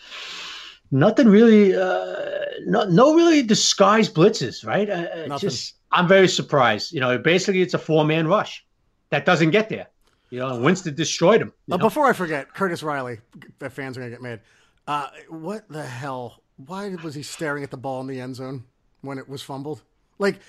nothing 0.91 1.29
really, 1.29 1.77
uh, 1.77 2.15
no, 2.67 2.85
no 2.85 3.15
really 3.15 3.43
disguised 3.43 4.15
blitzes, 4.15 4.67
right? 4.67 4.91
Uh, 4.91 5.35
uh, 5.35 5.39
just, 5.39 5.77
I'm 5.93 6.09
very 6.09 6.29
surprised. 6.29 6.93
You 6.93 7.01
know, 7.01 7.17
basically 7.17 7.63
it's 7.63 7.75
a 7.75 7.79
four 7.79 8.05
man 8.05 8.27
rush 8.27 8.65
that 9.11 9.25
doesn't 9.25 9.51
get 9.51 9.69
there. 9.69 9.87
You 10.31 10.41
know, 10.41 10.59
Winston 10.59 10.97
destroyed 10.97 11.41
him. 11.41 11.53
Uh, 11.71 11.77
know? 11.77 11.79
before 11.79 12.07
I 12.07 12.13
forget, 12.13 12.53
Curtis 12.53 12.83
Riley, 12.83 13.21
the 13.61 13.71
fans 13.71 13.97
are 13.97 14.01
going 14.01 14.11
to 14.11 14.17
get 14.17 14.23
mad. 14.23 14.41
Uh, 14.89 15.09
what 15.29 15.69
the 15.69 15.85
hell? 15.85 16.43
Why 16.57 16.97
was 16.97 17.15
he 17.15 17.23
staring 17.23 17.63
at 17.63 17.71
the 17.71 17.77
ball 17.77 18.01
in 18.01 18.09
the 18.09 18.21
end 18.21 18.35
zone 18.35 18.65
when 19.05 19.19
it 19.19 19.29
was 19.29 19.43
fumbled? 19.43 19.83
Like, 20.19 20.41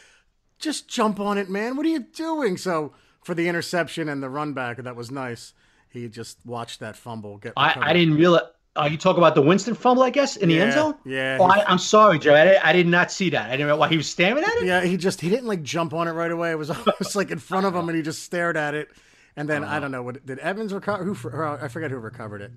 just 0.60 0.88
jump 0.88 1.20
on 1.20 1.38
it, 1.38 1.50
man. 1.50 1.76
What 1.76 1.86
are 1.86 1.90
you 1.90 2.00
doing? 2.00 2.58
So, 2.58 2.94
for 3.24 3.34
the 3.34 3.48
interception 3.48 4.08
and 4.10 4.22
the 4.22 4.30
run 4.30 4.54
back, 4.54 4.78
that 4.78 4.96
was 4.96 5.12
nice. 5.12 5.54
He 5.90 6.08
just 6.10 6.38
watched 6.46 6.80
that 6.82 6.96
fumble 6.96 7.38
get 7.38 7.54
I. 7.58 7.76
I 7.80 7.94
didn't 7.94 8.16
realize. 8.16 8.44
Uh, 8.78 8.90
you 8.92 8.98
talk 8.98 9.18
about 9.18 9.36
the 9.36 9.42
Winston 9.42 9.74
fumble, 9.74 10.04
I 10.04 10.10
guess, 10.10 10.36
in 10.36 10.50
the 10.50 10.60
end 10.60 10.74
zone. 10.74 10.96
yeah, 11.06 11.38
Oh, 11.40 11.46
I, 11.46 11.64
I'm 11.66 11.78
sorry, 11.78 12.20
Joe. 12.20 12.36
I, 12.36 12.44
did- 12.44 12.58
I 12.58 12.74
did 12.74 12.88
not 12.88 13.10
see 13.10 13.30
that. 13.30 13.48
I 13.50 13.52
didn't 13.52 13.68
know 13.68 13.78
why 13.78 13.88
he 13.88 13.96
was 13.96 14.10
staring 14.10 14.44
at 14.44 14.50
it. 14.58 14.66
Yeah, 14.66 14.84
he 14.84 14.98
just 14.98 15.22
he 15.22 15.30
didn't 15.30 15.48
like 15.48 15.64
jump 15.64 15.94
on 15.94 16.10
it 16.10 16.12
right 16.12 16.30
away. 16.30 16.52
It 16.52 16.58
was 16.58 16.70
almost 16.72 17.16
like 17.16 17.32
in 17.32 17.40
front 17.40 17.66
of 17.66 17.74
him, 17.74 17.88
and 17.88 17.96
he 17.96 18.02
just 18.04 18.24
stared 18.24 18.58
at 18.58 18.74
it. 18.76 18.90
And 19.38 19.48
then 19.50 19.64
I 19.64 19.80
don't 19.80 19.92
know 19.92 20.04
what 20.04 20.26
did 20.26 20.40
Evans 20.40 20.74
recover? 20.74 21.04
Who 21.06 21.16
or 21.30 21.46
I 21.64 21.70
forget 21.70 21.90
who 21.90 21.98
recovered 21.98 22.42
it, 22.42 22.52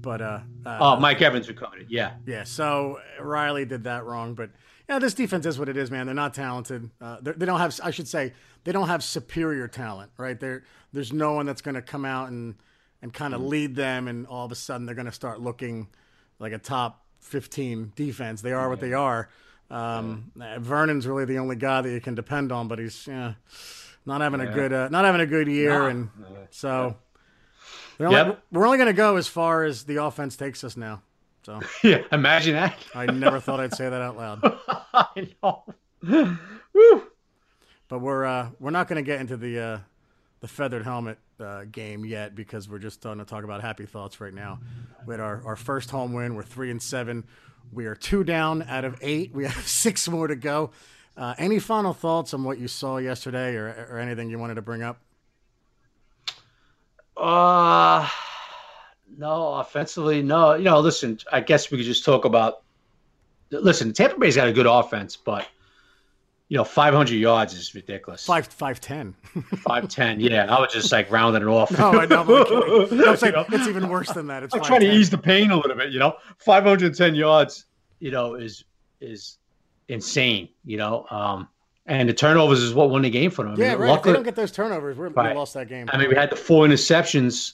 but 0.00 0.20
uh, 0.22 0.40
uh 0.64 0.78
Oh, 0.80 0.96
Mike 1.00 1.20
Evans 1.20 1.48
recovered 1.48 1.80
it. 1.80 1.86
Yeah. 1.90 2.12
yeah. 2.26 2.44
So 2.44 3.00
Riley 3.20 3.64
did 3.64 3.84
that 3.84 4.04
wrong, 4.04 4.34
but 4.34 4.50
yeah, 4.88 4.98
this 4.98 5.14
defense 5.14 5.46
is 5.46 5.58
what 5.58 5.68
it 5.68 5.76
is, 5.76 5.90
man. 5.90 6.06
They're 6.06 6.14
not 6.14 6.34
talented. 6.34 6.90
Uh, 7.00 7.18
they're, 7.20 7.34
they 7.34 7.46
don't 7.46 7.58
have, 7.58 7.78
I 7.82 7.90
should 7.90 8.08
say, 8.08 8.32
they 8.64 8.72
don't 8.72 8.88
have 8.88 9.02
superior 9.02 9.68
talent, 9.68 10.10
right? 10.16 10.38
There, 10.38 10.64
there's 10.92 11.12
no 11.12 11.32
one 11.34 11.46
that's 11.46 11.62
going 11.62 11.74
to 11.74 11.82
come 11.82 12.04
out 12.04 12.28
and 12.30 12.54
and 13.02 13.12
kind 13.12 13.34
of 13.34 13.42
lead 13.42 13.76
them, 13.76 14.08
and 14.08 14.26
all 14.26 14.46
of 14.46 14.52
a 14.52 14.54
sudden 14.54 14.86
they're 14.86 14.94
going 14.94 15.06
to 15.06 15.12
start 15.12 15.38
looking 15.40 15.86
like 16.38 16.52
a 16.52 16.58
top 16.58 17.04
15 17.20 17.92
defense. 17.94 18.40
They 18.40 18.52
are 18.52 18.68
what 18.70 18.80
they 18.80 18.94
are. 18.94 19.28
Um, 19.70 20.32
uh, 20.40 20.58
Vernon's 20.60 21.06
really 21.06 21.26
the 21.26 21.38
only 21.38 21.56
guy 21.56 21.82
that 21.82 21.90
you 21.90 22.00
can 22.00 22.14
depend 22.14 22.52
on, 22.52 22.68
but 22.68 22.78
he's 22.78 23.06
yeah, 23.06 23.34
not 24.06 24.22
having 24.22 24.40
a 24.40 24.46
good 24.52 24.72
uh, 24.72 24.88
not 24.88 25.04
having 25.04 25.20
a 25.20 25.26
good 25.26 25.46
year, 25.48 25.88
and 25.88 26.08
so 26.50 26.96
only, 28.00 28.14
Yep. 28.14 28.42
we're 28.52 28.64
only 28.66 28.78
going 28.78 28.86
to 28.88 28.92
go 28.94 29.16
as 29.16 29.26
far 29.28 29.64
as 29.64 29.84
the 29.84 30.02
offense 30.02 30.36
takes 30.36 30.62
us 30.64 30.76
now. 30.76 31.02
So 31.46 31.60
Yeah. 31.84 32.02
Imagine 32.10 32.54
that. 32.54 32.76
I 32.92 33.06
never 33.06 33.38
thought 33.38 33.60
I'd 33.60 33.72
say 33.72 33.88
that 33.88 34.02
out 34.02 34.16
loud, 34.16 34.40
I 34.92 35.28
know. 35.40 35.62
Woo. 36.72 37.02
but 37.86 38.00
we're 38.00 38.24
uh, 38.24 38.50
we're 38.58 38.72
not 38.72 38.88
going 38.88 38.96
to 38.96 39.08
get 39.08 39.20
into 39.20 39.36
the 39.36 39.60
uh, 39.60 39.78
the 40.40 40.48
feathered 40.48 40.82
helmet 40.82 41.18
uh, 41.38 41.62
game 41.70 42.04
yet 42.04 42.34
because 42.34 42.68
we're 42.68 42.80
just 42.80 43.00
going 43.00 43.18
to 43.18 43.24
talk 43.24 43.44
about 43.44 43.60
happy 43.60 43.86
thoughts 43.86 44.20
right 44.20 44.34
now. 44.34 44.58
We 45.06 45.12
had 45.14 45.20
our, 45.20 45.40
our 45.46 45.54
first 45.54 45.88
home 45.88 46.12
win. 46.12 46.34
We're 46.34 46.42
three 46.42 46.72
and 46.72 46.82
seven. 46.82 47.22
We 47.72 47.86
are 47.86 47.94
two 47.94 48.24
down 48.24 48.64
out 48.64 48.84
of 48.84 48.98
eight. 49.00 49.32
We 49.32 49.44
have 49.44 49.54
six 49.68 50.08
more 50.08 50.26
to 50.26 50.36
go. 50.36 50.72
Uh, 51.16 51.36
any 51.38 51.60
final 51.60 51.94
thoughts 51.94 52.34
on 52.34 52.42
what 52.42 52.58
you 52.58 52.66
saw 52.66 52.96
yesterday, 52.96 53.54
or, 53.54 53.86
or 53.92 53.98
anything 54.00 54.30
you 54.30 54.38
wanted 54.40 54.56
to 54.56 54.62
bring 54.62 54.82
up? 54.82 54.98
Uh, 57.16 58.08
no, 59.16 59.54
offensively, 59.54 60.22
no. 60.22 60.54
You 60.54 60.64
know, 60.64 60.80
listen, 60.80 61.18
I 61.32 61.40
guess 61.40 61.70
we 61.70 61.78
could 61.78 61.86
just 61.86 62.04
talk 62.04 62.24
about. 62.24 62.62
Listen, 63.50 63.92
Tampa 63.92 64.18
Bay's 64.18 64.36
got 64.36 64.48
a 64.48 64.52
good 64.52 64.66
offense, 64.66 65.16
but 65.16 65.46
you 66.48 66.56
know, 66.56 66.64
500 66.64 67.12
yards 67.14 67.54
is 67.54 67.74
ridiculous. 67.74 68.24
Five 68.24 68.46
five 68.46 68.80
ten. 68.80 69.14
510. 69.34 70.20
Yeah, 70.20 70.52
I 70.54 70.60
was 70.60 70.72
just 70.72 70.90
like 70.92 71.10
rounding 71.10 71.42
it 71.42 71.48
off. 71.48 71.76
no, 71.76 72.00
I 72.00 72.06
know. 72.06 72.20
I'm. 72.22 72.26
No, 72.98 73.10
I'm 73.10 73.16
saying 73.16 73.34
You 73.34 73.40
know? 73.40 73.46
it's 73.50 73.68
even 73.68 73.88
worse 73.88 74.10
than 74.12 74.26
that. 74.28 74.42
It's 74.42 74.54
I'm 74.54 74.62
trying 74.62 74.80
to 74.80 74.92
ease 74.92 75.10
the 75.10 75.18
pain 75.18 75.50
a 75.50 75.56
little 75.56 75.76
bit, 75.76 75.90
you 75.92 75.98
know. 75.98 76.14
510 76.38 77.14
yards, 77.14 77.66
you 78.00 78.10
know, 78.10 78.34
is 78.34 78.64
is 79.00 79.38
insane, 79.88 80.48
you 80.64 80.76
know. 80.76 81.06
Um, 81.10 81.48
and 81.86 82.08
the 82.08 82.14
turnovers 82.14 82.60
is 82.62 82.74
what 82.74 82.90
won 82.90 83.02
the 83.02 83.10
game 83.10 83.30
for 83.30 83.44
them. 83.44 83.52
I 83.52 83.56
Yeah, 83.56 83.70
mean, 83.72 83.80
right. 83.88 83.96
If 83.98 84.02
they 84.04 84.12
don't 84.12 84.22
get 84.24 84.34
those 84.34 84.50
turnovers, 84.50 84.96
we're, 84.96 85.08
we 85.08 85.14
Right. 85.14 85.36
lost 85.36 85.54
that 85.54 85.68
game. 85.68 85.88
I 85.92 85.98
mean, 85.98 86.08
we 86.08 86.16
had 86.16 86.30
the 86.30 86.36
four 86.36 86.66
interceptions 86.66 87.52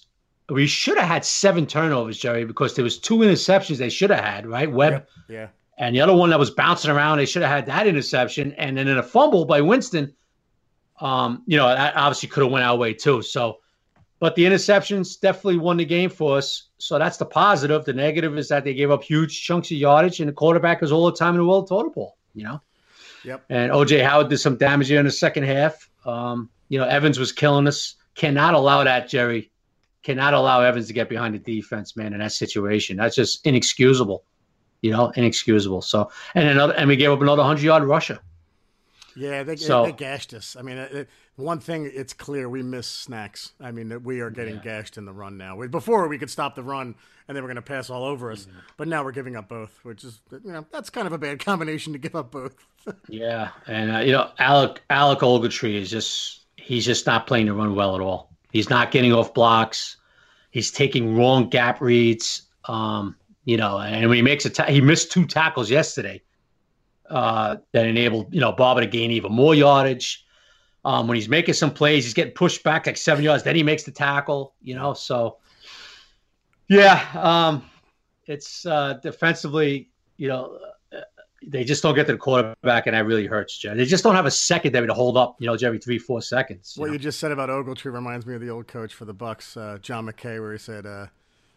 we 0.52 0.66
should 0.66 0.98
have 0.98 1.08
had 1.08 1.24
seven 1.24 1.66
turnovers, 1.66 2.18
Jerry, 2.18 2.44
because 2.44 2.74
there 2.74 2.84
was 2.84 2.98
two 2.98 3.18
interceptions 3.18 3.78
they 3.78 3.88
should 3.88 4.10
have 4.10 4.24
had, 4.24 4.46
right? 4.46 4.70
Webb. 4.70 4.92
Yep. 4.92 5.08
Yeah. 5.28 5.48
And 5.78 5.96
the 5.96 6.00
other 6.00 6.14
one 6.14 6.30
that 6.30 6.38
was 6.38 6.50
bouncing 6.50 6.90
around, 6.90 7.18
they 7.18 7.26
should 7.26 7.42
have 7.42 7.50
had 7.50 7.66
that 7.66 7.86
interception. 7.86 8.52
And 8.52 8.76
then 8.76 8.88
in 8.88 8.98
a 8.98 9.02
fumble 9.02 9.44
by 9.44 9.60
Winston, 9.60 10.14
um, 11.00 11.42
you 11.46 11.56
know, 11.56 11.66
that 11.66 11.96
obviously 11.96 12.28
could 12.28 12.42
have 12.42 12.52
went 12.52 12.64
our 12.64 12.76
way 12.76 12.92
too. 12.92 13.22
So, 13.22 13.58
but 14.20 14.36
the 14.36 14.44
interceptions 14.44 15.18
definitely 15.18 15.58
won 15.58 15.76
the 15.76 15.84
game 15.84 16.10
for 16.10 16.38
us. 16.38 16.68
So 16.78 16.98
that's 16.98 17.16
the 17.16 17.24
positive. 17.24 17.84
The 17.84 17.92
negative 17.92 18.38
is 18.38 18.48
that 18.48 18.64
they 18.64 18.74
gave 18.74 18.90
up 18.90 19.02
huge 19.02 19.42
chunks 19.42 19.70
of 19.70 19.78
yardage, 19.78 20.20
and 20.20 20.28
the 20.28 20.32
quarterback 20.32 20.80
was 20.80 20.92
all 20.92 21.06
the 21.06 21.16
time 21.16 21.34
in 21.34 21.40
the 21.40 21.46
world 21.46 21.68
total 21.68 21.90
ball. 21.90 22.16
You 22.34 22.44
know. 22.44 22.60
Yep. 23.24 23.44
And 23.50 23.72
OJ 23.72 24.04
Howard 24.04 24.28
did 24.28 24.38
some 24.38 24.56
damage 24.56 24.88
here 24.88 24.98
in 24.98 25.06
the 25.06 25.12
second 25.12 25.44
half. 25.44 25.88
Um, 26.04 26.50
you 26.68 26.78
know, 26.78 26.86
Evans 26.86 27.18
was 27.18 27.32
killing 27.32 27.66
us. 27.66 27.94
Cannot 28.14 28.54
allow 28.54 28.84
that, 28.84 29.08
Jerry. 29.08 29.51
Cannot 30.02 30.34
allow 30.34 30.60
Evans 30.62 30.88
to 30.88 30.92
get 30.92 31.08
behind 31.08 31.34
the 31.34 31.38
defense, 31.38 31.96
man, 31.96 32.12
in 32.12 32.18
that 32.18 32.32
situation. 32.32 32.96
That's 32.96 33.14
just 33.14 33.46
inexcusable. 33.46 34.24
You 34.80 34.90
know, 34.90 35.10
inexcusable. 35.10 35.82
So, 35.82 36.10
and 36.34 36.48
another, 36.48 36.74
and 36.74 36.88
we 36.88 36.96
gave 36.96 37.10
up 37.10 37.20
another 37.20 37.44
hundred 37.44 37.62
yard 37.62 37.84
rusher. 37.84 38.18
Yeah, 39.14 39.42
they, 39.42 39.56
so, 39.56 39.84
they 39.84 39.92
gashed 39.92 40.34
us. 40.34 40.56
I 40.58 40.62
mean, 40.62 40.78
it, 40.78 41.08
one 41.36 41.60
thing 41.60 41.90
it's 41.92 42.12
clear 42.12 42.48
we 42.48 42.62
miss 42.62 42.86
snacks. 42.86 43.52
I 43.60 43.70
mean, 43.70 44.02
we 44.02 44.20
are 44.20 44.30
getting 44.30 44.56
yeah. 44.56 44.62
gashed 44.62 44.96
in 44.96 45.04
the 45.04 45.12
run 45.12 45.36
now. 45.36 45.64
Before 45.66 46.08
we 46.08 46.18
could 46.18 46.30
stop 46.30 46.54
the 46.54 46.62
run 46.62 46.94
and 47.28 47.36
they 47.36 47.40
were 47.40 47.48
going 47.48 47.56
to 47.56 47.62
pass 47.62 47.90
all 47.90 48.04
over 48.04 48.30
us, 48.30 48.42
mm-hmm. 48.42 48.58
but 48.76 48.88
now 48.88 49.04
we're 49.04 49.12
giving 49.12 49.36
up 49.36 49.48
both, 49.48 49.78
which 49.82 50.04
is 50.04 50.20
you 50.30 50.52
know 50.52 50.66
that's 50.70 50.90
kind 50.90 51.06
of 51.06 51.12
a 51.12 51.18
bad 51.18 51.38
combination 51.44 51.92
to 51.92 51.98
give 51.98 52.14
up 52.14 52.30
both. 52.30 52.54
yeah, 53.08 53.50
and 53.66 53.96
uh, 53.96 53.98
you 54.00 54.12
know 54.12 54.30
Alec 54.38 54.82
Alec 54.90 55.20
Ogletree 55.20 55.74
is 55.74 55.90
just 55.90 56.40
he's 56.56 56.84
just 56.84 57.06
not 57.06 57.26
playing 57.26 57.46
the 57.46 57.54
run 57.54 57.74
well 57.74 57.94
at 57.94 58.00
all. 58.00 58.31
He's 58.52 58.70
not 58.70 58.90
getting 58.90 59.12
off 59.12 59.34
blocks. 59.34 59.96
He's 60.50 60.70
taking 60.70 61.16
wrong 61.16 61.48
gap 61.48 61.80
reads. 61.80 62.42
Um, 62.66 63.16
you 63.44 63.56
know, 63.56 63.80
and 63.80 64.08
when 64.08 64.16
he 64.16 64.22
makes 64.22 64.44
a 64.44 64.50
ta- 64.50 64.66
he 64.66 64.80
missed 64.80 65.10
two 65.10 65.26
tackles 65.26 65.70
yesterday 65.70 66.22
uh, 67.10 67.56
that 67.72 67.86
enabled 67.86 68.32
you 68.32 68.40
know 68.40 68.52
Barber 68.52 68.82
to 68.82 68.86
gain 68.86 69.10
even 69.10 69.32
more 69.32 69.54
yardage. 69.54 70.24
Um, 70.84 71.06
when 71.06 71.14
he's 71.14 71.28
making 71.28 71.54
some 71.54 71.72
plays, 71.72 72.04
he's 72.04 72.14
getting 72.14 72.34
pushed 72.34 72.64
back 72.64 72.86
like 72.86 72.96
seven 72.96 73.24
yards. 73.24 73.44
Then 73.44 73.56
he 73.56 73.62
makes 73.62 73.84
the 73.84 73.90
tackle. 73.90 74.54
You 74.60 74.74
know, 74.74 74.94
so 74.94 75.38
yeah, 76.68 77.04
um, 77.14 77.64
it's 78.26 78.66
uh, 78.66 78.94
defensively. 79.02 79.90
You 80.18 80.28
know, 80.28 80.58
they 81.46 81.64
just 81.64 81.82
don't 81.82 81.94
get 81.94 82.06
to 82.06 82.12
the 82.12 82.18
quarterback, 82.18 82.86
and 82.86 82.94
that 82.94 83.06
really 83.06 83.26
hurts, 83.26 83.56
Jerry. 83.58 83.76
They 83.76 83.84
just 83.84 84.04
don't 84.04 84.14
have 84.14 84.26
a 84.26 84.30
second 84.30 84.62
secondary 84.62 84.86
to 84.86 84.94
hold 84.94 85.16
up, 85.16 85.36
you 85.40 85.46
know, 85.46 85.54
every 85.54 85.78
three, 85.78 85.98
four 85.98 86.22
seconds. 86.22 86.74
You 86.76 86.80
what 86.82 86.86
know? 86.86 86.92
you 86.92 86.98
just 86.98 87.18
said 87.18 87.32
about 87.32 87.48
Ogletree 87.48 87.92
reminds 87.92 88.26
me 88.26 88.34
of 88.34 88.40
the 88.40 88.50
old 88.50 88.68
coach 88.68 88.94
for 88.94 89.04
the 89.04 89.12
Bucks, 89.12 89.56
uh, 89.56 89.78
John 89.82 90.06
McKay, 90.06 90.40
where 90.40 90.52
he 90.52 90.58
said, 90.58 90.86
uh, 90.86 91.06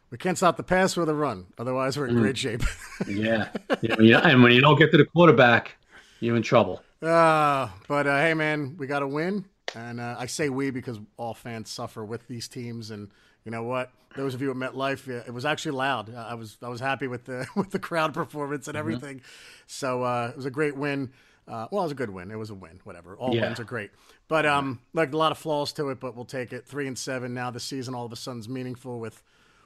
"We 0.09 0.17
can't 0.17 0.37
stop 0.37 0.57
the 0.57 0.63
pass 0.63 0.97
or 0.97 1.05
the 1.05 1.13
run, 1.13 1.47
otherwise 1.57 1.97
we're 1.97 2.07
in 2.07 2.15
mm. 2.15 2.21
great 2.21 2.37
shape." 2.37 2.63
yeah, 3.07 3.49
yeah 3.81 4.27
and 4.27 4.41
when 4.41 4.51
you 4.51 4.61
don't 4.61 4.77
get 4.77 4.91
to 4.91 4.97
the 4.97 5.05
quarterback, 5.05 5.75
you're 6.19 6.35
in 6.35 6.41
trouble. 6.41 6.81
Uh, 7.01 7.69
but 7.87 8.07
uh, 8.07 8.19
hey, 8.19 8.33
man, 8.33 8.75
we 8.77 8.87
got 8.87 8.99
to 8.99 9.07
win, 9.07 9.45
and 9.75 9.99
uh, 9.99 10.15
I 10.17 10.25
say 10.25 10.49
we 10.49 10.71
because 10.71 10.99
all 11.17 11.33
fans 11.33 11.69
suffer 11.69 12.03
with 12.03 12.27
these 12.27 12.47
teams, 12.47 12.89
and 12.89 13.09
you 13.45 13.51
know 13.51 13.63
what? 13.63 13.91
Those 14.15 14.33
of 14.33 14.41
you 14.41 14.49
at 14.49 14.57
MetLife, 14.57 15.07
it 15.07 15.33
was 15.33 15.45
actually 15.45 15.73
loud. 15.73 16.13
I 16.13 16.33
was 16.33 16.57
I 16.61 16.69
was 16.69 16.79
happy 16.79 17.07
with 17.07 17.25
the 17.25 17.47
with 17.55 17.71
the 17.71 17.79
crowd 17.79 18.13
performance 18.13 18.67
and 18.67 18.75
mm-hmm. 18.75 18.79
everything. 18.79 19.17
Mm-hmm. 19.17 19.63
So 19.67 20.03
uh, 20.03 20.29
it 20.31 20.35
was 20.35 20.45
a 20.45 20.51
great 20.51 20.75
win. 20.75 21.11
Uh, 21.47 21.67
well, 21.69 21.83
it 21.83 21.85
was 21.85 21.91
a 21.91 21.95
good 21.95 22.09
win. 22.09 22.31
It 22.31 22.37
was 22.37 22.49
a 22.49 22.55
win. 22.55 22.79
Whatever. 22.83 23.15
All 23.15 23.35
yeah. 23.35 23.43
wins 23.43 23.59
are 23.59 23.65
great. 23.65 23.91
But 24.27 24.47
um, 24.47 24.79
like 24.93 25.13
a 25.13 25.17
lot 25.17 25.31
of 25.31 25.37
flaws 25.37 25.71
to 25.73 25.89
it, 25.89 25.99
but 25.99 26.15
we'll 26.15 26.25
take 26.25 26.53
it. 26.53 26.65
Three 26.65 26.87
and 26.87 26.97
seven 26.97 27.33
now. 27.33 27.51
The 27.51 27.59
season 27.59 27.93
all 27.93 28.05
of 28.05 28.11
a 28.11 28.15
sudden 28.15 28.39
is 28.39 28.49
meaningful 28.49 28.99
with 28.99 29.21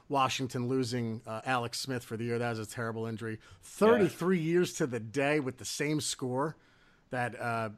Washington 0.09 0.67
losing 0.67 1.21
uh, 1.25 1.41
Alex 1.45 1.79
Smith 1.79 2.03
for 2.03 2.17
the 2.17 2.25
year. 2.25 2.39
That 2.39 2.49
was 2.49 2.59
a 2.59 2.65
terrible 2.65 3.05
injury. 3.05 3.39
Thirty-three 3.61 4.39
yeah. 4.39 4.51
years 4.51 4.73
to 4.73 4.87
the 4.87 4.99
day 4.99 5.39
with 5.39 5.57
the 5.57 5.65
same 5.65 6.01
score 6.01 6.57
that 7.11 7.39
uh, 7.39 7.69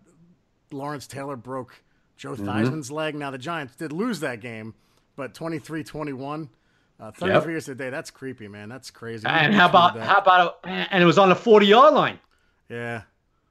Lawrence 0.71 1.05
Taylor 1.05 1.35
broke 1.35 1.83
Joe 2.17 2.31
mm-hmm. 2.31 2.45
Theismann's 2.45 2.89
leg. 2.89 3.13
Now 3.13 3.29
the 3.29 3.37
Giants 3.37 3.75
did 3.75 3.91
lose 3.91 4.21
that 4.21 4.39
game 4.39 4.73
but 5.21 5.35
23 5.35 5.83
21. 5.83 6.49
Uh, 6.99 7.11
33 7.11 7.29
yep. 7.31 7.45
years 7.45 7.69
a 7.69 7.75
day. 7.75 7.91
That's 7.91 8.09
creepy, 8.09 8.47
man. 8.47 8.69
That's 8.69 8.89
crazy. 8.89 9.27
And 9.27 9.53
how 9.53 9.69
about 9.69 9.99
how 9.99 10.17
about 10.17 10.59
and 10.63 11.01
it 11.01 11.05
was 11.05 11.19
on 11.19 11.29
the 11.29 11.35
40 11.35 11.67
yard 11.67 11.93
line. 11.93 12.19
Yeah, 12.69 13.03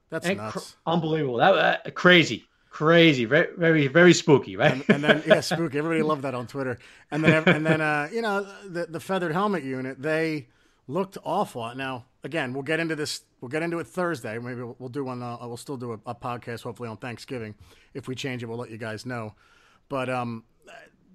that's 0.09 0.27
and 0.27 0.39
nuts. 0.39 0.77
Cr- 0.85 0.91
unbelievable. 0.91 1.37
That 1.37 1.87
uh, 1.87 1.91
crazy, 1.93 2.45
crazy, 2.71 3.25
very, 3.25 3.55
very, 3.57 3.87
very 3.87 4.13
spooky, 4.15 4.57
right? 4.57 4.73
And, 4.73 4.85
and 4.89 5.05
then 5.05 5.23
yeah, 5.29 5.41
spooky. 5.41 5.79
Everybody 5.79 6.03
loved 6.03 6.23
that 6.23 6.35
on 6.35 6.49
Twitter. 6.49 6.79
And 7.13 7.23
then 7.23 7.45
and 7.47 7.65
then 7.65 7.81
uh, 7.81 8.09
you 8.13 8.23
know 8.23 8.49
the 8.69 8.87
the 8.87 8.99
feathered 8.99 9.33
helmet 9.33 9.63
unit. 9.63 10.03
They 10.03 10.49
looked 10.89 11.19
awful. 11.25 11.73
Now 11.77 12.07
again, 12.25 12.53
we'll 12.53 12.65
get 12.65 12.81
into 12.81 12.97
this. 12.97 13.23
We'll 13.41 13.49
get 13.49 13.63
into 13.63 13.79
it 13.79 13.87
Thursday. 13.87 14.39
Maybe 14.39 14.63
we'll, 14.63 14.77
we'll 14.81 14.89
do 14.89 15.05
one. 15.05 15.23
Uh, 15.23 15.39
we'll 15.43 15.57
still 15.57 15.77
do 15.77 15.93
a, 15.93 16.01
a 16.07 16.15
podcast 16.17 16.63
hopefully 16.63 16.89
on 16.89 16.97
Thanksgiving. 16.97 17.55
If 17.95 18.09
we 18.09 18.17
change 18.17 18.43
it, 18.43 18.47
we'll 18.47 18.59
let 18.59 18.71
you 18.71 18.79
guys 18.79 19.07
know. 19.07 19.35
But 19.89 20.09
um, 20.09 20.45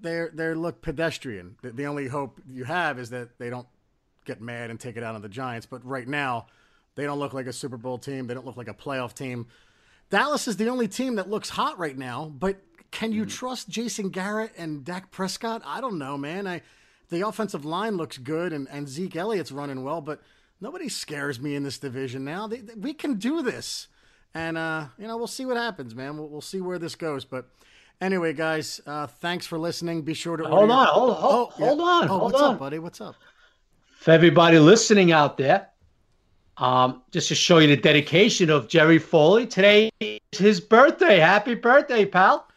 they 0.06 0.28
they 0.34 0.54
look 0.54 0.82
pedestrian. 0.82 1.56
The, 1.62 1.72
the 1.72 1.86
only 1.88 2.08
hope 2.08 2.40
you 2.50 2.64
have 2.64 3.00
is 3.00 3.10
that 3.10 3.38
they 3.38 3.50
don't 3.50 3.68
get 4.26 4.42
mad 4.42 4.70
and 4.70 4.80
take 4.80 4.98
it 4.98 5.04
out 5.04 5.16
on 5.16 5.22
the 5.22 5.30
Giants. 5.30 5.66
But 5.66 5.86
right 5.86 6.08
now, 6.08 6.48
they 6.96 7.04
don't 7.04 7.20
look 7.20 7.34
like 7.34 7.48
a 7.48 7.54
Super 7.54 7.78
Bowl 7.78 7.98
team. 7.98 8.28
They 8.28 8.34
don't 8.34 8.46
look 8.46 8.58
like 8.58 8.68
a 8.68 8.74
playoff 8.74 9.14
team. 9.14 9.48
Dallas 10.10 10.48
is 10.48 10.58
the 10.58 10.70
only 10.70 10.88
team 10.88 11.16
that 11.16 11.30
looks 11.30 11.50
hot 11.50 11.80
right 11.80 11.98
now. 11.98 12.26
But 12.26 12.58
can 12.92 13.12
you 13.12 13.26
mm. 13.26 13.30
trust 13.30 13.70
Jason 13.70 14.10
Garrett 14.10 14.54
and 14.58 14.84
Dak 14.86 15.12
Prescott? 15.12 15.62
I 15.66 15.82
don't 15.82 15.98
know, 15.98 16.18
man. 16.18 16.48
I 16.48 16.62
the 17.10 17.28
offensive 17.28 17.66
line 17.66 17.98
looks 17.98 18.18
good 18.18 18.54
and, 18.54 18.68
and 18.70 18.88
Zeke 18.90 19.16
Elliott's 19.16 19.52
running 19.52 19.84
well, 19.84 20.02
but 20.02 20.22
nobody 20.60 20.90
scares 20.90 21.40
me 21.40 21.56
in 21.56 21.64
this 21.64 21.78
division 21.78 22.24
now. 22.24 22.48
They, 22.48 22.62
they, 22.62 22.74
we 22.74 22.94
can 22.94 23.16
do 23.16 23.42
this. 23.42 23.88
And, 24.34 24.58
uh, 24.58 24.88
you 24.98 25.08
know, 25.08 25.16
we'll 25.16 25.28
see 25.28 25.46
what 25.46 25.56
happens, 25.56 25.96
man. 25.96 26.18
We'll, 26.18 26.28
we'll 26.28 26.42
see 26.42 26.62
where 26.62 26.80
this 26.80 26.96
goes. 26.96 27.24
But 27.24 27.48
Anyway, 28.02 28.34
guys, 28.34 28.82
uh, 28.86 29.08
thanks 29.08 29.46
for 29.46 29.58
listening. 29.58 30.02
Be 30.02 30.14
sure 30.14 30.38
to 30.38 30.44
hold 30.44 30.70
on, 30.70 30.88
hold, 30.88 31.16
hold, 31.16 31.54
oh, 31.60 31.66
hold 31.66 31.82
on, 31.82 32.04
oh, 32.04 32.08
hold 32.08 32.22
what's 32.24 32.42
on, 32.42 32.54
up, 32.56 32.60
buddy? 32.60 32.80
What's 32.80 33.02
up? 33.02 33.16
For 34.00 34.12
everybody 34.12 34.60
listening 34.60 35.12
out 35.12 35.38
there, 35.38 35.70
um, 36.58 37.04
just 37.12 37.30
to 37.30 37.36
show 37.36 37.60
you 37.60 37.68
the 37.68 37.78
dedication 37.78 38.50
of 38.50 38.68
Jerry 38.68 39.00
Foley. 39.00 39.48
Today 39.48 39.90
is 40.00 40.20
his 40.38 40.60
birthday. 40.60 41.18
Happy 41.20 41.56
birthday, 41.56 42.06
pal! 42.06 42.48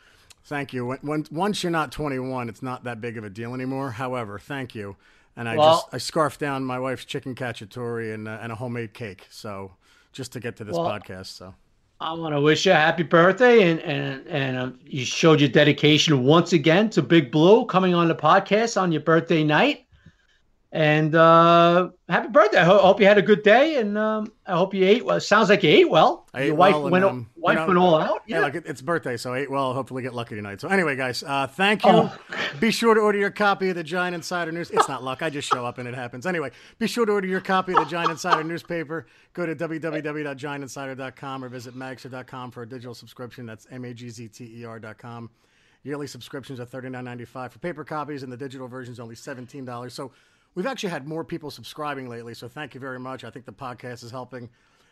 Thank 0.45 0.73
you. 0.73 0.87
When, 0.87 0.99
when, 1.03 1.27
once 1.31 1.63
you're 1.63 1.71
not 1.71 1.93
21, 1.93 2.49
it's 2.49 2.63
not 2.63 2.85
that 2.85 3.01
big 3.01 3.19
of 3.19 3.25
a 3.25 3.31
deal 3.31 3.55
anymore. 3.55 3.91
However, 3.91 4.39
thank 4.39 4.75
you. 4.75 4.97
And 5.37 5.49
I 5.49 5.57
well, 5.57 5.75
just 5.75 5.87
I 5.93 5.99
scarfed 5.99 6.41
down 6.41 6.65
my 6.65 6.81
wife's 6.81 7.05
chicken 7.05 7.35
cacciatore 7.35 8.13
and 8.13 8.27
uh, 8.27 8.39
and 8.43 8.51
a 8.51 8.57
homemade 8.57 8.93
cake. 8.93 9.27
So 9.31 9.73
just 10.13 10.33
to 10.33 10.41
get 10.41 10.57
to 10.57 10.65
this 10.65 10.75
well, 10.75 10.87
podcast. 10.91 11.27
So 11.27 11.55
I 12.01 12.13
want 12.13 12.33
to 12.33 12.41
wish 12.41 12.65
you 12.65 12.71
a 12.73 12.77
happy 12.77 13.03
birthday, 13.03 13.69
and 13.69 13.81
and 13.81 14.25
and 14.29 14.57
um, 14.57 14.79
you 14.87 15.05
showed 15.05 15.41
your 15.41 15.49
dedication 15.49 16.23
once 16.23 16.53
again 16.53 16.91
to 16.91 17.03
Big 17.03 17.33
Blue 17.33 17.67
coming 17.67 17.93
on 17.93 18.07
the 18.07 18.15
podcast 18.15 18.81
on 18.81 18.93
your 18.93 19.01
birthday 19.01 19.43
night. 19.43 19.88
And 20.71 21.15
uh, 21.15 21.89
happy 22.11 22.29
birthday! 22.29 22.59
I 22.59 22.65
hope 22.65 23.01
you 23.01 23.07
had 23.07 23.17
a 23.17 23.23
good 23.23 23.43
day, 23.43 23.77
and 23.77 23.97
um, 23.97 24.31
I 24.47 24.55
hope 24.55 24.75
you 24.75 24.85
ate 24.85 25.03
well. 25.03 25.19
Sounds 25.19 25.49
like 25.49 25.63
you 25.63 25.71
ate 25.71 25.89
well. 25.89 26.29
I 26.35 26.43
Your 26.43 26.57
wife 26.57 26.75
well 26.75 26.91
went, 26.91 27.05
um, 27.07 27.31
wife 27.37 27.67
went 27.67 27.79
all 27.79 27.99
out. 27.99 28.21
Yeah, 28.27 28.37
yeah 28.37 28.43
like 28.43 28.55
it's 28.55 28.83
birthday, 28.83 29.17
so 29.17 29.33
I 29.33 29.39
ate 29.39 29.51
well. 29.51 29.73
Hopefully, 29.73 30.03
get 30.03 30.13
lucky 30.13 30.35
tonight. 30.35 30.61
So 30.61 30.69
anyway, 30.69 30.95
guys, 30.95 31.23
uh, 31.23 31.47
thank 31.47 31.87
you. 31.87 31.91
Oh. 31.91 32.15
Be 32.61 32.71
sure 32.71 32.93
to 32.93 33.01
order 33.01 33.17
your 33.17 33.31
copy 33.31 33.71
of 33.71 33.77
the 33.77 33.83
Giant 33.83 34.15
Insider 34.15 34.53
News. 34.53 34.71
It's 34.71 34.89
not 34.91 35.03
luck; 35.03 35.23
I 35.23 35.31
just 35.31 35.49
show 35.49 35.65
up 35.65 35.79
and 35.79 35.89
it 35.89 35.95
happens. 35.95 36.27
Anyway, 36.27 36.51
be 36.79 36.87
sure 36.87 37.07
to 37.07 37.13
order 37.13 37.27
your 37.27 37.41
copy 37.41 37.73
of 37.73 37.79
the 37.79 37.87
Giant 37.87 38.11
Insider 38.11 38.45
newspaper. 38.45 39.07
Go 39.33 39.47
to 39.47 39.57
www.giantinsider.com 39.57 41.45
or 41.45 41.49
visit 41.49 41.75
magzter.com 41.77 42.51
for 42.51 42.65
a 42.65 42.69
digital 42.69 42.93
subscription. 42.95 43.47
That's 43.47 43.67
m 43.71 43.87
a 43.87 43.95
g 43.95 44.11
z 44.11 44.29
t 44.29 44.61
e 44.61 44.67
r.com. 44.67 45.31
Yearly 45.83 46.07
subscriptions 46.07 46.61
are 46.61 46.67
thirty 46.67 46.91
nine 46.91 47.07
ninety 47.07 47.25
five 47.25 47.55
for 47.55 47.59
paper 47.59 47.85
copies, 47.85 48.23
and 48.23 48.31
the 48.31 48.37
digital 48.37 48.69
version 48.69 48.93
is 48.93 49.01
only 49.01 49.15
seventeen 49.15 49.65
dollars. 49.65 49.95
So 49.95 50.13
We've 50.55 50.67
actually 50.67 50.91
had 50.91 51.07
more 51.07 51.25
people 51.25 51.51
subscribing 51.51 52.09
lately, 52.09 52.35
so 52.35 52.49
thank 52.49 52.75
you 52.75 52.81
very 52.81 52.99
much. 52.99 53.25
I 53.25 53.31
think 53.31 53.45
the 53.45 53.53
podcast 53.53 54.03
is 54.03 54.11
helping. 54.11 54.49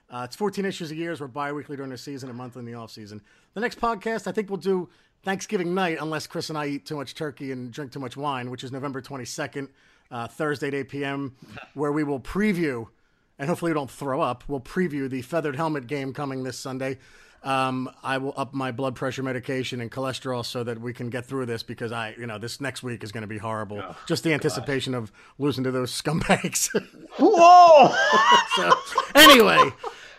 Uh, 0.08 0.22
it's 0.24 0.36
14 0.36 0.64
issues 0.64 0.90
a 0.92 0.94
year. 0.94 1.14
so 1.16 1.24
We're 1.24 1.28
bi-weekly 1.28 1.76
during 1.76 1.90
the 1.90 1.98
season, 1.98 2.30
a 2.30 2.32
month 2.32 2.56
in 2.56 2.64
the 2.64 2.74
off 2.74 2.90
season. 2.90 3.20
The 3.54 3.60
next 3.60 3.80
podcast, 3.80 4.26
I 4.26 4.32
think 4.32 4.48
we'll 4.48 4.58
do 4.58 4.88
Thanksgiving 5.24 5.74
night, 5.74 5.98
unless 6.00 6.26
Chris 6.26 6.50
and 6.50 6.58
I 6.58 6.66
eat 6.66 6.86
too 6.86 6.96
much 6.96 7.14
turkey 7.14 7.50
and 7.50 7.72
drink 7.72 7.90
too 7.92 7.98
much 7.98 8.16
wine, 8.16 8.50
which 8.50 8.62
is 8.62 8.70
November 8.70 9.02
22nd, 9.02 9.68
uh, 10.10 10.28
Thursday 10.28 10.68
at 10.68 10.74
8 10.74 10.88
p.m., 10.88 11.36
where 11.74 11.90
we 11.90 12.04
will 12.04 12.20
preview, 12.20 12.86
and 13.38 13.48
hopefully 13.48 13.72
we 13.72 13.74
don't 13.74 13.90
throw 13.90 14.20
up, 14.20 14.44
we'll 14.46 14.60
preview 14.60 15.10
the 15.10 15.22
Feathered 15.22 15.56
Helmet 15.56 15.88
game 15.88 16.12
coming 16.12 16.44
this 16.44 16.58
Sunday 16.58 16.98
um, 17.42 17.90
I 18.02 18.18
will 18.18 18.34
up 18.36 18.54
my 18.54 18.72
blood 18.72 18.94
pressure 18.94 19.22
medication 19.22 19.80
and 19.80 19.90
cholesterol 19.90 20.44
so 20.44 20.64
that 20.64 20.80
we 20.80 20.92
can 20.92 21.10
get 21.10 21.24
through 21.26 21.46
this 21.46 21.62
because 21.62 21.92
I, 21.92 22.14
you 22.18 22.26
know, 22.26 22.38
this 22.38 22.60
next 22.60 22.82
week 22.82 23.04
is 23.04 23.12
going 23.12 23.22
to 23.22 23.28
be 23.28 23.38
horrible. 23.38 23.80
Oh, 23.82 23.96
Just 24.06 24.24
the 24.24 24.32
anticipation 24.32 24.94
of 24.94 25.12
losing 25.38 25.64
to 25.64 25.70
those 25.70 25.90
scumbags. 25.90 26.68
Whoa! 27.18 27.94
so, 28.56 28.70
anyway. 29.14 29.70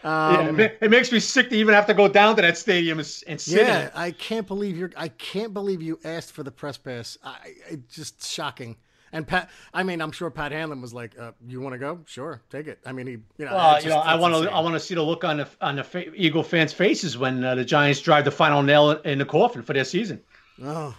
Um, 0.04 0.60
yeah, 0.60 0.70
it 0.80 0.90
makes 0.90 1.12
me 1.12 1.20
sick 1.20 1.50
to 1.50 1.56
even 1.56 1.74
have 1.74 1.88
to 1.88 1.94
go 1.94 2.08
down 2.08 2.36
to 2.38 2.42
that 2.42 2.58
stadium 2.58 3.00
and, 3.00 3.24
and 3.28 3.42
sit. 3.42 3.68
Yeah, 3.68 3.90
I 3.94 4.12
can't 4.12 4.48
believe 4.48 4.78
you're. 4.78 4.92
I 4.96 5.10
can't 5.10 5.54
believe 5.54 5.82
you 5.82 6.00
asked 6.06 6.32
for 6.32 6.44
the 6.44 6.52
press 6.52 6.78
pass. 6.78 7.18
I, 7.24 7.36
it's 7.70 7.96
just 7.96 8.26
shocking. 8.26 8.78
And 9.12 9.28
Pat, 9.28 9.50
I 9.74 9.84
mean, 9.84 10.02
I'm 10.02 10.12
sure 10.12 10.30
Pat 10.30 10.52
Hanlon 10.52 10.82
was 10.82 10.94
like, 10.94 11.18
uh, 11.18 11.32
"You 11.48 11.62
want 11.62 11.74
to 11.74 11.80
go? 11.80 12.00
Sure, 12.06 12.42
take 12.50 12.68
it." 12.68 12.80
I 12.86 12.92
mean, 12.92 13.08
he, 13.08 13.14
you 13.38 13.46
know, 13.46 13.54
Well, 13.54 13.76
it's 13.76 13.86
you 13.86 13.92
know, 13.92 13.98
I 14.00 14.16
want 14.16 14.34
to. 14.34 14.52
I 14.52 14.60
want 14.60 14.76
to 14.76 14.80
see 14.80 14.96
the 14.96 15.04
look 15.04 15.24
on 15.24 15.38
the 15.38 15.48
on 15.62 15.76
the 15.78 15.84
fa- 15.84 16.14
Eagle 16.14 16.44
fans' 16.44 16.74
faces 16.74 17.18
when 17.18 17.44
uh, 17.44 17.56
the 17.56 17.66
Giants 17.66 18.02
drive 18.02 18.26
the 18.26 18.32
final 18.32 18.62
nail 18.62 18.92
in 18.92 19.20
the 19.20 19.26
coffin 19.26 19.62
for 19.62 19.74
their 19.74 19.86
season. 19.86 20.22
Oh, 20.64 20.96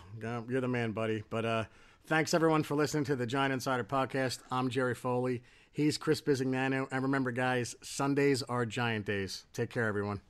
you're 0.49 0.61
the 0.61 0.69
man, 0.69 0.93
buddy. 0.93 1.25
But 1.31 1.45
uh, 1.45 1.65
thanks 2.07 2.33
everyone 2.35 2.63
for 2.63 2.75
listening 2.77 3.05
to 3.05 3.17
the 3.17 3.27
Giant 3.27 3.53
Insider 3.53 3.85
podcast. 3.85 4.39
I'm 4.51 4.69
Jerry 4.71 4.95
Foley. 4.95 5.43
He's 5.73 5.99
Chris 5.99 6.21
Bizignano. 6.21 6.89
And 6.91 7.03
remember, 7.03 7.31
guys, 7.31 7.77
Sundays 7.83 8.43
are 8.43 8.67
Giant 8.67 9.07
days. 9.07 9.45
Take 9.53 9.71
care, 9.71 9.87
everyone. 9.87 10.21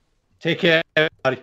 Take 0.40 0.58
care, 0.60 0.82
everybody. 0.96 1.42